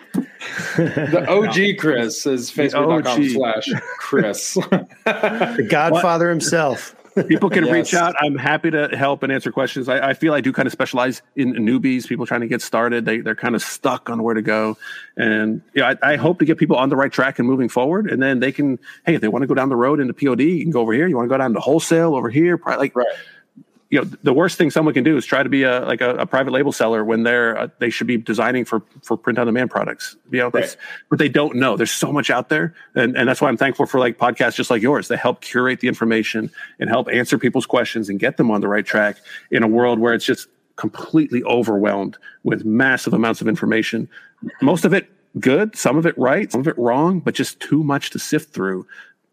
the 0.77 1.25
og 1.27 1.77
chris 1.77 2.25
is 2.25 2.49
facebook.com 2.49 3.27
slash 3.29 3.67
chris 3.99 4.53
The 4.53 5.67
Godfather 5.69 6.29
himself. 6.29 6.95
People 7.28 7.49
can 7.49 7.65
Yes. 7.65 7.74
reach 7.74 7.93
out. 7.93 8.15
I'm 8.20 8.36
happy 8.36 8.72
to 8.72 8.89
help 8.95 9.24
and 9.24 9.32
answer 9.32 9.51
questions. 9.51 9.89
I, 9.89 10.09
I 10.09 10.13
feel 10.13 10.34
I 10.34 10.41
do 10.41 10.51
kind 10.53 10.65
of 10.68 10.72
specialize 10.72 11.22
in 11.36 11.53
newbies, 11.53 12.07
people 12.07 12.26
trying 12.26 12.41
to 12.41 12.47
get 12.47 12.61
started. 12.61 13.05
They, 13.05 13.20
they're 13.20 13.36
kind 13.36 13.55
of 13.55 13.61
stuck 13.61 14.09
on 14.09 14.24
where 14.24 14.34
to 14.36 14.41
go. 14.41 14.78
And 15.15 15.61
yeah, 15.74 15.93
I, 16.03 16.13
I 16.13 16.15
hope 16.18 16.39
to 16.39 16.45
get 16.45 16.57
people 16.57 16.76
on 16.78 16.89
the 16.89 16.95
right 16.95 17.11
track 17.11 17.39
and 17.39 17.47
moving 17.47 17.70
forward. 17.70 18.09
And 18.11 18.22
then 18.22 18.39
they 18.39 18.51
can, 18.51 18.80
hey, 19.05 19.15
if 19.15 19.22
they 19.22 19.28
want 19.28 19.43
to 19.43 19.47
go 19.47 19.53
down 19.55 19.70
the 19.70 19.76
road 19.76 19.99
into 19.99 20.13
POD, 20.13 20.41
you 20.41 20.63
can 20.63 20.72
go 20.72 20.82
over 20.82 20.93
here. 20.93 21.07
You 21.07 21.15
want 21.15 21.28
to 21.28 21.34
go 21.34 21.38
down 21.38 21.53
to 21.53 21.59
wholesale 21.59 22.15
over 22.15 22.30
here. 22.30 22.57
Probably 22.57 22.78
like, 22.86 22.95
Right. 22.95 23.07
You 23.89 24.01
know, 24.01 24.09
the 24.23 24.33
worst 24.33 24.57
thing 24.57 24.69
someone 24.69 24.93
can 24.93 25.03
do 25.03 25.15
is 25.15 25.25
try 25.25 25.43
to 25.43 25.49
be 25.49 25.63
a 25.63 25.81
like 25.81 26.01
a, 26.01 26.15
a 26.15 26.25
private 26.25 26.51
label 26.51 26.71
seller 26.71 27.05
when 27.05 27.23
they're 27.23 27.57
uh, 27.57 27.67
they 27.79 27.89
should 27.89 28.07
be 28.07 28.17
designing 28.17 28.65
for 28.65 28.81
for 29.01 29.15
print 29.15 29.39
on 29.39 29.45
demand 29.45 29.71
products. 29.71 30.15
You 30.29 30.39
know, 30.39 30.49
that's 30.49 30.75
but 31.09 31.19
they 31.19 31.29
don't 31.29 31.55
know. 31.55 31.77
There's 31.77 31.91
so 31.91 32.11
much 32.11 32.29
out 32.29 32.49
there, 32.49 32.75
and 32.95 33.15
and 33.15 33.29
that's 33.29 33.39
why 33.39 33.47
I'm 33.47 33.57
thankful 33.57 33.85
for 33.85 33.99
like 33.99 34.17
podcasts 34.17 34.55
just 34.55 34.69
like 34.69 34.81
yours. 34.81 35.07
that 35.07 35.17
help 35.17 35.41
curate 35.41 35.79
the 35.79 35.88
information 35.88 36.51
and 36.79 36.89
help 36.89 37.07
answer 37.09 37.38
people's 37.38 37.65
questions 37.65 38.09
and 38.09 38.19
get 38.19 38.38
them 38.38 38.51
on 38.51 38.59
the 38.59 38.67
right 38.67 38.85
track 38.85 39.17
in 39.51 39.63
a 39.63 39.67
world 39.67 39.99
where 39.99 40.13
it's 40.13 40.25
just 40.25 40.47
completely 40.75 41.41
overwhelmed 41.43 42.17
with 42.43 42.65
massive 42.65 43.13
amounts 43.13 43.41
of 43.41 43.47
information. 43.47 44.09
Most 44.61 44.85
of 44.85 44.93
it 44.93 45.09
good, 45.39 45.75
some 45.75 45.97
of 45.97 46.05
it 46.05 46.17
right, 46.17 46.51
some 46.51 46.61
of 46.61 46.67
it 46.67 46.77
wrong, 46.77 47.19
but 47.19 47.33
just 47.33 47.59
too 47.59 47.83
much 47.83 48.09
to 48.11 48.19
sift 48.19 48.53
through 48.53 48.85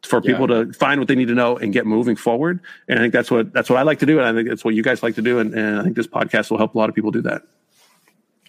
for 0.04 0.20
people 0.20 0.46
to 0.48 0.72
find 0.72 1.00
what 1.00 1.08
they 1.08 1.14
need 1.14 1.28
to 1.28 1.34
know 1.34 1.56
and 1.56 1.72
get 1.72 1.86
moving 1.86 2.16
forward. 2.16 2.60
And 2.88 2.98
I 2.98 3.02
think 3.02 3.12
that's 3.12 3.30
what 3.30 3.52
that's 3.52 3.70
what 3.70 3.78
I 3.78 3.82
like 3.82 3.98
to 4.00 4.06
do, 4.06 4.18
and 4.18 4.26
I 4.26 4.32
think 4.32 4.48
that's 4.48 4.64
what 4.64 4.74
you 4.74 4.82
guys 4.82 5.02
like 5.02 5.14
to 5.16 5.22
do. 5.22 5.38
And, 5.38 5.54
and 5.54 5.78
I 5.78 5.82
think 5.82 5.96
this 5.96 6.06
podcast 6.06 6.50
will 6.50 6.58
help 6.58 6.74
a 6.74 6.78
lot 6.78 6.88
of 6.88 6.94
people 6.94 7.10
do 7.10 7.22
that. 7.22 7.42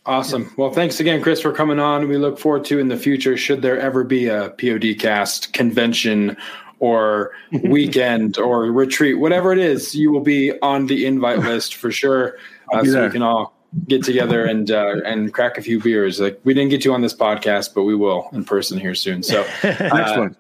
Awesome. 0.06 0.54
Well, 0.56 0.72
thanks 0.72 1.00
again, 1.00 1.22
Chris, 1.24 1.42
for 1.42 1.52
coming 1.52 1.80
on. 1.80 2.08
We 2.08 2.18
look 2.18 2.38
forward 2.38 2.64
to 2.66 2.78
in 2.78 2.90
the 2.90 2.98
future, 2.98 3.36
should 3.38 3.64
there 3.64 3.80
ever 3.80 4.04
be 4.04 4.28
a 4.28 4.52
PODcast 4.52 5.52
convention 5.52 6.38
or 6.80 7.32
weekend 7.64 8.38
or 8.38 8.66
retreat, 8.66 9.20
whatever 9.20 9.52
it 9.52 9.58
is, 9.58 9.96
you 9.96 10.12
will 10.12 10.22
be 10.22 10.60
on 10.62 10.86
the 10.88 11.06
invite 11.06 11.40
list 11.50 11.76
for 11.76 11.92
sure. 11.92 12.38
Uh, 12.72 12.84
so 12.84 12.92
there. 12.92 13.06
we 13.06 13.12
can 13.12 13.22
all 13.22 13.56
get 13.88 14.04
together 14.04 14.46
and 14.46 14.72
uh, 14.72 14.96
and 15.06 15.34
crack 15.34 15.58
a 15.58 15.62
few 15.62 15.80
beers. 15.80 16.20
Like 16.20 16.40
we 16.44 16.54
didn't 16.54 16.70
get 16.70 16.86
you 16.86 16.94
on 16.94 17.02
this 17.02 17.16
podcast, 17.16 17.74
but 17.74 17.84
we 17.84 17.96
will 17.96 18.30
in 18.32 18.44
person 18.44 18.80
here 18.80 18.96
soon. 18.96 19.24
So, 19.24 19.42
uh, 19.64 19.68
Excellent. 19.80 20.38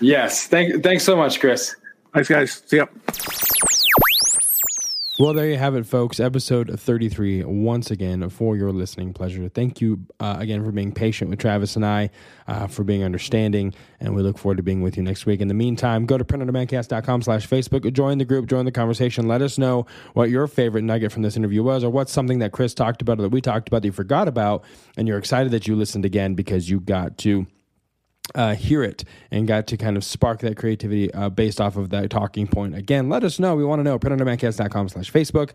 Yes, 0.00 0.46
thank 0.46 0.82
thanks 0.82 1.04
so 1.04 1.16
much, 1.16 1.40
Chris. 1.40 1.76
Thanks, 2.12 2.28
guys. 2.28 2.62
See 2.66 2.78
ya. 2.78 2.86
Well, 5.20 5.34
there 5.34 5.46
you 5.46 5.58
have 5.58 5.76
it, 5.76 5.84
folks. 5.84 6.18
Episode 6.18 6.80
33, 6.80 7.44
once 7.44 7.90
again, 7.90 8.26
for 8.30 8.56
your 8.56 8.72
listening 8.72 9.12
pleasure. 9.12 9.50
Thank 9.50 9.82
you 9.82 10.06
uh, 10.18 10.36
again 10.38 10.64
for 10.64 10.72
being 10.72 10.92
patient 10.92 11.28
with 11.28 11.38
Travis 11.38 11.76
and 11.76 11.84
I, 11.84 12.08
uh, 12.48 12.68
for 12.68 12.84
being 12.84 13.04
understanding, 13.04 13.74
and 14.00 14.14
we 14.14 14.22
look 14.22 14.38
forward 14.38 14.56
to 14.56 14.62
being 14.62 14.80
with 14.80 14.96
you 14.96 15.02
next 15.02 15.26
week. 15.26 15.42
In 15.42 15.48
the 15.48 15.52
meantime, 15.52 16.06
go 16.06 16.16
to 16.16 16.24
printondemandcast.com 16.24 17.20
slash 17.20 17.46
Facebook, 17.46 17.92
join 17.92 18.16
the 18.16 18.24
group, 18.24 18.46
join 18.46 18.64
the 18.64 18.72
conversation. 18.72 19.28
Let 19.28 19.42
us 19.42 19.58
know 19.58 19.84
what 20.14 20.30
your 20.30 20.46
favorite 20.46 20.84
nugget 20.84 21.12
from 21.12 21.20
this 21.20 21.36
interview 21.36 21.62
was, 21.62 21.84
or 21.84 21.90
what's 21.90 22.12
something 22.12 22.38
that 22.38 22.52
Chris 22.52 22.72
talked 22.72 23.02
about 23.02 23.18
or 23.18 23.22
that 23.24 23.28
we 23.28 23.42
talked 23.42 23.68
about 23.68 23.82
that 23.82 23.88
you 23.88 23.92
forgot 23.92 24.26
about, 24.26 24.64
and 24.96 25.06
you're 25.06 25.18
excited 25.18 25.52
that 25.52 25.68
you 25.68 25.76
listened 25.76 26.06
again 26.06 26.34
because 26.34 26.70
you 26.70 26.80
got 26.80 27.18
to 27.18 27.46
uh, 28.34 28.54
hear 28.54 28.82
it 28.82 29.04
and 29.30 29.46
got 29.46 29.66
to 29.68 29.76
kind 29.76 29.96
of 29.96 30.04
spark 30.04 30.40
that 30.40 30.56
creativity 30.56 31.12
uh, 31.12 31.28
based 31.28 31.60
off 31.60 31.76
of 31.76 31.90
that 31.90 32.10
talking 32.10 32.46
point. 32.46 32.74
Again, 32.74 33.08
let 33.08 33.24
us 33.24 33.38
know. 33.38 33.56
We 33.56 33.64
want 33.64 33.80
to 33.80 33.84
know. 33.84 33.98
printondemandcast.com 33.98 34.88
slash 34.88 35.12
Facebook 35.12 35.50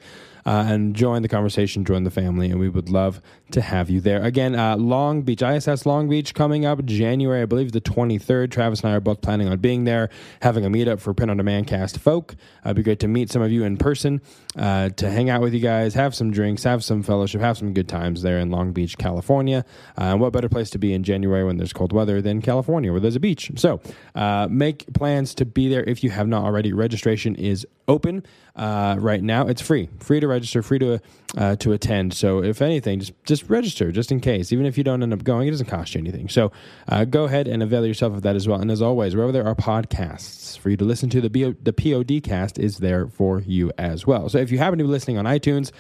uh, 0.46 0.66
and 0.68 0.96
join 0.96 1.22
the 1.22 1.28
conversation, 1.28 1.86
join 1.86 2.04
the 2.04 2.12
family, 2.12 2.50
and 2.50 2.60
we 2.60 2.70
would 2.70 2.90
love 2.90 3.22
to 3.52 3.62
have 3.62 3.90
you 3.90 4.00
there. 4.00 4.24
Again, 4.24 4.56
uh, 4.56 4.78
Long 4.78 5.24
Beach, 5.24 5.42
ISS 5.42 5.86
Long 5.86 6.08
Beach 6.08 6.34
coming 6.34 6.66
up 6.66 6.84
January, 6.86 7.42
I 7.42 7.46
believe 7.46 7.72
the 7.72 7.82
23rd. 7.82 8.52
Travis 8.52 8.82
and 8.82 8.92
I 8.92 8.96
are 8.96 9.00
both 9.00 9.22
planning 9.22 9.48
on 9.48 9.58
being 9.58 9.86
there, 9.86 10.10
having 10.42 10.66
a 10.66 10.70
meetup 10.70 11.00
for 11.00 11.14
Print 11.14 11.32
on 11.32 11.38
Demand 11.38 11.68
Cast 11.68 11.98
folk. 11.98 12.36
Uh, 12.66 12.70
it'd 12.70 12.78
be 12.78 12.84
great 12.84 13.00
to 13.00 13.08
meet 13.08 13.32
some 13.32 13.42
of 13.42 13.52
you 13.52 13.64
in 13.64 13.78
person, 13.78 14.22
uh, 14.58 14.90
to 14.90 15.10
hang 15.10 15.30
out 15.30 15.42
with 15.42 15.54
you 15.54 15.60
guys, 15.60 15.94
have 15.94 16.14
some 16.14 16.32
drinks, 16.32 16.64
have 16.64 16.84
some 16.84 17.02
fellowship, 17.02 17.42
have 17.42 17.58
some 17.58 17.74
good 17.74 17.88
times 17.88 18.22
there 18.22 18.40
in 18.40 18.52
Long 18.52 18.72
Beach, 18.72 18.98
California. 18.98 19.66
and 19.98 20.20
what 20.20 20.34
better 20.34 20.50
place 20.50 20.70
to 20.72 20.78
be 20.78 20.94
in 20.94 21.04
January 21.04 21.44
when 21.44 21.58
there's 21.58 21.74
cold 21.74 21.92
weather 21.92 22.22
than 22.22 22.42
California? 22.42 22.92
Where 22.92 23.02
there's 23.02 23.16
a 23.16 23.20
beach. 23.20 23.52
So 23.56 23.82
uh, 24.14 24.48
make 24.50 24.94
plans 24.94 25.34
to 25.36 25.46
be 25.46 25.70
there 25.70 25.84
if 25.84 26.04
you 26.04 26.12
have 26.12 26.28
not 26.28 26.44
already. 26.44 26.74
Registration 26.74 27.36
is 27.36 27.66
open 27.88 28.26
uh, 28.56 28.96
right 29.00 29.22
now. 29.22 29.48
It's 29.48 29.62
free, 29.62 29.90
free 30.00 30.20
to 30.20 30.28
register, 30.28 30.62
free 30.62 30.80
to 30.80 31.02
uh, 31.38 31.56
to 31.58 31.74
attend. 31.74 32.14
So 32.14 32.44
if 32.44 32.62
anything, 32.62 33.00
just 33.00 33.14
just 33.26 33.50
register 33.50 33.92
just 33.92 34.12
in 34.12 34.20
case. 34.20 34.52
Even 34.52 34.66
if 34.66 34.78
you 34.78 34.84
don't 34.84 35.04
end 35.04 35.14
up 35.14 35.24
going, 35.24 35.48
it 35.48 35.52
doesn't 35.52 35.68
cost 35.68 35.96
you 35.96 36.00
anything. 36.00 36.30
So 36.30 36.52
uh, 36.88 37.06
go 37.06 37.26
ahead 37.26 37.48
and 37.48 37.62
avail 37.62 37.86
yourself 37.86 38.14
of 38.14 38.22
that 38.24 38.36
as 38.36 38.48
well. 38.48 38.60
And 38.60 38.72
as 38.72 38.82
always, 38.82 39.16
wherever 39.16 39.32
there 39.32 39.46
are 39.46 39.56
podcasts 39.56 40.58
for 40.58 40.70
you 40.70 40.78
to 40.78 40.86
listen 40.86 41.10
to, 41.12 41.22
the 41.22 41.30
BO, 41.30 41.56
the 41.62 41.74
POD 41.74 42.24
cast 42.24 42.58
is 42.60 42.78
there 42.78 43.08
for 43.08 43.42
you 43.42 43.72
as 43.78 44.08
well. 44.08 44.30
So 44.30 44.38
if 44.38 44.52
you 44.52 44.58
happen 44.58 44.80
to 44.80 44.86
be 44.86 44.90
listening 44.90 45.18
on 45.18 45.26
iTunes 45.26 45.72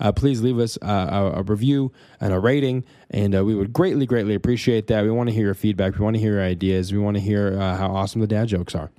uh, 0.00 0.12
please 0.12 0.40
leave 0.40 0.58
us 0.58 0.78
uh, 0.82 1.32
a, 1.34 1.40
a, 1.40 1.42
review 1.42 1.92
and 2.20 2.32
a 2.32 2.40
rating, 2.40 2.84
and 3.10 3.36
uh, 3.36 3.44
we 3.44 3.54
would 3.54 3.72
greatly, 3.72 4.06
greatly 4.06 4.34
appreciate 4.34 4.86
that. 4.86 5.04
We 5.04 5.10
want 5.10 5.28
to 5.28 5.34
hear 5.34 5.44
your 5.44 5.54
feedback. 5.54 5.98
We 5.98 6.04
want 6.04 6.16
to 6.16 6.20
hear 6.20 6.34
your 6.34 6.42
ideas. 6.42 6.92
We 6.92 6.98
want 6.98 7.16
to 7.16 7.20
hear 7.20 7.60
uh, 7.60 7.76
how 7.76 7.94
awesome 7.94 8.20
the 8.20 8.26
dad 8.26 8.48
jokes 8.48 8.74
are. 8.74 8.90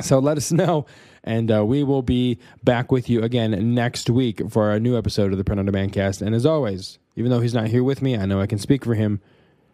So 0.00 0.18
let 0.18 0.36
us 0.36 0.50
know, 0.52 0.86
and 1.24 1.50
uh, 1.50 1.64
we 1.64 1.82
will 1.82 2.02
be 2.02 2.38
back 2.62 2.92
with 2.92 3.08
you 3.10 3.22
again 3.22 3.74
next 3.74 4.08
week 4.10 4.40
for 4.50 4.70
a 4.70 4.78
new 4.78 4.96
episode 4.96 5.32
of 5.32 5.38
the 5.38 5.44
Print 5.44 5.58
on 5.58 5.66
Demand 5.66 5.92
cast. 5.92 6.22
And 6.22 6.34
as 6.34 6.46
always, 6.46 6.98
even 7.16 7.30
though 7.30 7.40
he's 7.40 7.54
not 7.54 7.68
here 7.68 7.82
with 7.82 8.02
me, 8.02 8.16
I 8.16 8.26
know 8.26 8.40
I 8.40 8.46
can 8.46 8.58
speak 8.58 8.84
for 8.84 8.94
him. 8.94 9.20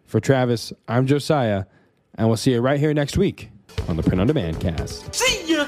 For 0.05 0.19
Travis, 0.19 0.73
I'm 0.89 1.07
Josiah, 1.07 1.65
and 2.15 2.27
we'll 2.27 2.35
see 2.35 2.51
you 2.51 2.59
right 2.59 2.79
here 2.79 2.93
next 2.93 3.17
week 3.17 3.49
on 3.87 3.95
the 3.95 4.03
Print 4.03 4.19
on 4.19 4.27
Demand 4.27 4.59
cast. 4.59 5.13
See 5.15 5.53
ya! 5.53 5.67